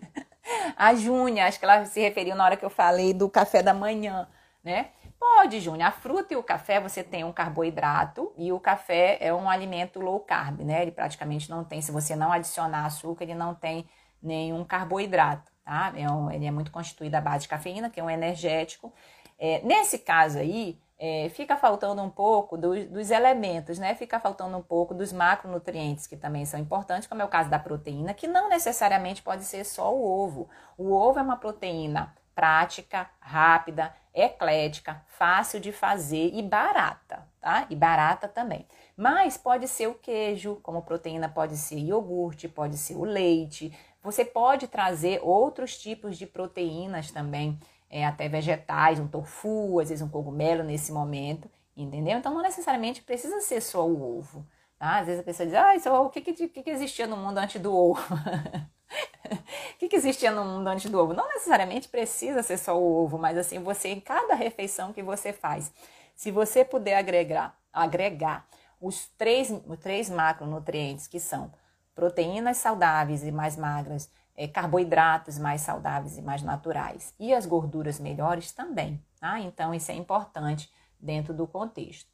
a 0.76 0.94
Júnia, 0.94 1.46
acho 1.46 1.58
que 1.58 1.64
ela 1.64 1.84
se 1.86 2.00
referiu 2.00 2.36
na 2.36 2.44
hora 2.44 2.56
que 2.56 2.64
eu 2.64 2.70
falei 2.70 3.12
do 3.12 3.28
café 3.28 3.62
da 3.62 3.74
manhã, 3.74 4.28
né? 4.62 4.90
Pode, 5.20 5.60
Júnia. 5.60 5.88
A 5.88 5.90
fruta 5.90 6.32
e 6.32 6.36
o 6.36 6.42
café 6.42 6.80
você 6.80 7.04
tem 7.04 7.24
um 7.24 7.32
carboidrato 7.32 8.32
e 8.38 8.50
o 8.52 8.58
café 8.58 9.18
é 9.20 9.32
um 9.34 9.50
alimento 9.50 10.00
low 10.00 10.18
carb, 10.20 10.60
né? 10.62 10.80
Ele 10.80 10.90
praticamente 10.90 11.50
não 11.50 11.62
tem, 11.62 11.82
se 11.82 11.92
você 11.92 12.16
não 12.16 12.32
adicionar 12.32 12.86
açúcar, 12.86 13.24
ele 13.24 13.34
não 13.34 13.54
tem 13.54 13.86
nenhum 14.22 14.64
carboidrato, 14.64 15.52
tá? 15.62 15.92
É 15.94 16.10
um, 16.10 16.30
ele 16.30 16.46
é 16.46 16.50
muito 16.50 16.70
constituído 16.70 17.16
à 17.16 17.20
base 17.20 17.42
de 17.42 17.48
cafeína, 17.48 17.90
que 17.90 18.00
é 18.00 18.02
um 18.02 18.08
energético. 18.08 18.92
É, 19.38 19.60
nesse 19.62 19.98
caso 19.98 20.38
aí, 20.38 20.78
é, 20.98 21.28
fica 21.30 21.54
faltando 21.54 22.02
um 22.02 22.10
pouco 22.10 22.56
do, 22.56 22.86
dos 22.86 23.10
elementos, 23.10 23.78
né? 23.78 23.94
Fica 23.94 24.18
faltando 24.18 24.56
um 24.56 24.62
pouco 24.62 24.94
dos 24.94 25.12
macronutrientes, 25.12 26.06
que 26.06 26.16
também 26.16 26.46
são 26.46 26.58
importantes, 26.58 27.06
como 27.06 27.20
é 27.20 27.24
o 27.26 27.28
caso 27.28 27.50
da 27.50 27.58
proteína, 27.58 28.14
que 28.14 28.26
não 28.26 28.48
necessariamente 28.48 29.22
pode 29.22 29.44
ser 29.44 29.64
só 29.64 29.94
o 29.94 30.02
ovo. 30.02 30.48
O 30.78 30.92
ovo 30.94 31.18
é 31.18 31.22
uma 31.22 31.36
proteína 31.36 32.14
prática, 32.34 33.10
rápida, 33.20 33.94
eclética, 34.14 35.02
fácil 35.06 35.60
de 35.60 35.72
fazer 35.72 36.30
e 36.34 36.42
barata, 36.42 37.26
tá? 37.40 37.66
E 37.70 37.76
barata 37.76 38.26
também. 38.28 38.66
Mas 38.96 39.36
pode 39.36 39.68
ser 39.68 39.88
o 39.88 39.94
queijo, 39.94 40.56
como 40.62 40.82
proteína 40.82 41.28
pode 41.28 41.56
ser 41.56 41.78
iogurte, 41.78 42.48
pode 42.48 42.76
ser 42.76 42.96
o 42.96 43.04
leite. 43.04 43.72
Você 44.02 44.24
pode 44.24 44.66
trazer 44.68 45.20
outros 45.22 45.78
tipos 45.78 46.18
de 46.18 46.26
proteínas 46.26 47.10
também 47.10 47.58
é, 47.88 48.06
até 48.06 48.28
vegetais, 48.28 49.00
um 49.00 49.08
tofu, 49.08 49.80
às 49.80 49.88
vezes 49.88 50.02
um 50.02 50.08
cogumelo 50.08 50.62
nesse 50.62 50.92
momento, 50.92 51.50
entendeu? 51.76 52.18
Então 52.18 52.32
não 52.32 52.42
necessariamente 52.42 53.02
precisa 53.02 53.40
ser 53.40 53.60
só 53.60 53.86
o 53.86 54.18
ovo. 54.18 54.46
Tá? 54.78 54.98
Às 54.98 55.06
vezes 55.06 55.20
a 55.20 55.24
pessoa 55.24 55.46
diz, 55.46 55.54
ah, 55.54 55.78
só, 55.78 56.06
o 56.06 56.08
que, 56.08 56.22
que, 56.22 56.48
que, 56.48 56.70
existia 56.70 57.06
no 57.06 57.16
mundo 57.16 57.36
antes 57.38 57.60
do 57.60 57.74
ovo? 57.74 58.02
o 59.24 59.78
que, 59.78 59.88
que 59.88 59.96
existia 59.96 60.30
no 60.30 60.44
mundo 60.44 60.68
antes 60.68 60.90
do 60.90 60.98
ovo? 60.98 61.14
Não 61.14 61.28
necessariamente 61.28 61.88
precisa 61.88 62.42
ser 62.42 62.58
só 62.58 62.78
o 62.78 63.04
ovo, 63.04 63.18
mas 63.18 63.38
assim, 63.38 63.58
você, 63.62 63.88
em 63.88 64.00
cada 64.00 64.34
refeição 64.34 64.92
que 64.92 65.02
você 65.02 65.32
faz, 65.32 65.72
se 66.14 66.30
você 66.30 66.64
puder 66.64 66.96
agregar, 66.96 67.56
agregar 67.72 68.46
os 68.80 69.06
três, 69.18 69.50
os 69.50 69.78
três 69.78 70.08
macronutrientes 70.10 71.06
que 71.06 71.20
são 71.20 71.52
proteínas 71.94 72.56
saudáveis 72.56 73.22
e 73.22 73.30
mais 73.30 73.56
magras, 73.56 74.10
é, 74.36 74.48
carboidratos 74.48 75.38
mais 75.38 75.60
saudáveis 75.60 76.16
e 76.16 76.22
mais 76.22 76.42
naturais. 76.42 77.14
E 77.18 77.34
as 77.34 77.44
gorduras 77.44 78.00
melhores 78.00 78.52
também, 78.52 79.02
tá? 79.20 79.38
Então, 79.38 79.74
isso 79.74 79.90
é 79.90 79.94
importante 79.94 80.72
dentro 80.98 81.34
do 81.34 81.46
contexto. 81.46 82.10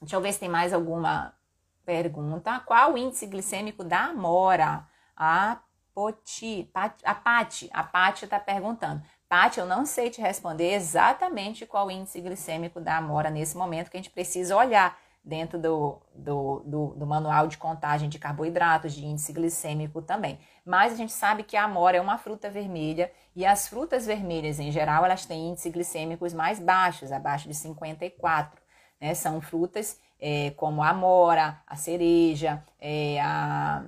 Deixa 0.00 0.16
eu 0.16 0.20
ver 0.20 0.32
se 0.34 0.40
tem 0.40 0.48
mais 0.48 0.72
alguma 0.72 1.34
pergunta. 1.84 2.60
Qual 2.60 2.92
o 2.92 2.98
índice 2.98 3.26
glicêmico 3.26 3.82
da 3.82 4.04
amora? 4.06 4.86
A 5.16 5.60
Poti, 5.94 6.68
a 7.04 7.14
Pati, 7.14 7.70
a 7.72 7.82
Pati 7.84 8.24
está 8.24 8.40
perguntando. 8.40 9.02
Pati, 9.28 9.60
eu 9.60 9.66
não 9.66 9.86
sei 9.86 10.10
te 10.10 10.20
responder 10.20 10.74
exatamente 10.74 11.64
qual 11.64 11.86
o 11.86 11.90
índice 11.90 12.20
glicêmico 12.20 12.80
da 12.80 12.96
amora 12.96 13.30
nesse 13.30 13.56
momento 13.56 13.90
que 13.90 13.96
a 13.96 14.00
gente 14.00 14.10
precisa 14.10 14.56
olhar 14.56 14.98
dentro 15.24 15.58
do, 15.58 16.02
do, 16.14 16.60
do, 16.66 16.86
do, 16.96 17.06
manual 17.06 17.46
de 17.46 17.56
contagem 17.56 18.10
de 18.10 18.18
carboidratos, 18.18 18.92
de 18.92 19.06
índice 19.06 19.32
glicêmico 19.32 20.02
também. 20.02 20.38
Mas 20.64 20.92
a 20.92 20.96
gente 20.96 21.12
sabe 21.12 21.42
que 21.42 21.56
a 21.56 21.64
amora 21.64 21.96
é 21.96 22.00
uma 22.00 22.18
fruta 22.18 22.50
vermelha 22.50 23.10
e 23.34 23.46
as 23.46 23.66
frutas 23.66 24.04
vermelhas, 24.04 24.60
em 24.60 24.70
geral, 24.70 25.04
elas 25.04 25.24
têm 25.24 25.48
índices 25.48 25.72
glicêmicos 25.72 26.34
mais 26.34 26.60
baixos, 26.60 27.10
abaixo 27.10 27.48
de 27.48 27.54
54. 27.54 28.60
Né? 29.00 29.14
São 29.14 29.40
frutas 29.40 29.98
é, 30.20 30.50
como 30.50 30.82
a 30.82 30.90
amora, 30.90 31.62
a 31.66 31.74
cereja, 31.74 32.62
é, 32.78 33.18
a, 33.20 33.84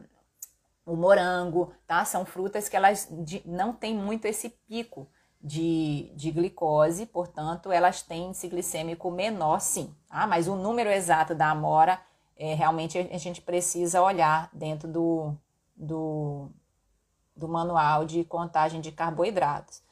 o 0.87 0.95
morango, 0.95 1.72
tá? 1.87 2.05
São 2.05 2.24
frutas 2.24 2.68
que 2.68 2.76
elas 2.76 3.11
não 3.45 3.72
têm 3.72 3.95
muito 3.95 4.24
esse 4.24 4.49
pico 4.49 5.09
de, 5.43 6.12
de 6.14 6.30
glicose, 6.30 7.05
portanto, 7.07 7.72
elas 7.72 8.03
têm 8.03 8.28
índice 8.28 8.49
glicêmico 8.49 9.11
menor, 9.11 9.61
sim. 9.61 9.93
Tá? 10.09 10.26
Mas 10.26 10.47
o 10.47 10.55
número 10.55 10.89
exato 10.89 11.34
da 11.34 11.51
amora, 11.51 12.01
é, 12.37 12.55
realmente 12.55 12.97
a 12.99 13.18
gente 13.18 13.43
precisa 13.43 14.01
olhar 14.01 14.49
dentro 14.53 14.89
do, 14.89 15.34
do, 15.76 16.51
do 17.37 17.49
manual 17.49 18.05
de 18.05 18.22
contagem 18.24 18.80
de 18.80 18.93
carboidratos. 18.93 19.84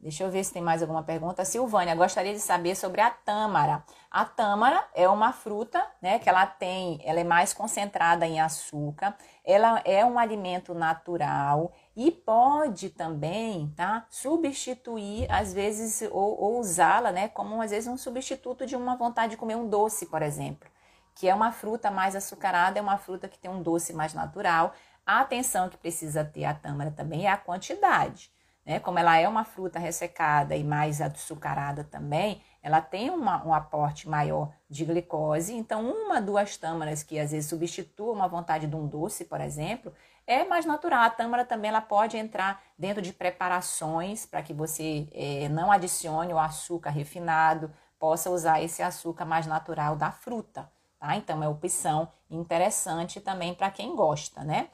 Deixa 0.00 0.22
eu 0.22 0.30
ver 0.30 0.44
se 0.44 0.52
tem 0.52 0.62
mais 0.62 0.80
alguma 0.80 1.02
pergunta. 1.02 1.44
Silvânia, 1.44 1.94
gostaria 1.94 2.32
de 2.32 2.38
saber 2.38 2.76
sobre 2.76 3.00
a 3.00 3.10
tâmara. 3.10 3.82
A 4.08 4.24
tâmara 4.24 4.84
é 4.94 5.08
uma 5.08 5.32
fruta, 5.32 5.84
né, 6.00 6.20
que 6.20 6.28
ela 6.28 6.46
tem, 6.46 7.00
ela 7.04 7.18
é 7.18 7.24
mais 7.24 7.52
concentrada 7.52 8.24
em 8.24 8.40
açúcar. 8.40 9.16
Ela 9.48 9.80
é 9.86 10.04
um 10.04 10.18
alimento 10.18 10.74
natural 10.74 11.72
e 11.96 12.10
pode 12.10 12.90
também, 12.90 13.72
tá, 13.74 14.04
substituir 14.10 15.26
às 15.32 15.54
vezes 15.54 16.02
ou, 16.12 16.38
ou 16.38 16.60
usá-la, 16.60 17.10
né, 17.10 17.28
como 17.28 17.62
às 17.62 17.70
vezes 17.70 17.88
um 17.88 17.96
substituto 17.96 18.66
de 18.66 18.76
uma 18.76 18.94
vontade 18.94 19.30
de 19.30 19.36
comer 19.38 19.56
um 19.56 19.66
doce, 19.66 20.04
por 20.04 20.20
exemplo, 20.20 20.68
que 21.14 21.26
é 21.26 21.34
uma 21.34 21.50
fruta 21.50 21.90
mais 21.90 22.14
açucarada, 22.14 22.78
é 22.78 22.82
uma 22.82 22.98
fruta 22.98 23.26
que 23.26 23.38
tem 23.38 23.50
um 23.50 23.62
doce 23.62 23.94
mais 23.94 24.12
natural. 24.12 24.74
A 25.06 25.20
atenção 25.20 25.70
que 25.70 25.78
precisa 25.78 26.22
ter 26.22 26.44
a 26.44 26.52
tâmara 26.52 26.90
também 26.90 27.24
é 27.24 27.30
a 27.30 27.38
quantidade. 27.38 28.30
Né? 28.66 28.78
Como 28.78 28.98
ela 28.98 29.16
é 29.16 29.26
uma 29.26 29.44
fruta 29.44 29.78
ressecada 29.78 30.54
e 30.56 30.62
mais 30.62 31.00
açucarada 31.00 31.84
também, 31.84 32.42
ela 32.62 32.80
tem 32.80 33.10
uma, 33.10 33.44
um 33.46 33.54
aporte 33.54 34.08
maior 34.08 34.52
de 34.68 34.84
glicose. 34.84 35.54
Então, 35.54 35.88
uma, 35.90 36.20
duas 36.20 36.56
tâmaras 36.56 37.02
que 37.02 37.18
às 37.18 37.30
vezes 37.30 37.48
substituam 37.48 38.14
uma 38.14 38.28
vontade 38.28 38.66
de 38.66 38.76
um 38.76 38.86
doce, 38.86 39.24
por 39.24 39.40
exemplo, 39.40 39.92
é 40.26 40.44
mais 40.44 40.66
natural. 40.66 41.02
A 41.02 41.10
tâmara 41.10 41.44
também 41.44 41.70
ela 41.70 41.80
pode 41.80 42.16
entrar 42.16 42.62
dentro 42.78 43.00
de 43.00 43.12
preparações 43.12 44.26
para 44.26 44.42
que 44.42 44.52
você 44.52 45.08
é, 45.12 45.48
não 45.48 45.72
adicione 45.72 46.34
o 46.34 46.38
açúcar 46.38 46.90
refinado, 46.90 47.70
possa 47.98 48.30
usar 48.30 48.62
esse 48.62 48.82
açúcar 48.82 49.24
mais 49.24 49.46
natural 49.46 49.96
da 49.96 50.10
fruta. 50.10 50.70
Tá? 50.98 51.16
Então, 51.16 51.42
é 51.42 51.48
opção 51.48 52.08
interessante 52.30 53.20
também 53.20 53.54
para 53.54 53.70
quem 53.70 53.94
gosta, 53.94 54.42
né? 54.42 54.68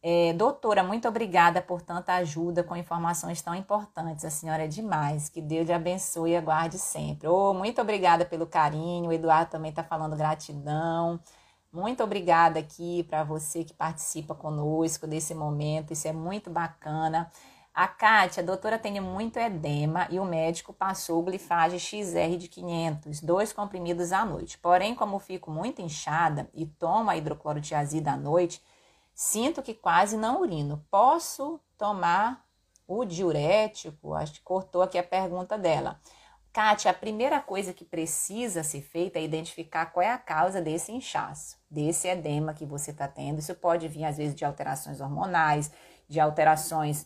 É, 0.00 0.32
doutora, 0.32 0.82
muito 0.84 1.08
obrigada 1.08 1.60
por 1.60 1.82
tanta 1.82 2.14
ajuda 2.14 2.62
com 2.62 2.76
informações 2.76 3.42
tão 3.42 3.54
importantes. 3.54 4.24
A 4.24 4.30
senhora 4.30 4.64
é 4.64 4.68
demais. 4.68 5.28
Que 5.28 5.40
Deus 5.42 5.66
lhe 5.66 5.72
abençoe 5.72 6.32
e 6.32 6.36
aguarde 6.36 6.78
sempre. 6.78 7.26
Oh, 7.28 7.52
muito 7.52 7.80
obrigada 7.80 8.24
pelo 8.24 8.46
carinho. 8.46 9.10
O 9.10 9.12
Eduardo 9.12 9.50
também 9.50 9.70
está 9.70 9.82
falando 9.82 10.16
gratidão. 10.16 11.20
Muito 11.72 12.02
obrigada 12.02 12.60
aqui 12.60 13.02
para 13.04 13.24
você 13.24 13.64
que 13.64 13.74
participa 13.74 14.34
conosco 14.34 15.06
desse 15.06 15.34
momento. 15.34 15.92
Isso 15.92 16.08
é 16.08 16.12
muito 16.12 16.48
bacana. 16.48 17.30
A 17.74 17.86
Kátia, 17.86 18.42
a 18.42 18.46
doutora 18.46 18.78
tem 18.78 19.00
muito 19.00 19.38
edema 19.38 20.08
e 20.10 20.18
o 20.18 20.24
médico 20.24 20.72
passou 20.72 21.22
glifage 21.22 21.78
XR 21.78 22.36
de 22.36 22.48
500, 22.48 23.20
dois 23.20 23.52
comprimidos 23.52 24.12
à 24.12 24.24
noite. 24.24 24.58
Porém, 24.58 24.94
como 24.94 25.18
fico 25.20 25.50
muito 25.50 25.80
inchada 25.80 26.48
e 26.54 26.66
tomo 26.66 27.10
a 27.10 27.16
hidroclorotiazida 27.16 28.12
à 28.12 28.16
noite, 28.16 28.60
Sinto 29.20 29.64
que 29.64 29.74
quase 29.74 30.16
não 30.16 30.42
urino. 30.42 30.86
Posso 30.88 31.58
tomar 31.76 32.46
o 32.86 33.04
diurético? 33.04 34.14
Acho 34.14 34.34
que 34.34 34.40
cortou 34.40 34.80
aqui 34.80 34.96
a 34.96 35.02
pergunta 35.02 35.58
dela. 35.58 36.00
Kátia, 36.52 36.92
a 36.92 36.94
primeira 36.94 37.40
coisa 37.40 37.72
que 37.72 37.84
precisa 37.84 38.62
ser 38.62 38.80
feita 38.80 39.18
é 39.18 39.24
identificar 39.24 39.86
qual 39.86 40.06
é 40.06 40.12
a 40.12 40.18
causa 40.18 40.62
desse 40.62 40.92
inchaço, 40.92 41.58
desse 41.68 42.06
edema 42.06 42.54
que 42.54 42.64
você 42.64 42.92
está 42.92 43.08
tendo. 43.08 43.40
Isso 43.40 43.56
pode 43.56 43.88
vir, 43.88 44.04
às 44.04 44.18
vezes, 44.18 44.36
de 44.36 44.44
alterações 44.44 45.00
hormonais, 45.00 45.68
de 46.08 46.20
alterações 46.20 47.04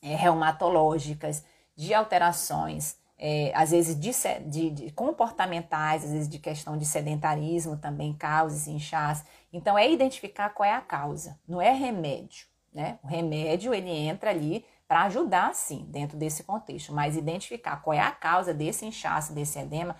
é, 0.00 0.16
reumatológicas, 0.16 1.44
de 1.76 1.92
alterações 1.92 2.96
é, 3.18 3.50
às 3.54 3.72
vezes 3.72 3.98
de, 3.98 4.12
de, 4.46 4.70
de, 4.70 4.92
comportamentais, 4.92 6.04
às 6.04 6.12
vezes 6.12 6.28
de 6.28 6.38
questão 6.38 6.78
de 6.78 6.86
sedentarismo 6.86 7.76
também 7.76 8.14
causa 8.14 8.56
esse 8.56 8.70
inchaço. 8.70 9.24
Então 9.52 9.78
é 9.78 9.90
identificar 9.90 10.50
qual 10.50 10.68
é 10.68 10.72
a 10.72 10.80
causa, 10.80 11.38
não 11.48 11.60
é 11.60 11.72
remédio, 11.72 12.46
né? 12.72 12.98
O 13.02 13.06
remédio 13.06 13.72
ele 13.72 13.90
entra 13.90 14.30
ali 14.30 14.64
para 14.86 15.04
ajudar 15.04 15.54
sim 15.54 15.86
dentro 15.88 16.16
desse 16.16 16.42
contexto, 16.44 16.94
mas 16.94 17.16
identificar 17.16 17.76
qual 17.82 17.94
é 17.94 18.00
a 18.00 18.10
causa 18.10 18.54
desse 18.54 18.86
inchaço, 18.86 19.34
desse 19.34 19.58
edema, 19.58 19.96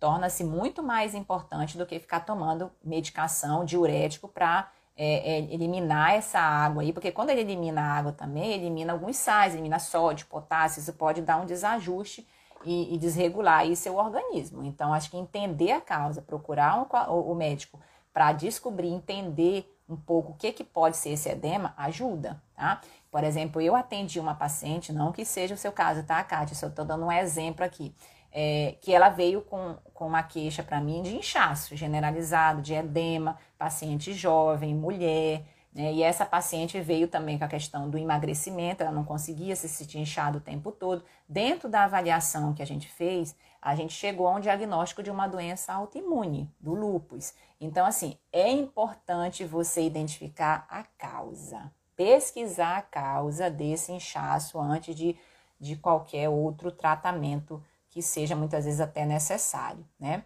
torna-se 0.00 0.42
muito 0.42 0.82
mais 0.82 1.14
importante 1.14 1.78
do 1.78 1.86
que 1.86 2.00
ficar 2.00 2.20
tomando 2.20 2.72
medicação 2.82 3.64
diurético 3.64 4.26
para 4.26 4.68
é, 4.96 5.36
é, 5.36 5.38
eliminar 5.54 6.14
essa 6.14 6.40
água 6.40 6.82
aí, 6.82 6.92
porque 6.92 7.12
quando 7.12 7.30
ele 7.30 7.40
elimina 7.40 7.80
a 7.80 7.98
água 7.98 8.12
também, 8.12 8.52
elimina 8.52 8.92
alguns 8.92 9.16
sais, 9.16 9.54
elimina 9.54 9.78
sódio, 9.78 10.26
potássio, 10.26 10.80
isso 10.80 10.92
pode 10.92 11.22
dar 11.22 11.38
um 11.38 11.46
desajuste 11.46 12.26
e, 12.64 12.94
e 12.94 12.98
desregular 12.98 13.60
aí 13.60 13.76
seu 13.76 13.96
organismo. 13.96 14.64
Então, 14.64 14.92
acho 14.92 15.10
que 15.10 15.16
entender 15.16 15.72
a 15.72 15.80
causa, 15.80 16.20
procurar 16.20 16.78
um, 16.78 17.12
o, 17.12 17.32
o 17.32 17.34
médico 17.34 17.78
para 18.12 18.32
descobrir, 18.32 18.88
entender 18.88 19.68
um 19.88 19.96
pouco 19.96 20.32
o 20.32 20.34
que, 20.34 20.52
que 20.52 20.64
pode 20.64 20.96
ser 20.96 21.10
esse 21.10 21.28
edema, 21.28 21.74
ajuda, 21.76 22.42
tá? 22.54 22.80
Por 23.10 23.24
exemplo, 23.24 23.60
eu 23.60 23.76
atendi 23.76 24.18
uma 24.18 24.34
paciente, 24.34 24.92
não 24.92 25.12
que 25.12 25.24
seja 25.24 25.54
o 25.54 25.58
seu 25.58 25.72
caso, 25.72 26.02
tá, 26.02 26.22
Kátia? 26.24 26.56
Só 26.56 26.68
estou 26.68 26.84
dando 26.84 27.04
um 27.04 27.12
exemplo 27.12 27.64
aqui. 27.64 27.94
É, 28.34 28.76
que 28.80 28.94
ela 28.94 29.10
veio 29.10 29.42
com, 29.42 29.76
com 29.92 30.06
uma 30.06 30.22
queixa 30.22 30.62
para 30.62 30.80
mim 30.80 31.02
de 31.02 31.14
inchaço 31.14 31.76
generalizado, 31.76 32.62
de 32.62 32.72
edema, 32.72 33.36
paciente 33.58 34.14
jovem, 34.14 34.74
mulher, 34.74 35.44
né? 35.74 35.92
E 35.92 36.02
essa 36.02 36.26
paciente 36.26 36.78
veio 36.80 37.08
também 37.08 37.38
com 37.38 37.44
a 37.44 37.48
questão 37.48 37.88
do 37.88 37.96
emagrecimento, 37.96 38.82
ela 38.82 38.92
não 38.92 39.04
conseguia 39.04 39.56
se 39.56 39.68
sentir 39.68 39.98
inchada 39.98 40.38
o 40.38 40.40
tempo 40.40 40.70
todo. 40.70 41.02
Dentro 41.28 41.68
da 41.68 41.84
avaliação 41.84 42.52
que 42.52 42.62
a 42.62 42.66
gente 42.66 42.88
fez, 42.88 43.34
a 43.62 43.76
gente 43.76 43.94
chegou 43.94 44.26
a 44.26 44.32
um 44.32 44.40
diagnóstico 44.40 45.04
de 45.04 45.10
uma 45.10 45.28
doença 45.28 45.72
autoimune, 45.72 46.52
do 46.58 46.74
lúpus. 46.74 47.32
Então, 47.60 47.86
assim, 47.86 48.18
é 48.32 48.50
importante 48.50 49.44
você 49.44 49.82
identificar 49.86 50.66
a 50.68 50.82
causa, 50.98 51.70
pesquisar 51.94 52.78
a 52.78 52.82
causa 52.82 53.48
desse 53.48 53.92
inchaço 53.92 54.58
antes 54.58 54.96
de, 54.96 55.16
de 55.60 55.76
qualquer 55.76 56.28
outro 56.28 56.72
tratamento 56.72 57.62
que 57.88 58.02
seja 58.02 58.34
muitas 58.34 58.64
vezes 58.64 58.80
até 58.80 59.06
necessário, 59.06 59.86
né? 60.00 60.24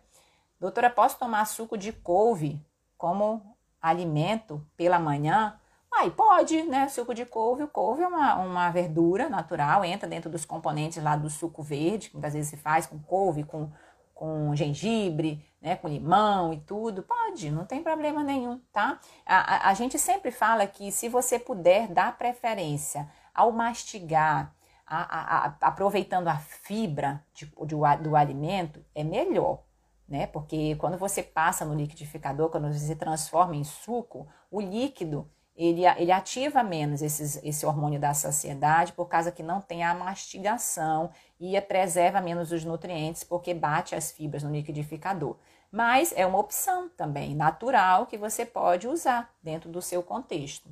Doutora, 0.59 0.89
posso 0.89 1.19
tomar 1.19 1.45
suco 1.45 1.77
de 1.77 1.93
couve 1.93 2.59
como 2.97 3.43
alimento 3.83 4.65
pela 4.77 4.99
manhã, 4.99 5.61
aí 5.99 6.11
pode, 6.11 6.63
né? 6.65 6.89
Suco 6.89 7.15
de 7.15 7.25
couve, 7.25 7.63
o 7.63 7.69
couve 7.69 8.03
é 8.03 8.09
uma, 8.09 8.35
uma 8.37 8.71
verdura 8.71 9.29
natural, 9.29 9.85
entra 9.85 10.09
dentro 10.09 10.31
dos 10.31 10.45
componentes 10.45 11.03
lá 11.03 11.17
do 11.17 11.29
suco 11.31 11.63
verde, 11.63 12.09
que 12.09 12.15
muitas 12.15 12.35
vezes 12.35 12.51
se 12.51 12.57
faz 12.57 12.87
com 12.87 12.99
couve, 12.99 13.45
com, 13.45 13.71
com 14.15 14.55
gengibre, 14.55 15.45
né? 15.61 15.77
Com 15.77 15.89
limão 15.89 16.53
e 16.53 16.61
tudo, 16.61 17.03
pode, 17.03 17.51
não 17.51 17.65
tem 17.65 17.83
problema 17.83 18.23
nenhum, 18.23 18.61
tá? 18.73 19.01
A, 19.25 19.69
a, 19.69 19.71
a 19.71 19.75
gente 19.75 19.99
sempre 19.99 20.31
fala 20.31 20.67
que 20.67 20.91
se 20.93 21.09
você 21.09 21.39
puder 21.39 21.89
dar 21.89 22.17
preferência 22.17 23.09
ao 23.35 23.53
mastigar, 23.53 24.55
a, 24.87 25.47
a, 25.47 25.57
aproveitando 25.61 26.29
a 26.29 26.37
fibra 26.37 27.25
de, 27.35 27.47
de, 27.47 28.03
do 28.03 28.17
alimento, 28.17 28.85
é 28.95 29.03
melhor 29.03 29.67
né? 30.09 30.27
Porque 30.27 30.77
quando 30.77 30.97
você 30.97 31.23
passa 31.23 31.65
no 31.65 31.75
liquidificador, 31.75 32.51
quando 32.51 32.73
você 32.73 32.95
transforma 32.95 33.57
em 33.57 33.65
suco, 33.65 34.27
o 34.51 34.61
líquido 34.61 35.29
ele, 35.57 35.87
ele 35.87 36.13
ativa 36.13 36.63
menos 36.63 37.01
esses, 37.01 37.43
esse 37.43 37.65
hormônio 37.65 37.99
da 37.99 38.13
saciedade 38.13 38.93
por 38.93 39.07
causa 39.07 39.33
que 39.33 39.43
não 39.43 39.61
tem 39.61 39.83
a 39.83 39.95
mastigação 39.95 41.11
e 41.41 41.59
preserva 41.61 42.21
menos 42.21 42.53
os 42.53 42.65
nutrientes 42.65 43.25
porque 43.25 43.55
bate 43.55 43.95
as 43.95 44.13
fibras 44.13 44.43
no 44.43 44.53
liquidificador. 44.53 45.37
Mas 45.73 46.13
é 46.17 46.27
uma 46.27 46.39
opção 46.39 46.89
também 46.91 47.35
natural 47.35 48.07
que 48.07 48.19
você 48.19 48.45
pode 48.45 48.87
usar 48.87 49.35
dentro 49.43 49.71
do 49.71 49.81
seu 49.81 50.03
contexto. 50.03 50.69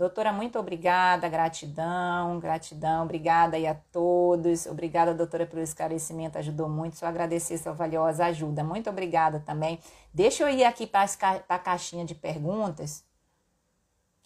Doutora, 0.00 0.32
muito 0.32 0.58
obrigada, 0.58 1.28
gratidão, 1.28 2.38
gratidão, 2.38 3.04
obrigada 3.04 3.56
aí 3.56 3.66
a 3.66 3.74
todos. 3.74 4.64
Obrigada, 4.64 5.12
doutora, 5.12 5.44
pelo 5.44 5.60
esclarecimento, 5.60 6.38
ajudou 6.38 6.68
muito. 6.68 6.96
Só 6.96 7.06
agradecer 7.06 7.58
sua 7.58 7.72
valiosa 7.72 8.24
ajuda. 8.24 8.64
Muito 8.64 8.88
obrigada 8.88 9.40
também. 9.40 9.78
Deixa 10.14 10.42
eu 10.42 10.48
ir 10.48 10.64
aqui 10.64 10.86
para 10.86 11.04
a 11.48 11.58
caixinha 11.58 12.04
de 12.04 12.14
perguntas, 12.14 13.04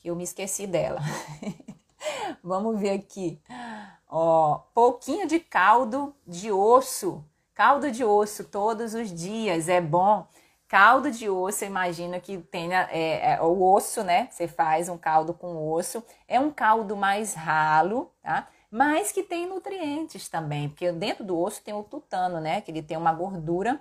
que 0.04 0.10
eu 0.10 0.14
me 0.14 0.24
esqueci 0.24 0.66
dela. 0.66 1.00
Vamos 2.44 2.78
ver 2.78 2.90
aqui. 2.90 3.40
Ó, 4.06 4.58
pouquinho 4.74 5.26
de 5.26 5.40
caldo 5.40 6.14
de 6.26 6.52
osso. 6.52 7.24
Caldo 7.54 7.90
de 7.90 8.04
osso 8.04 8.44
todos 8.44 8.92
os 8.92 9.10
dias 9.10 9.66
é 9.66 9.80
bom 9.80 10.26
Caldo 10.66 11.10
de 11.10 11.30
osso, 11.30 11.62
eu 11.62 11.68
imagino 11.68 12.20
que 12.20 12.38
tenha 12.38 12.88
é, 12.90 13.34
é, 13.34 13.40
o 13.40 13.62
osso, 13.62 14.02
né? 14.02 14.26
Você 14.30 14.48
faz 14.48 14.88
um 14.88 14.98
caldo 14.98 15.32
com 15.32 15.70
osso. 15.70 16.02
É 16.26 16.40
um 16.40 16.50
caldo 16.50 16.96
mais 16.96 17.34
ralo, 17.34 18.10
tá? 18.20 18.48
Mas 18.70 19.12
que 19.12 19.22
tem 19.22 19.46
nutrientes 19.46 20.28
também, 20.28 20.68
porque 20.68 20.90
dentro 20.90 21.22
do 21.22 21.38
osso 21.38 21.62
tem 21.62 21.72
o 21.72 21.84
tutano, 21.84 22.40
né? 22.40 22.60
Que 22.60 22.72
ele 22.72 22.82
tem 22.82 22.96
uma 22.96 23.12
gordura, 23.12 23.80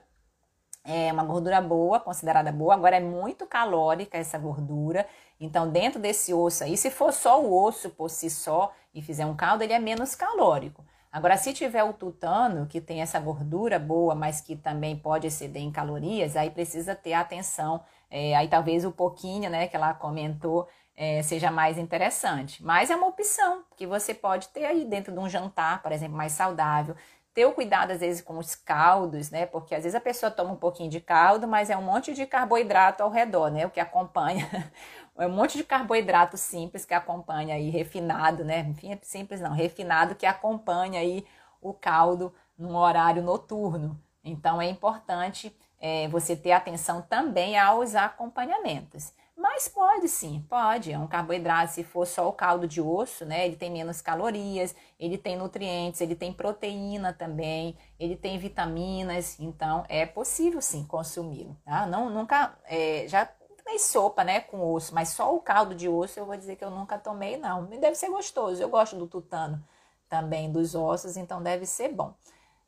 é 0.84 1.12
uma 1.12 1.24
gordura 1.24 1.62
boa, 1.62 2.00
considerada 2.00 2.52
boa. 2.52 2.74
Agora 2.74 2.98
é 2.98 3.00
muito 3.00 3.46
calórica 3.46 4.18
essa 4.18 4.38
gordura. 4.38 5.08
Então, 5.40 5.70
dentro 5.70 6.00
desse 6.00 6.34
osso 6.34 6.64
aí, 6.64 6.76
se 6.78 6.92
for 6.92 7.14
só 7.14 7.42
o 7.42 7.66
osso 7.66 7.90
por 7.90 8.10
si 8.10 8.30
só 8.30 8.74
e 8.94 9.02
fizer 9.02 9.26
um 9.26 9.36
caldo, 9.36 9.64
ele 9.64 9.74
é 9.74 9.80
menos 9.80 10.16
calórico. 10.16 10.86
Agora, 11.12 11.38
se 11.38 11.54
tiver 11.54 11.84
o 11.84 11.94
tutano, 11.94 12.66
que 12.66 12.82
tem 12.82 13.02
essa 13.02 13.20
gordura 13.20 13.78
boa, 13.78 14.16
mas 14.16 14.42
que 14.42 14.56
também 14.56 14.98
pode 14.98 15.28
exceder 15.28 15.62
em 15.62 15.72
calorias, 15.72 16.36
aí 16.36 16.50
precisa 16.50 16.96
ter 16.96 17.14
atenção. 17.14 17.84
É, 18.10 18.36
aí 18.36 18.48
talvez 18.48 18.84
o 18.84 18.92
pouquinho, 18.92 19.50
né, 19.50 19.68
que 19.68 19.76
ela 19.76 19.94
comentou, 19.94 20.68
é, 20.96 21.22
seja 21.22 21.52
mais 21.52 21.78
interessante. 21.78 22.64
Mas 22.64 22.90
é 22.90 22.96
uma 22.96 23.08
opção 23.08 23.64
que 23.78 23.86
você 23.86 24.14
pode 24.14 24.48
ter 24.50 24.66
aí 24.66 24.86
dentro 24.86 25.14
de 25.14 25.20
um 25.20 25.30
jantar, 25.30 25.82
por 25.82 25.92
exemplo, 25.92 26.18
mais 26.18 26.32
saudável. 26.32 26.96
Ter 27.34 27.46
o 27.46 27.54
cuidado, 27.54 27.92
às 27.92 28.00
vezes, 28.00 28.22
com 28.22 28.38
os 28.38 28.56
caldos, 28.56 29.32
né? 29.32 29.46
Porque 29.46 29.74
às 29.74 29.84
vezes 29.84 29.96
a 29.96 30.02
pessoa 30.02 30.32
toma 30.32 30.52
um 30.52 30.56
pouquinho 30.56 30.90
de 30.90 31.02
caldo, 31.02 31.48
mas 31.48 31.70
é 31.70 31.78
um 31.78 31.82
monte 31.82 32.14
de 32.14 32.26
carboidrato 32.26 33.02
ao 33.02 33.10
redor, 33.10 33.50
né? 33.50 33.66
O 33.66 33.72
que 33.72 33.80
acompanha 33.80 34.48
é 35.18 35.26
um 35.26 35.32
monte 35.32 35.58
de 35.58 35.64
carboidrato 35.64 36.38
simples 36.38 36.86
que 36.86 36.94
acompanha 36.94 37.56
aí, 37.56 37.70
refinado, 37.70 38.46
né? 38.46 38.60
Enfim, 38.60 38.94
é 38.94 39.00
simples 39.02 39.42
não, 39.42 39.52
refinado 39.52 40.16
que 40.16 40.26
acompanha 40.26 41.00
aí 41.00 41.26
o 41.62 41.74
caldo 41.74 42.34
num 42.58 42.76
horário 42.76 43.24
noturno. 43.24 44.00
Então 44.24 44.62
é 44.62 44.70
importante 44.70 45.56
é, 45.80 46.08
você 46.08 46.36
ter 46.36 46.52
atenção 46.52 47.02
também 47.02 47.58
aos 47.58 47.96
acompanhamentos. 47.96 49.12
Mas 49.36 49.68
pode 49.68 50.08
sim, 50.08 50.46
pode. 50.48 50.92
É 50.92 50.98
um 50.98 51.08
carboidrato, 51.08 51.74
se 51.74 51.84
for 51.84 52.06
só 52.06 52.28
o 52.30 52.34
caldo 52.34 52.68
de 52.68 52.80
osso, 52.80 53.26
né? 53.26 53.46
Ele 53.46 53.56
tem 53.56 53.72
menos 53.72 54.02
calorias, 54.02 54.76
ele 55.00 55.18
tem 55.18 55.36
nutrientes, 55.36 56.02
ele 56.02 56.16
tem 56.16 56.32
proteína 56.32 57.12
também, 57.14 57.76
ele 58.00 58.16
tem 58.16 58.38
vitaminas, 58.38 59.40
então 59.40 59.84
é 59.90 60.06
possível 60.06 60.62
sim 60.62 60.86
consumi-lo. 60.86 61.58
Tá? 61.66 61.86
Não, 61.88 62.10
nunca, 62.10 62.58
é, 62.66 63.08
já 63.08 63.26
tomei 63.26 63.80
sopa, 63.80 64.24
né, 64.24 64.42
com 64.42 64.72
osso, 64.74 64.94
mas 64.94 65.10
só 65.10 65.34
o 65.36 65.40
caldo 65.40 65.74
de 65.74 65.88
osso 65.90 66.20
eu 66.20 66.26
vou 66.26 66.38
dizer 66.38 66.56
que 66.56 66.64
eu 66.64 66.70
nunca 66.70 66.98
tomei, 66.98 67.38
não. 67.38 67.66
Deve 67.66 67.96
ser 67.96 68.10
gostoso. 68.10 68.62
Eu 68.62 68.70
gosto 68.70 68.96
do 68.98 69.08
tutano 69.08 69.64
também, 70.10 70.52
dos 70.52 70.76
ossos, 70.76 71.18
então 71.18 71.42
deve 71.42 71.66
ser 71.66 71.90
bom. 71.90 72.14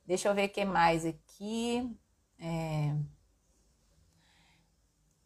Deixa 0.05 0.29
eu 0.29 0.33
ver 0.33 0.47
o 0.47 0.49
que 0.49 0.65
mais 0.65 1.05
aqui. 1.05 1.95
É... 2.39 2.95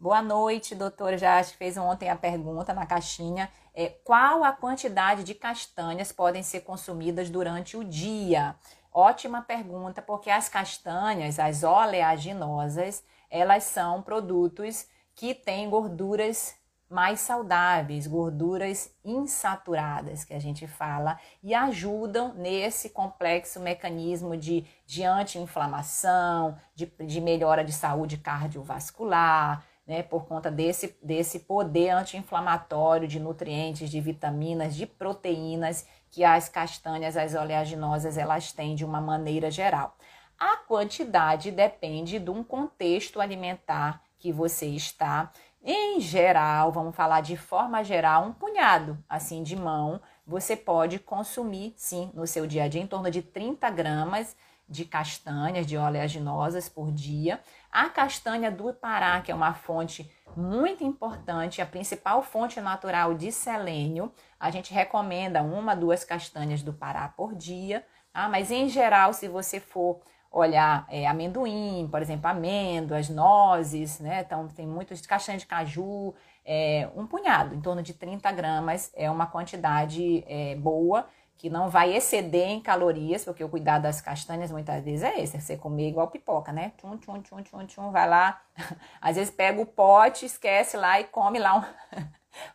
Boa 0.02 0.22
noite, 0.22 0.76
doutora. 0.76 1.18
Já 1.18 1.44
fez 1.44 1.76
ontem 1.76 2.10
a 2.10 2.16
pergunta 2.16 2.74
na 2.74 2.86
caixinha. 2.86 3.50
É, 3.76 3.90
qual 3.90 4.46
a 4.46 4.54
quantidade 4.54 5.26
de 5.26 5.36
castanhas 5.36 6.10
podem 6.10 6.42
ser 6.42 6.62
consumidas 6.62 7.30
durante 7.30 7.76
o 7.76 7.84
dia? 7.84 8.56
Ótima 8.94 9.42
pergunta, 9.42 10.02
porque 10.02 10.30
as 10.30 10.48
castanhas, 10.48 11.38
as 11.38 11.64
oleaginosas, 11.64 13.04
elas 13.30 13.66
são 13.66 14.02
produtos 14.02 14.88
que 15.14 15.34
têm 15.36 15.70
gorduras 15.70 16.56
mais 16.90 17.20
saudáveis, 17.20 18.08
gorduras 18.08 18.96
insaturadas, 19.04 20.24
que 20.24 20.34
a 20.34 20.40
gente 20.40 20.66
fala, 20.66 21.20
e 21.44 21.54
ajudam 21.54 22.34
nesse 22.36 22.90
complexo 22.90 23.60
mecanismo 23.60 24.38
de, 24.38 24.66
de 24.88 25.04
anti-inflamação, 25.04 26.58
de, 26.74 26.86
de 26.86 27.20
melhora 27.20 27.66
de 27.66 27.74
saúde 27.74 28.18
cardiovascular, 28.18 29.64
né, 29.90 30.04
por 30.04 30.28
conta 30.28 30.52
desse, 30.52 30.96
desse 31.02 31.40
poder 31.40 31.90
anti-inflamatório 31.90 33.08
de 33.08 33.20
nutrientes, 33.20 33.90
de 33.90 34.00
vitaminas, 34.00 34.76
de 34.76 34.86
proteínas 34.86 35.84
que 36.12 36.24
as 36.24 36.48
castanhas, 36.48 37.18
as 37.18 37.34
oleaginosas, 37.34 38.16
elas 38.16 38.54
têm 38.54 38.76
de 38.76 38.86
uma 38.86 39.02
maneira 39.02 39.50
geral. 39.50 39.98
A 40.40 40.58
quantidade 40.58 41.50
depende 41.50 42.20
de 42.20 42.30
um 42.30 42.44
contexto 42.44 43.20
alimentar 43.20 44.04
que 44.20 44.32
você 44.32 44.68
está 44.68 45.32
em 45.64 46.00
geral, 46.00 46.72
vamos 46.72 46.96
falar 46.96 47.22
de 47.22 47.36
forma 47.36 47.84
geral, 47.84 48.26
um 48.28 48.32
punhado 48.32 48.96
assim 49.10 49.42
de 49.42 49.56
mão, 49.56 50.00
você 50.26 50.56
pode 50.56 51.00
consumir 51.00 51.74
sim 51.76 52.12
no 52.14 52.28
seu 52.28 52.46
dia 52.46 52.66
a 52.66 52.68
dia 52.68 52.82
em 52.82 52.88
torno 52.88 53.10
de 53.10 53.24
30 53.24 53.68
gramas 53.72 54.36
de 54.70 54.86
castanhas, 54.86 55.66
de 55.66 55.78
oleaginosas 55.78 56.70
por 56.70 56.92
dia. 56.92 57.42
A 57.72 57.90
castanha 57.90 58.52
do 58.52 58.74
Pará, 58.74 59.20
que 59.22 59.32
é 59.32 59.36
uma 59.36 59.54
fonte 59.54 60.10
muito 60.38 60.84
importante, 60.84 61.62
a 61.62 61.66
principal 61.66 62.22
fonte 62.22 62.62
natural 62.62 63.14
de 63.14 63.32
selênio, 63.32 64.12
a 64.40 64.52
gente 64.52 64.74
recomenda 64.74 65.42
uma, 65.42 65.76
duas 65.76 66.04
castanhas 66.04 66.62
do 66.62 66.72
Pará 66.72 67.08
por 67.08 67.34
dia, 67.36 67.84
tá? 68.14 68.30
mas 68.30 68.52
em 68.52 68.70
geral, 68.70 69.12
se 69.14 69.28
você 69.28 69.60
for 69.60 70.00
olhar 70.32 70.86
é, 70.90 71.08
amendoim, 71.08 71.88
por 71.90 72.02
exemplo, 72.02 72.30
amêndoas, 72.30 73.10
nozes, 73.10 74.00
né? 74.00 74.22
Então 74.22 74.48
tem 74.48 74.68
muitos 74.68 75.02
castanhas 75.02 75.42
de 75.42 75.48
caju, 75.48 76.14
é, 76.46 76.88
um 76.96 77.08
punhado, 77.08 77.56
em 77.56 77.62
torno 77.62 77.82
de 77.82 77.94
30 77.94 78.32
gramas, 78.32 78.92
é 78.96 79.10
uma 79.10 79.26
quantidade 79.26 80.24
é, 80.28 80.56
boa 80.56 81.08
que 81.40 81.50
não 81.50 81.70
vai 81.70 81.96
exceder 81.96 82.50
em 82.50 82.60
calorias, 82.60 83.24
porque 83.24 83.42
o 83.42 83.48
cuidado 83.48 83.84
das 83.84 84.02
castanhas 84.02 84.52
muitas 84.52 84.84
vezes 84.84 85.04
é 85.04 85.22
esse, 85.22 85.38
é 85.38 85.40
você 85.40 85.56
comer 85.56 85.88
igual 85.88 86.10
pipoca, 86.10 86.52
né? 86.52 86.74
Tchum, 86.78 86.98
tchum, 86.98 87.22
tchum, 87.22 87.42
tchum, 87.42 87.66
tchum, 87.66 87.92
vai 87.92 88.10
lá, 88.10 88.42
às 89.02 89.16
vezes 89.16 89.34
pega 89.34 89.62
o 89.62 89.66
pote, 89.66 90.26
esquece 90.26 90.76
lá 90.76 91.00
e 91.00 91.06
come 91.06 91.40
lá 91.40 91.56
um, 91.58 92.04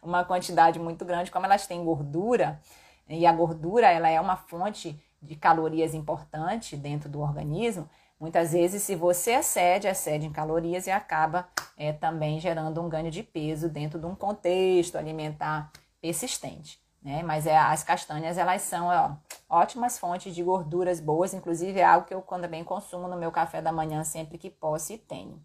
uma 0.11 0.23
quantidade 0.23 0.79
muito 0.79 1.03
grande, 1.03 1.31
como 1.31 1.47
elas 1.47 1.67
têm 1.67 1.83
gordura, 1.83 2.61
e 3.09 3.25
a 3.25 3.33
gordura 3.33 3.91
ela 3.91 4.11
é 4.11 4.21
uma 4.21 4.37
fonte 4.37 5.03
de 5.21 5.35
calorias 5.35 5.95
importante 5.95 6.77
dentro 6.77 7.09
do 7.09 7.23
organismo, 7.23 7.89
muitas 8.21 8.53
vezes, 8.53 8.83
se 8.83 8.95
você 8.95 9.33
excede, 9.33 9.89
excede 9.89 10.27
em 10.27 10.33
calorias 10.33 10.87
e 10.87 10.91
acaba 10.91 11.49
é, 11.75 11.91
também 11.91 12.39
gerando 12.39 12.83
um 12.83 12.91
ganho 12.91 13.11
de 13.11 13.23
peso 13.23 13.67
dentro 13.67 13.99
de 13.99 14.05
um 14.05 14.15
contexto 14.15 14.99
alimentar 14.99 15.73
persistente. 16.03 16.84
Né? 17.05 17.23
Mas 17.23 17.47
é, 17.47 17.57
as 17.57 17.85
castanhas, 17.85 18.39
elas 18.39 18.63
são 18.63 18.87
ó, 18.87 19.15
ótimas 19.49 19.99
fontes 19.99 20.35
de 20.35 20.43
gorduras 20.43 21.01
boas, 21.01 21.35
inclusive 21.35 21.79
é 21.79 21.85
algo 21.85 22.07
que 22.07 22.15
eu 22.15 22.23
também 22.23 22.65
consumo 22.65 23.07
no 23.07 23.17
meu 23.19 23.31
café 23.31 23.61
da 23.61 23.71
manhã 23.71 24.03
sempre 24.03 24.39
que 24.39 24.49
posso 24.49 24.95
e 24.95 24.99
tenho. 24.99 25.45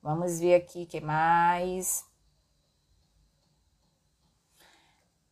Vamos 0.00 0.38
ver 0.38 0.54
aqui 0.54 0.84
o 0.84 0.86
que 0.86 1.00
mais. 1.00 2.06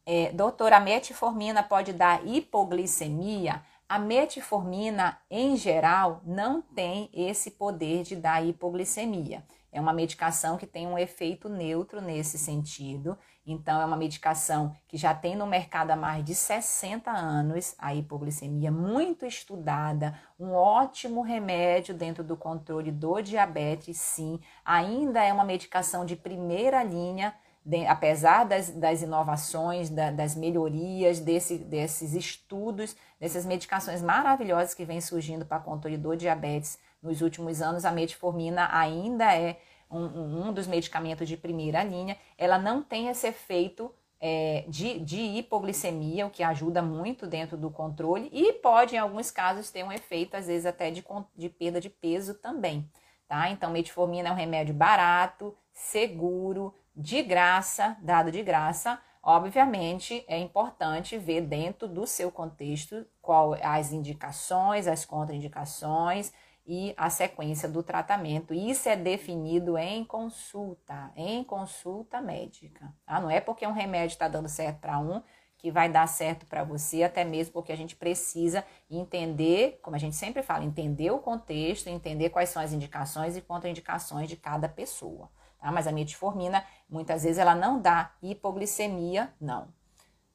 É, 0.05 0.33
doutora, 0.33 0.79
a 0.79 0.81
metformina 0.81 1.63
pode 1.63 1.93
dar 1.93 2.27
hipoglicemia? 2.27 3.63
A 3.89 3.99
metformina, 3.99 5.21
em 5.31 5.57
geral, 5.57 6.21
não 6.25 6.63
tem 6.63 7.09
esse 7.13 7.53
poder 7.53 8.03
de 8.03 8.17
dar 8.17 8.45
hipoglicemia. 8.45 9.45
É 9.73 9.81
uma 9.81 9.93
medicação 9.93 10.57
que 10.57 10.67
tem 10.67 10.87
um 10.87 10.99
efeito 10.99 11.49
neutro 11.49 12.01
nesse 12.01 12.39
sentido. 12.39 13.17
Então, 13.47 13.81
é 13.81 13.85
uma 13.85 13.97
medicação 13.97 14.77
que 14.87 14.97
já 14.97 15.15
tem 15.15 15.35
no 15.35 15.47
mercado 15.47 15.91
há 15.91 15.97
mais 15.97 16.25
de 16.25 16.35
60 16.35 17.11
anos, 17.11 17.75
a 17.79 17.95
hipoglicemia, 17.95 18.71
muito 18.71 19.25
estudada, 19.25 20.19
um 20.39 20.53
ótimo 20.53 21.23
remédio 21.23 21.95
dentro 21.95 22.23
do 22.23 22.37
controle 22.37 22.93
do 22.93 23.21
diabetes, 23.21 23.97
sim. 23.97 24.39
Ainda 24.65 25.25
é 25.25 25.33
uma 25.33 25.45
medicação 25.45 26.05
de 26.05 26.17
primeira 26.17 26.83
linha 26.83 27.35
de, 27.65 27.87
apesar 27.87 28.45
das, 28.45 28.71
das 28.71 29.03
inovações, 29.03 29.91
da, 29.91 30.11
das 30.11 30.35
melhorias, 30.35 31.21
desse, 31.21 31.59
desses 31.59 32.15
estudos, 32.15 32.97
dessas 33.19 33.45
medicações 33.45 34.03
maravilhosas 34.03 34.75
que 34.75 34.85
vêm 34.85 35.01
surgindo 35.01 35.45
para 35.45 35.61
controle 35.61 35.97
do 35.97 36.17
diabetes 36.17 36.79
nos 37.03 37.23
últimos 37.23 37.63
anos, 37.63 37.85
a 37.85 37.91
metformina 37.91 38.69
ainda 38.71 39.35
é 39.35 39.59
um, 39.91 40.49
um 40.49 40.53
dos 40.53 40.67
medicamentos 40.67 41.29
de 41.29 41.37
primeira 41.37 41.83
linha. 41.83 42.17
Ela 42.39 42.59
não 42.59 42.83
tem 42.83 43.09
esse 43.09 43.27
efeito 43.27 43.93
é, 44.21 44.65
de, 44.69 44.99
de 45.01 45.21
hipoglicemia, 45.21 46.27
o 46.27 46.31
que 46.31 46.43
ajuda 46.43 46.83
muito 46.83 47.27
dentro 47.27 47.57
do 47.57 47.71
controle, 47.71 48.29
e 48.33 48.53
pode, 48.55 48.95
em 48.95 48.99
alguns 48.99 49.31
casos, 49.31 49.71
ter 49.71 49.83
um 49.83 49.91
efeito, 49.91 50.37
às 50.37 50.47
vezes, 50.47 50.67
até 50.67 50.91
de, 50.91 51.05
de 51.37 51.49
perda 51.49 51.81
de 51.81 51.89
peso 51.89 52.35
também. 52.35 52.89
Tá? 53.27 53.51
Então, 53.51 53.71
metformina 53.71 54.29
é 54.29 54.33
um 54.33 54.37
remédio 54.37 54.75
barato, 54.75 55.57
seguro, 55.73 56.75
de 56.95 57.23
graça, 57.23 57.97
dado 58.03 58.31
de 58.31 58.43
graça, 58.43 59.01
obviamente 59.23 60.25
é 60.27 60.39
importante 60.39 61.17
ver 61.17 61.43
dentro 61.43 61.87
do 61.87 62.07
seu 62.07 62.31
contexto 62.31 63.07
qual 63.23 63.55
as 63.63 63.93
indicações, 63.93 64.87
as 64.87 65.05
contraindicações 65.05 66.33
e 66.71 66.95
a 66.97 67.11
sequência 67.11 67.69
do 67.69 67.83
tratamento. 67.83 68.55
Isso 68.55 68.89
é 68.89 68.95
definido 68.95 69.77
em 69.77 70.05
consulta, 70.05 71.11
em 71.17 71.43
consulta 71.43 72.21
médica. 72.21 72.95
Tá? 73.05 73.21
Não 73.21 73.29
é 73.29 73.41
porque 73.41 73.67
um 73.67 73.73
remédio 73.73 74.15
está 74.15 74.29
dando 74.29 74.49
certo 74.49 74.79
para 74.79 74.99
um 75.01 75.21
que 75.59 75.71
vai 75.71 75.91
dar 75.91 76.07
certo 76.07 76.47
para 76.47 76.63
você, 76.63 77.03
até 77.03 77.25
mesmo 77.25 77.53
porque 77.53 77.73
a 77.73 77.77
gente 77.77 77.97
precisa 77.97 78.65
entender, 78.89 79.81
como 79.83 79.97
a 79.97 79.99
gente 79.99 80.15
sempre 80.15 80.43
fala, 80.43 80.65
entender 80.65 81.11
o 81.11 81.19
contexto, 81.19 81.89
entender 81.89 82.31
quais 82.31 82.51
são 82.51 82.63
as 82.63 82.73
indicações 82.73 83.37
e 83.37 83.43
contraindicações 83.43 84.29
de 84.29 84.37
cada 84.37 84.69
pessoa 84.69 85.29
tá? 85.61 85.71
Mas 85.71 85.87
a 85.87 85.93
metformina, 85.93 86.65
muitas 86.89 87.23
vezes, 87.23 87.39
ela 87.39 87.55
não 87.55 87.81
dá 87.81 88.13
hipoglicemia, 88.23 89.33
não. 89.41 89.69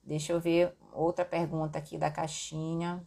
Deixa 0.04 0.32
eu 0.32 0.40
ver 0.40 0.76
outra 0.94 1.26
pergunta 1.26 1.80
aqui 1.80 1.98
da 1.98 2.12
caixinha. 2.12 3.06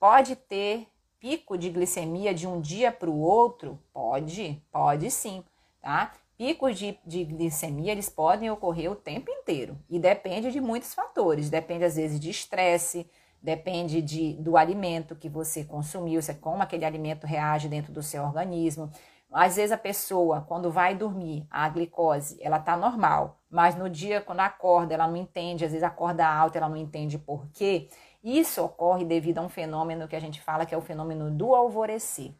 Pode 0.00 0.36
ter 0.36 0.86
pico 1.18 1.58
de 1.58 1.70
glicemia 1.70 2.32
de 2.32 2.46
um 2.46 2.60
dia 2.60 2.92
para 2.92 3.10
o 3.10 3.18
outro? 3.18 3.82
Pode, 3.92 4.62
pode 4.70 5.10
sim, 5.10 5.42
tá? 5.80 6.12
Picos 6.36 6.78
de, 6.78 6.96
de, 7.04 7.24
glicemia, 7.24 7.90
eles 7.90 8.08
podem 8.08 8.48
ocorrer 8.48 8.92
o 8.92 8.94
tempo 8.94 9.28
inteiro 9.28 9.76
e 9.90 9.98
depende 9.98 10.52
de 10.52 10.60
muitos 10.60 10.94
fatores. 10.94 11.50
Depende, 11.50 11.84
às 11.84 11.96
vezes, 11.96 12.20
de 12.20 12.30
estresse, 12.30 13.10
depende 13.42 14.00
de, 14.00 14.34
do 14.34 14.56
alimento 14.56 15.16
que 15.16 15.28
você 15.28 15.64
consumiu, 15.64 16.22
você, 16.22 16.32
como 16.32 16.62
aquele 16.62 16.84
alimento 16.84 17.26
reage 17.26 17.68
dentro 17.68 17.92
do 17.92 18.02
seu 18.04 18.22
organismo. 18.22 18.88
Às 19.32 19.56
vezes 19.56 19.72
a 19.72 19.76
pessoa, 19.76 20.42
quando 20.42 20.70
vai 20.70 20.94
dormir, 20.94 21.44
a 21.50 21.68
glicose, 21.68 22.38
ela 22.40 22.60
tá 22.60 22.76
normal, 22.76 23.40
mas 23.50 23.74
no 23.74 23.90
dia, 23.90 24.20
quando 24.20 24.40
acorda, 24.40 24.94
ela 24.94 25.06
não 25.06 25.16
entende, 25.16 25.64
às 25.64 25.72
vezes 25.72 25.82
acorda 25.82 26.26
alta, 26.26 26.56
ela 26.56 26.68
não 26.68 26.76
entende 26.76 27.18
por 27.18 27.46
quê. 27.52 27.88
Isso 28.28 28.62
ocorre 28.62 29.06
devido 29.06 29.38
a 29.38 29.42
um 29.42 29.48
fenômeno 29.48 30.06
que 30.06 30.14
a 30.14 30.20
gente 30.20 30.38
fala 30.38 30.66
que 30.66 30.74
é 30.74 30.76
o 30.76 30.82
fenômeno 30.82 31.30
do 31.30 31.54
alvorecer. 31.54 32.34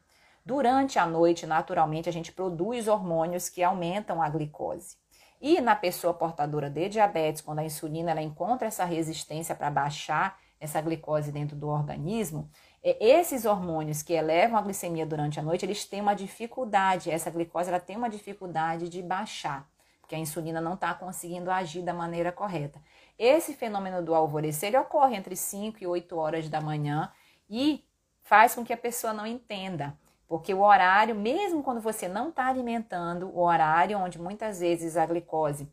Durante 0.44 0.98
a 0.98 1.06
noite, 1.06 1.46
naturalmente, 1.46 2.10
a 2.10 2.12
gente 2.12 2.30
produz 2.30 2.86
hormônios 2.88 3.48
que 3.48 3.62
aumentam 3.62 4.20
a 4.20 4.28
glicose. 4.28 4.98
E 5.40 5.62
na 5.62 5.74
pessoa 5.74 6.12
portadora 6.12 6.68
de 6.68 6.90
diabetes, 6.90 7.40
quando 7.40 7.60
a 7.60 7.64
insulina 7.64 8.10
ela 8.10 8.20
encontra 8.20 8.68
essa 8.68 8.84
resistência 8.84 9.54
para 9.54 9.70
baixar 9.70 10.38
essa 10.60 10.78
glicose 10.78 11.32
dentro 11.32 11.56
do 11.56 11.68
organismo, 11.68 12.50
é, 12.84 13.02
esses 13.02 13.46
hormônios 13.46 14.02
que 14.02 14.12
elevam 14.12 14.58
a 14.58 14.62
glicemia 14.62 15.06
durante 15.06 15.40
a 15.40 15.42
noite, 15.42 15.64
eles 15.64 15.86
têm 15.86 16.02
uma 16.02 16.14
dificuldade, 16.14 17.10
essa 17.10 17.30
glicose 17.30 17.70
ela 17.70 17.80
tem 17.80 17.96
uma 17.96 18.10
dificuldade 18.10 18.90
de 18.90 19.00
baixar, 19.00 19.66
porque 20.02 20.14
a 20.14 20.18
insulina 20.18 20.60
não 20.60 20.74
está 20.74 20.92
conseguindo 20.92 21.50
agir 21.50 21.80
da 21.80 21.94
maneira 21.94 22.30
correta. 22.30 22.78
Esse 23.18 23.54
fenômeno 23.54 24.02
do 24.02 24.14
alvorecer 24.14 24.68
ele 24.68 24.78
ocorre 24.78 25.16
entre 25.16 25.34
5 25.34 25.78
e 25.82 25.86
8 25.86 26.16
horas 26.16 26.48
da 26.48 26.60
manhã 26.60 27.10
e 27.50 27.84
faz 28.22 28.54
com 28.54 28.64
que 28.64 28.72
a 28.72 28.76
pessoa 28.76 29.12
não 29.12 29.26
entenda. 29.26 29.98
Porque 30.26 30.52
o 30.52 30.60
horário, 30.60 31.14
mesmo 31.14 31.62
quando 31.62 31.80
você 31.80 32.06
não 32.06 32.28
está 32.28 32.46
alimentando, 32.46 33.28
o 33.34 33.40
horário 33.40 33.98
onde 33.98 34.20
muitas 34.20 34.60
vezes 34.60 34.96
a 34.96 35.06
glicose 35.06 35.68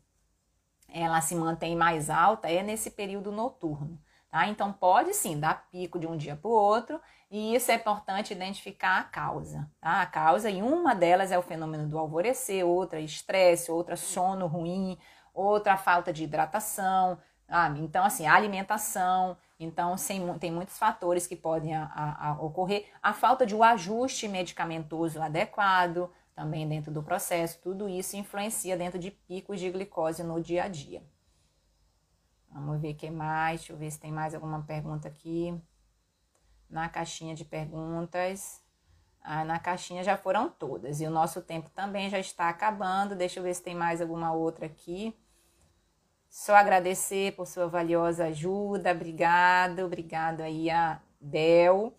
ela 0.88 1.20
se 1.20 1.34
mantém 1.34 1.76
mais 1.76 2.08
alta 2.08 2.48
é 2.48 2.62
nesse 2.62 2.90
período 2.90 3.30
noturno 3.30 4.00
Tá? 4.36 4.48
Então, 4.48 4.70
pode 4.70 5.14
sim 5.14 5.40
dar 5.40 5.66
pico 5.70 5.98
de 5.98 6.06
um 6.06 6.14
dia 6.14 6.36
para 6.36 6.48
o 6.48 6.52
outro, 6.52 7.00
e 7.30 7.54
isso 7.54 7.70
é 7.70 7.74
importante 7.76 8.34
identificar 8.34 8.98
a 8.98 9.04
causa. 9.04 9.66
Tá? 9.80 10.02
A 10.02 10.06
causa, 10.06 10.50
e 10.50 10.60
uma 10.60 10.94
delas 10.94 11.32
é 11.32 11.38
o 11.38 11.42
fenômeno 11.42 11.88
do 11.88 11.98
alvorecer, 11.98 12.62
outra 12.62 13.00
estresse, 13.00 13.70
outra 13.70 13.96
sono 13.96 14.46
ruim, 14.46 14.98
outra 15.32 15.78
falta 15.78 16.12
de 16.12 16.24
hidratação. 16.24 17.18
Ah, 17.48 17.68
então, 17.76 18.04
assim, 18.04 18.26
alimentação. 18.26 19.36
Então, 19.58 19.96
sem, 19.96 20.38
tem 20.38 20.50
muitos 20.50 20.78
fatores 20.78 21.26
que 21.26 21.36
podem 21.36 21.74
a, 21.74 21.84
a, 21.84 22.28
a 22.28 22.32
ocorrer. 22.42 22.86
A 23.02 23.12
falta 23.12 23.46
de 23.46 23.54
um 23.54 23.62
ajuste 23.62 24.28
medicamentoso 24.28 25.20
adequado, 25.20 26.10
também 26.34 26.68
dentro 26.68 26.92
do 26.92 27.02
processo, 27.02 27.58
tudo 27.62 27.88
isso 27.88 28.16
influencia 28.16 28.76
dentro 28.76 28.98
de 28.98 29.10
picos 29.10 29.58
de 29.58 29.70
glicose 29.70 30.22
no 30.22 30.40
dia 30.40 30.64
a 30.64 30.68
dia. 30.68 31.02
Vamos 32.50 32.80
ver 32.80 32.92
o 32.92 32.94
que 32.94 33.10
mais, 33.10 33.60
deixa 33.60 33.72
eu 33.72 33.76
ver 33.76 33.90
se 33.90 33.98
tem 33.98 34.12
mais 34.12 34.34
alguma 34.34 34.62
pergunta 34.62 35.08
aqui. 35.08 35.58
Na 36.68 36.88
caixinha 36.88 37.34
de 37.34 37.44
perguntas. 37.44 38.62
Ah, 39.22 39.44
na 39.44 39.58
caixinha 39.58 40.02
já 40.02 40.16
foram 40.16 40.48
todas. 40.48 41.00
E 41.00 41.06
o 41.06 41.10
nosso 41.10 41.40
tempo 41.42 41.70
também 41.70 42.10
já 42.10 42.18
está 42.18 42.48
acabando. 42.48 43.16
Deixa 43.16 43.38
eu 43.38 43.42
ver 43.42 43.54
se 43.54 43.62
tem 43.62 43.74
mais 43.74 44.00
alguma 44.00 44.32
outra 44.32 44.66
aqui. 44.66 45.14
Só 46.36 46.54
agradecer 46.54 47.32
por 47.32 47.46
sua 47.46 47.66
valiosa 47.66 48.26
ajuda. 48.26 48.92
Obrigado, 48.92 49.86
obrigado 49.86 50.42
aí 50.42 50.68
a 50.68 51.00
Del. 51.18 51.94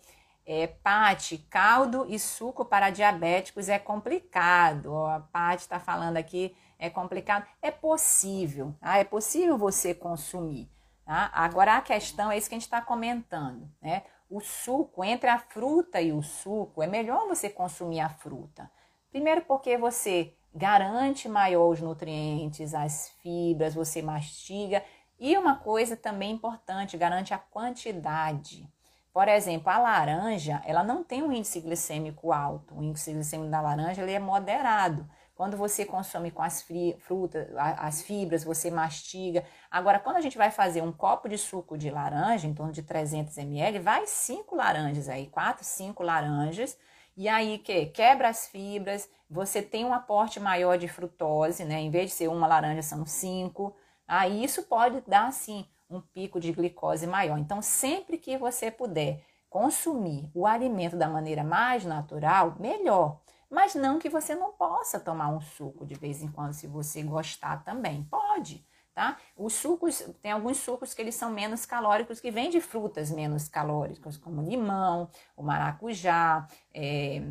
É, 0.46 0.68
Pati, 0.68 1.38
caldo 1.50 2.06
e 2.08 2.20
suco 2.20 2.64
para 2.64 2.88
diabéticos 2.88 3.68
é 3.68 3.80
complicado. 3.80 4.92
Ó, 4.92 5.10
a 5.10 5.18
Pati 5.18 5.62
está 5.62 5.80
falando 5.80 6.18
aqui, 6.18 6.56
é 6.78 6.88
complicado. 6.88 7.48
É 7.60 7.72
possível, 7.72 8.72
tá? 8.80 8.96
é 8.96 9.02
possível 9.02 9.58
você 9.58 9.92
consumir. 9.92 10.70
Tá? 11.04 11.32
Agora 11.34 11.76
a 11.76 11.80
questão 11.80 12.30
é 12.30 12.38
isso 12.38 12.48
que 12.48 12.54
a 12.54 12.58
gente 12.58 12.66
está 12.68 12.80
comentando, 12.80 13.68
né? 13.82 14.04
O 14.30 14.40
suco, 14.40 15.02
entre 15.02 15.28
a 15.28 15.40
fruta 15.40 16.00
e 16.00 16.12
o 16.12 16.22
suco, 16.22 16.80
é 16.80 16.86
melhor 16.86 17.26
você 17.26 17.50
consumir 17.50 17.98
a 17.98 18.08
fruta. 18.08 18.70
Primeiro 19.10 19.42
porque 19.42 19.76
você 19.76 20.37
garante 20.54 21.28
maior 21.28 21.68
os 21.68 21.80
nutrientes, 21.80 22.74
as 22.74 23.10
fibras, 23.22 23.74
você 23.74 24.02
mastiga. 24.02 24.82
E 25.18 25.36
uma 25.36 25.56
coisa 25.56 25.96
também 25.96 26.32
importante, 26.32 26.96
garante 26.96 27.34
a 27.34 27.38
quantidade. 27.38 28.68
Por 29.12 29.26
exemplo, 29.26 29.70
a 29.70 29.78
laranja, 29.78 30.62
ela 30.64 30.84
não 30.84 31.02
tem 31.02 31.22
um 31.22 31.32
índice 31.32 31.60
glicêmico 31.60 32.32
alto. 32.32 32.74
O 32.76 32.82
índice 32.82 33.12
glicêmico 33.12 33.50
da 33.50 33.60
laranja 33.60 34.02
ele 34.02 34.12
é 34.12 34.18
moderado. 34.18 35.08
Quando 35.34 35.56
você 35.56 35.84
consome 35.84 36.32
com 36.32 36.42
as 36.42 36.66
frutas, 36.98 37.48
as 37.56 38.02
fibras, 38.02 38.42
você 38.42 38.70
mastiga. 38.70 39.44
Agora, 39.70 40.00
quando 40.00 40.16
a 40.16 40.20
gente 40.20 40.36
vai 40.36 40.50
fazer 40.50 40.82
um 40.82 40.92
copo 40.92 41.28
de 41.28 41.38
suco 41.38 41.78
de 41.78 41.90
laranja, 41.90 42.48
em 42.48 42.54
torno 42.54 42.72
de 42.72 42.82
300 42.82 43.38
ml, 43.38 43.78
vai 43.78 44.04
cinco 44.06 44.56
laranjas 44.56 45.08
aí, 45.08 45.28
quatro, 45.28 45.64
cinco 45.64 46.02
laranjas. 46.02 46.76
E 47.18 47.28
aí 47.28 47.58
que 47.58 47.86
quebra 47.86 48.28
as 48.28 48.46
fibras, 48.46 49.10
você 49.28 49.60
tem 49.60 49.84
um 49.84 49.92
aporte 49.92 50.38
maior 50.38 50.78
de 50.78 50.86
frutose, 50.86 51.64
né? 51.64 51.80
Em 51.80 51.90
vez 51.90 52.10
de 52.10 52.16
ser 52.16 52.28
uma 52.28 52.46
laranja, 52.46 52.80
são 52.80 53.04
cinco. 53.04 53.74
Aí 54.06 54.44
isso 54.44 54.62
pode 54.62 55.00
dar, 55.00 55.32
sim, 55.32 55.66
um 55.90 56.00
pico 56.00 56.38
de 56.38 56.52
glicose 56.52 57.08
maior. 57.08 57.36
Então, 57.36 57.60
sempre 57.60 58.18
que 58.18 58.38
você 58.38 58.70
puder 58.70 59.20
consumir 59.50 60.30
o 60.32 60.46
alimento 60.46 60.96
da 60.96 61.08
maneira 61.08 61.42
mais 61.42 61.84
natural, 61.84 62.54
melhor. 62.60 63.18
Mas 63.50 63.74
não 63.74 63.98
que 63.98 64.08
você 64.08 64.36
não 64.36 64.52
possa 64.52 65.00
tomar 65.00 65.28
um 65.28 65.40
suco 65.40 65.84
de 65.84 65.96
vez 65.96 66.22
em 66.22 66.30
quando, 66.30 66.52
se 66.52 66.68
você 66.68 67.02
gostar 67.02 67.64
também. 67.64 68.04
Pode, 68.04 68.64
tá? 68.98 69.16
Os 69.36 69.52
sucos, 69.52 70.04
tem 70.20 70.32
alguns 70.32 70.56
sucos 70.56 70.92
que 70.92 71.00
eles 71.00 71.14
são 71.14 71.30
menos 71.30 71.64
calóricos, 71.64 72.18
que 72.18 72.32
vêm 72.32 72.50
de 72.50 72.60
frutas 72.60 73.12
menos 73.12 73.46
calóricas, 73.46 74.16
como 74.16 74.42
limão, 74.42 75.08
o 75.36 75.42
maracujá, 75.44 76.48
é, 76.74 77.22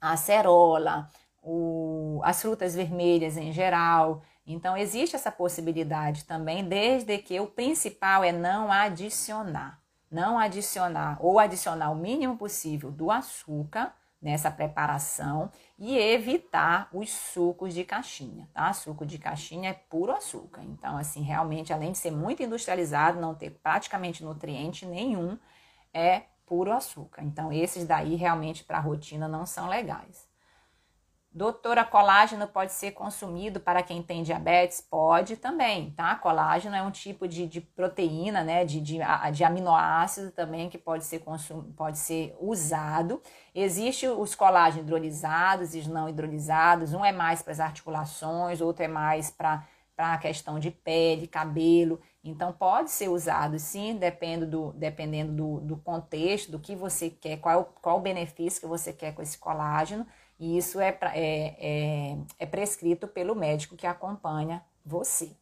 a 0.00 0.14
acerola, 0.14 1.08
o, 1.40 2.20
as 2.24 2.42
frutas 2.42 2.74
vermelhas 2.74 3.36
em 3.36 3.52
geral. 3.52 4.20
Então, 4.44 4.76
existe 4.76 5.14
essa 5.14 5.30
possibilidade 5.30 6.24
também, 6.24 6.68
desde 6.68 7.18
que 7.18 7.38
o 7.38 7.46
principal 7.46 8.24
é 8.24 8.32
não 8.32 8.72
adicionar. 8.72 9.80
Não 10.10 10.40
adicionar 10.40 11.18
ou 11.20 11.38
adicionar 11.38 11.92
o 11.92 11.94
mínimo 11.94 12.36
possível 12.36 12.90
do 12.90 13.12
açúcar 13.12 13.94
nessa 14.20 14.50
preparação 14.50 15.52
e 15.80 15.96
evitar 15.96 16.90
os 16.92 17.10
sucos 17.10 17.72
de 17.72 17.84
caixinha, 17.84 18.46
tá? 18.52 18.70
Suco 18.74 19.06
de 19.06 19.18
caixinha 19.18 19.70
é 19.70 19.72
puro 19.72 20.12
açúcar. 20.12 20.62
Então, 20.62 20.98
assim, 20.98 21.22
realmente, 21.22 21.72
além 21.72 21.92
de 21.92 21.98
ser 21.98 22.10
muito 22.10 22.42
industrializado, 22.42 23.18
não 23.18 23.34
ter 23.34 23.50
praticamente 23.62 24.22
nutriente 24.22 24.84
nenhum, 24.84 25.38
é 25.94 26.24
puro 26.44 26.70
açúcar. 26.70 27.22
Então, 27.22 27.50
esses 27.50 27.86
daí 27.86 28.14
realmente 28.14 28.62
para 28.62 28.76
a 28.76 28.80
rotina 28.80 29.26
não 29.26 29.46
são 29.46 29.70
legais. 29.70 30.29
Doutora, 31.32 31.84
colágeno 31.84 32.48
pode 32.48 32.72
ser 32.72 32.90
consumido 32.90 33.60
para 33.60 33.84
quem 33.84 34.02
tem 34.02 34.24
diabetes? 34.24 34.80
Pode 34.80 35.36
também, 35.36 35.92
tá? 35.92 36.16
Colágeno 36.16 36.74
é 36.74 36.82
um 36.82 36.90
tipo 36.90 37.28
de, 37.28 37.46
de 37.46 37.60
proteína, 37.60 38.42
né? 38.42 38.64
De, 38.64 38.80
de, 38.80 38.98
de, 39.32 39.44
aminoácido 39.44 40.32
também 40.32 40.68
que 40.68 40.76
pode 40.76 41.04
ser, 41.04 41.20
consum, 41.20 41.62
pode 41.74 41.98
ser 41.98 42.36
usado. 42.40 43.22
Existem 43.54 44.08
os 44.08 44.34
colágenos 44.34 44.84
hidrolisados 44.84 45.72
e 45.72 45.88
não 45.88 46.08
hidrolisados. 46.08 46.92
Um 46.92 47.04
é 47.04 47.12
mais 47.12 47.42
para 47.42 47.52
as 47.52 47.60
articulações, 47.60 48.60
outro 48.60 48.82
é 48.82 48.88
mais 48.88 49.30
para 49.30 49.64
a 49.96 50.18
questão 50.18 50.58
de 50.58 50.72
pele, 50.72 51.28
cabelo. 51.28 52.00
Então, 52.24 52.52
pode 52.52 52.90
ser 52.90 53.08
usado 53.08 53.56
sim, 53.56 53.94
dependendo 53.96 54.46
do, 54.46 54.72
dependendo 54.72 55.32
do, 55.32 55.60
do 55.60 55.76
contexto, 55.76 56.50
do 56.50 56.58
que 56.58 56.74
você 56.74 57.08
quer, 57.08 57.36
qual, 57.36 57.72
qual 57.80 57.98
o 57.98 58.02
benefício 58.02 58.60
que 58.60 58.66
você 58.66 58.92
quer 58.92 59.14
com 59.14 59.22
esse 59.22 59.38
colágeno. 59.38 60.04
E 60.40 60.56
isso 60.56 60.80
é, 60.80 60.88
é, 60.88 61.12
é, 61.60 62.16
é 62.38 62.46
prescrito 62.46 63.06
pelo 63.06 63.34
médico 63.34 63.76
que 63.76 63.86
acompanha 63.86 64.64
você. 64.82 65.36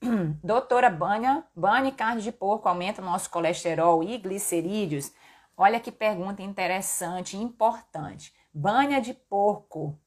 Doutora, 0.42 0.88
banha, 0.88 1.44
e 1.86 1.92
carne 1.92 2.22
de 2.22 2.32
porco 2.32 2.66
aumenta 2.66 3.02
nosso 3.02 3.28
colesterol 3.28 4.02
e 4.02 4.16
glicerídeos? 4.16 5.12
Olha 5.54 5.78
que 5.78 5.92
pergunta 5.92 6.42
interessante 6.42 7.36
e 7.36 7.42
importante. 7.42 8.34
Banha 8.54 9.02
de 9.02 9.12
porco 9.12 9.98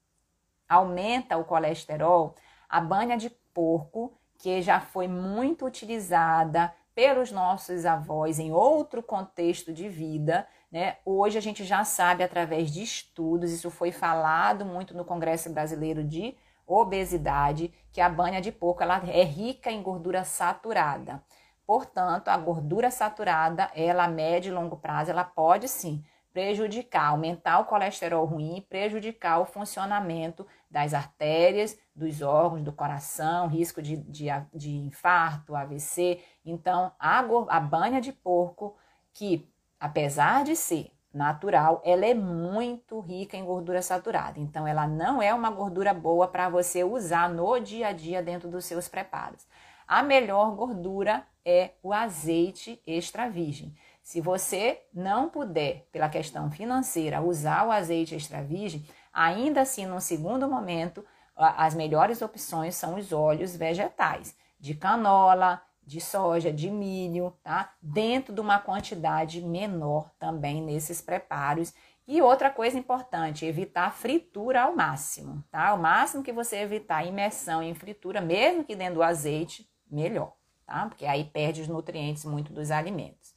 aumenta 0.68 1.38
o 1.38 1.45
colesterol? 1.45 2.36
A 2.68 2.82
banha 2.82 3.16
de 3.16 3.30
porco, 3.53 4.18
que 4.39 4.60
já 4.64 4.80
foi 4.80 5.07
muito 5.07 5.68
utilizada 5.68 6.74
pelos 6.95 7.32
nossos 7.32 7.86
avós 7.86 8.39
em 8.39 8.51
outro 8.51 9.03
contexto 9.03 9.72
de 9.72 9.88
vida, 9.88 10.47
né? 10.72 10.97
Hoje 11.03 11.38
a 11.38 11.41
gente 11.41 11.63
já 11.63 11.84
sabe 11.84 12.24
através 12.24 12.72
de 12.72 12.84
estudos, 12.84 13.51
isso 13.51 13.70
foi 13.72 13.91
falado 13.91 14.65
muito 14.65 14.95
no 14.95 15.05
Congresso 15.05 15.51
Brasileiro 15.51 16.03
de 16.03 16.36
Obesidade, 16.65 17.74
que 17.91 17.99
a 17.99 18.07
banha 18.07 18.39
de 18.39 18.51
porco 18.51 18.84
ela 18.84 19.01
é 19.07 19.24
rica 19.24 19.72
em 19.72 19.82
gordura 19.82 20.24
saturada. 20.24 21.24
Portanto, 21.65 22.30
a 22.30 22.38
gordura 22.38 22.91
saturada, 22.91 23.72
ela 23.76 24.05
a 24.05 24.07
médio 24.07 24.51
e 24.51 24.53
longo 24.53 24.78
prazo, 24.78 25.11
ela 25.11 25.24
pode 25.24 25.67
sim 25.67 26.03
prejudicar, 26.32 27.07
aumentar 27.07 27.59
o 27.59 27.65
colesterol 27.65 28.26
ruim 28.26 28.65
prejudicar 28.70 29.39
o 29.39 29.45
funcionamento 29.45 30.45
das 30.70 30.93
artérias, 30.93 31.78
dos 31.95 32.22
órgãos, 32.22 32.63
do 32.63 32.72
coração, 32.72 33.47
risco 33.47 33.82
de, 33.82 33.97
de, 33.97 34.28
de 34.53 34.70
infarto, 34.78 35.55
AVC. 35.55 36.22
Então, 36.45 36.91
a, 36.99 37.20
a 37.49 37.59
banha 37.59 37.99
de 37.99 38.13
porco, 38.13 38.78
que 39.13 39.51
apesar 39.80 40.43
de 40.43 40.55
ser 40.55 40.91
natural, 41.13 41.82
ela 41.84 42.05
é 42.05 42.13
muito 42.13 42.99
rica 42.99 43.36
em 43.36 43.45
gordura 43.45 43.82
saturada. 43.82 44.39
Então, 44.39 44.67
ela 44.67 44.88
não 44.88 45.21
é 45.21 45.34
uma 45.34 45.49
gordura 45.49 45.93
boa 45.93 46.27
para 46.27 46.49
você 46.49 46.84
usar 46.84 47.30
no 47.30 47.59
dia 47.59 47.88
a 47.88 47.91
dia 47.91 48.21
dentro 48.21 48.49
dos 48.49 48.65
seus 48.65 48.88
preparos. 48.88 49.47
A 49.88 50.03
melhor 50.03 50.51
gordura 50.55 51.25
é 51.43 51.71
o 51.82 51.91
azeite 51.91 52.82
extra 52.86 53.27
virgem. 53.27 53.73
Se 54.03 54.21
você 54.21 54.84
não 54.93 55.30
puder, 55.30 55.88
pela 55.91 56.09
questão 56.09 56.51
financeira, 56.51 57.21
usar 57.21 57.67
o 57.67 57.71
azeite 57.71 58.15
extra 58.15 58.43
virgem, 58.43 58.86
ainda 59.11 59.61
assim, 59.61 59.86
no 59.86 59.99
segundo 59.99 60.47
momento, 60.47 61.03
as 61.36 61.73
melhores 61.73 62.21
opções 62.21 62.75
são 62.75 62.95
os 62.95 63.11
óleos 63.11 63.55
vegetais, 63.55 64.36
de 64.59 64.75
canola, 64.75 65.61
de 65.90 66.00
soja, 66.00 66.54
de 66.54 66.70
milho, 66.70 67.34
tá? 67.42 67.74
Dentro 67.82 68.32
de 68.32 68.40
uma 68.40 68.60
quantidade 68.60 69.42
menor 69.42 70.12
também 70.20 70.62
nesses 70.62 71.02
preparos. 71.02 71.74
E 72.08 72.22
outra 72.22 72.52
coisa 72.52 72.78
importante, 72.78 73.44
evitar 73.44 73.92
fritura 73.92 74.62
ao 74.62 74.76
máximo, 74.76 75.44
tá? 75.50 75.74
O 75.74 75.80
máximo 75.80 76.24
que 76.24 76.32
você 76.32 76.58
evitar 76.58 77.08
imersão 77.08 77.64
em 77.64 77.74
fritura, 77.74 78.22
mesmo 78.22 78.64
que 78.64 78.76
dentro 78.76 78.96
do 78.96 79.04
azeite, 79.04 79.68
melhor, 79.90 80.34
tá? 80.64 80.86
Porque 80.86 81.08
aí 81.08 81.24
perde 81.24 81.62
os 81.62 81.68
nutrientes 81.68 82.24
muito 82.24 82.54
dos 82.54 82.70
alimentos. 82.70 83.34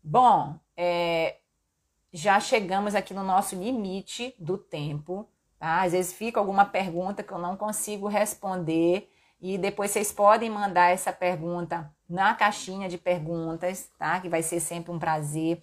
Bom, 0.00 0.60
é, 0.76 1.38
já 2.12 2.38
chegamos 2.38 2.94
aqui 2.94 3.12
no 3.12 3.24
nosso 3.24 3.56
limite 3.56 4.36
do 4.38 4.56
tempo, 4.56 5.28
tá? 5.58 5.82
Às 5.82 5.90
vezes 5.90 6.12
fica 6.12 6.38
alguma 6.38 6.64
pergunta 6.64 7.24
que 7.24 7.32
eu 7.32 7.38
não 7.38 7.56
consigo 7.56 8.06
responder 8.06 9.11
E 9.42 9.58
depois 9.58 9.90
vocês 9.90 10.12
podem 10.12 10.48
mandar 10.48 10.90
essa 10.90 11.12
pergunta 11.12 11.90
na 12.08 12.32
caixinha 12.32 12.88
de 12.88 12.96
perguntas, 12.96 13.90
tá? 13.98 14.20
Que 14.20 14.28
vai 14.28 14.40
ser 14.40 14.60
sempre 14.60 14.92
um 14.92 15.00
prazer. 15.00 15.60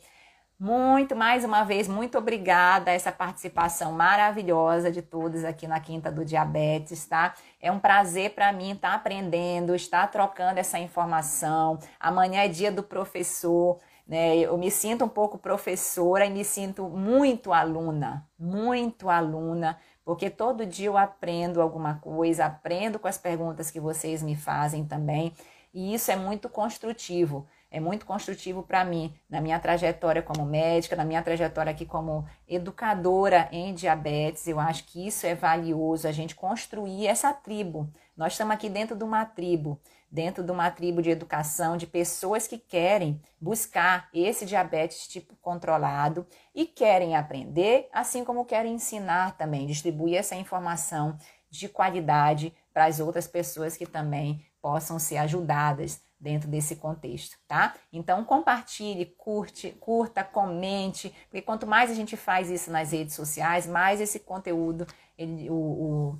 Muito, 0.59 1.15
mais 1.15 1.45
uma 1.45 1.63
vez, 1.63 1.87
muito 1.87 2.17
obrigada 2.17 2.91
a 2.91 2.93
essa 2.93 3.13
participação 3.13 3.93
maravilhosa 3.93 4.91
de 4.91 5.01
todos 5.01 5.45
aqui 5.45 5.65
na 5.65 5.79
Quinta 5.79 6.11
do 6.11 6.25
Diabetes, 6.25 7.05
tá? 7.05 7.33
É 7.61 7.71
um 7.71 7.79
prazer 7.79 8.31
para 8.31 8.51
mim 8.51 8.73
estar 8.73 8.89
tá 8.89 8.95
aprendendo, 8.95 9.73
estar 9.73 10.05
trocando 10.11 10.59
essa 10.59 10.77
informação. 10.77 11.79
Amanhã 11.97 12.41
é 12.41 12.49
dia 12.49 12.73
do 12.73 12.83
professor, 12.83 13.79
né? 14.05 14.35
Eu 14.39 14.57
me 14.57 14.69
sinto 14.69 15.05
um 15.05 15.09
pouco 15.09 15.37
professora 15.37 16.25
e 16.25 16.29
me 16.29 16.43
sinto 16.43 16.89
muito 16.89 17.53
aluna, 17.53 18.27
muito 18.37 19.09
aluna, 19.09 19.77
porque 20.09 20.27
todo 20.27 20.65
dia 20.65 20.87
eu 20.87 20.97
aprendo 20.97 21.61
alguma 21.61 21.99
coisa, 21.99 22.45
aprendo 22.47 22.97
com 22.97 23.07
as 23.07 23.19
perguntas 23.19 23.69
que 23.69 23.79
vocês 23.79 24.23
me 24.23 24.35
fazem 24.35 24.83
também, 24.83 25.35
e 25.71 25.93
isso 25.93 26.09
é 26.09 26.15
muito 26.15 26.49
construtivo 26.49 27.45
é 27.71 27.79
muito 27.79 28.05
construtivo 28.05 28.63
para 28.63 28.83
mim, 28.83 29.13
na 29.29 29.39
minha 29.39 29.59
trajetória 29.59 30.23
como 30.23 30.43
médica, 30.43 30.95
na 30.95 31.05
minha 31.05 31.21
trajetória 31.21 31.71
aqui 31.71 31.85
como 31.85 32.25
educadora 32.47 33.47
em 33.51 33.73
diabetes. 33.73 34.47
Eu 34.47 34.59
acho 34.59 34.85
que 34.85 35.05
isso 35.05 35.27
é 35.27 35.35
valioso, 35.35 36.07
a 36.07 36.11
gente 36.11 36.33
construir 36.33 37.05
essa 37.05 37.31
tribo. 37.31 37.87
Nós 38.17 38.33
estamos 38.33 38.55
aqui 38.55 38.69
dentro 38.69 38.95
de 38.95 39.03
uma 39.03 39.23
tribo, 39.23 39.79
dentro 40.11 40.43
de 40.43 40.51
uma 40.51 40.71
tribo 40.71 41.01
de 41.01 41.09
educação, 41.09 41.77
de 41.77 41.85
pessoas 41.85 42.47
que 42.47 42.57
querem 42.57 43.21
buscar 43.39 44.09
esse 44.13 44.45
diabetes 44.45 45.07
tipo 45.07 45.35
controlado 45.41 46.25
e 46.53 46.65
querem 46.65 47.15
aprender, 47.15 47.87
assim 47.93 48.23
como 48.23 48.45
querem 48.45 48.73
ensinar 48.73 49.37
também, 49.37 49.67
distribuir 49.67 50.17
essa 50.17 50.35
informação 50.35 51.17
de 51.49 51.67
qualidade 51.67 52.53
para 52.73 52.85
as 52.85 52.99
outras 52.99 53.27
pessoas 53.27 53.75
que 53.77 53.85
também 53.85 54.45
possam 54.61 54.99
ser 54.99 55.17
ajudadas 55.17 56.01
dentro 56.19 56.49
desse 56.49 56.75
contexto, 56.75 57.37
tá? 57.47 57.75
Então 57.93 58.25
compartilhe, 58.25 59.05
curte, 59.05 59.71
curta, 59.79 60.23
comente, 60.23 61.13
porque 61.29 61.41
quanto 61.41 61.65
mais 61.65 61.89
a 61.89 61.93
gente 61.93 62.17
faz 62.17 62.49
isso 62.49 62.69
nas 62.69 62.91
redes 62.91 63.15
sociais, 63.15 63.65
mais 63.65 64.01
esse 64.01 64.19
conteúdo, 64.19 64.85
ele, 65.17 65.49
o, 65.49 65.53
o, 65.53 66.19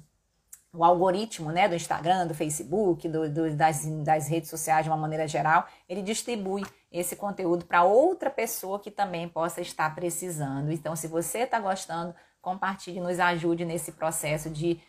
o, 0.74 0.84
algoritmo 0.84 1.52
né, 1.52 1.68
do 1.68 1.76
Instagram, 1.76 2.28
do 2.28 2.34
Facebook, 2.34 3.08
do, 3.08 3.30
do, 3.30 3.56
das, 3.56 3.86
das 4.04 4.28
redes 4.28 4.50
sociais 4.50 4.84
de 4.84 4.90
uma 4.90 4.98
maneira 4.98 5.28
geral, 5.28 5.68
ele 5.88 6.02
distribui 6.02 6.64
esse 6.92 7.16
conteúdo 7.16 7.66
para 7.66 7.84
outra 7.84 8.30
pessoa 8.30 8.80
que 8.80 8.92
também 8.92 9.28
possa 9.28 9.62
estar 9.62 9.94
precisando. 9.94 10.72
Então, 10.72 10.96
se 10.96 11.08
você 11.08 11.40
está 11.40 11.60
gostando, 11.60 12.14
compartilhe, 12.42 13.00
nos 13.00 13.20
ajude 13.20 13.66
nesse 13.66 13.92
processo 13.92 14.50
de 14.50 14.80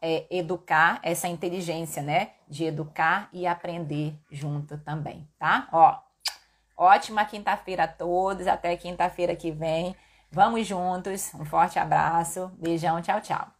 é, 0.00 0.26
educar 0.30 0.98
essa 1.02 1.28
inteligência, 1.28 2.02
né? 2.02 2.30
De 2.48 2.64
educar 2.64 3.28
e 3.32 3.46
aprender 3.46 4.14
junto 4.30 4.78
também, 4.78 5.28
tá? 5.38 5.68
Ó, 5.72 5.98
ótima 6.76 7.24
quinta-feira 7.24 7.84
a 7.84 7.88
todos, 7.88 8.46
até 8.46 8.76
quinta-feira 8.76 9.36
que 9.36 9.50
vem. 9.50 9.94
Vamos 10.32 10.66
juntos, 10.66 11.32
um 11.34 11.44
forte 11.44 11.78
abraço, 11.78 12.50
beijão, 12.58 13.02
tchau, 13.02 13.20
tchau. 13.20 13.59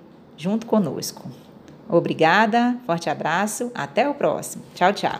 junto 0.41 0.65
conosco. 0.65 1.29
Obrigada, 1.87 2.75
forte 2.85 3.09
abraço, 3.09 3.71
até 3.75 4.09
o 4.09 4.15
próximo. 4.15 4.63
Tchau, 4.73 4.91
tchau. 4.93 5.19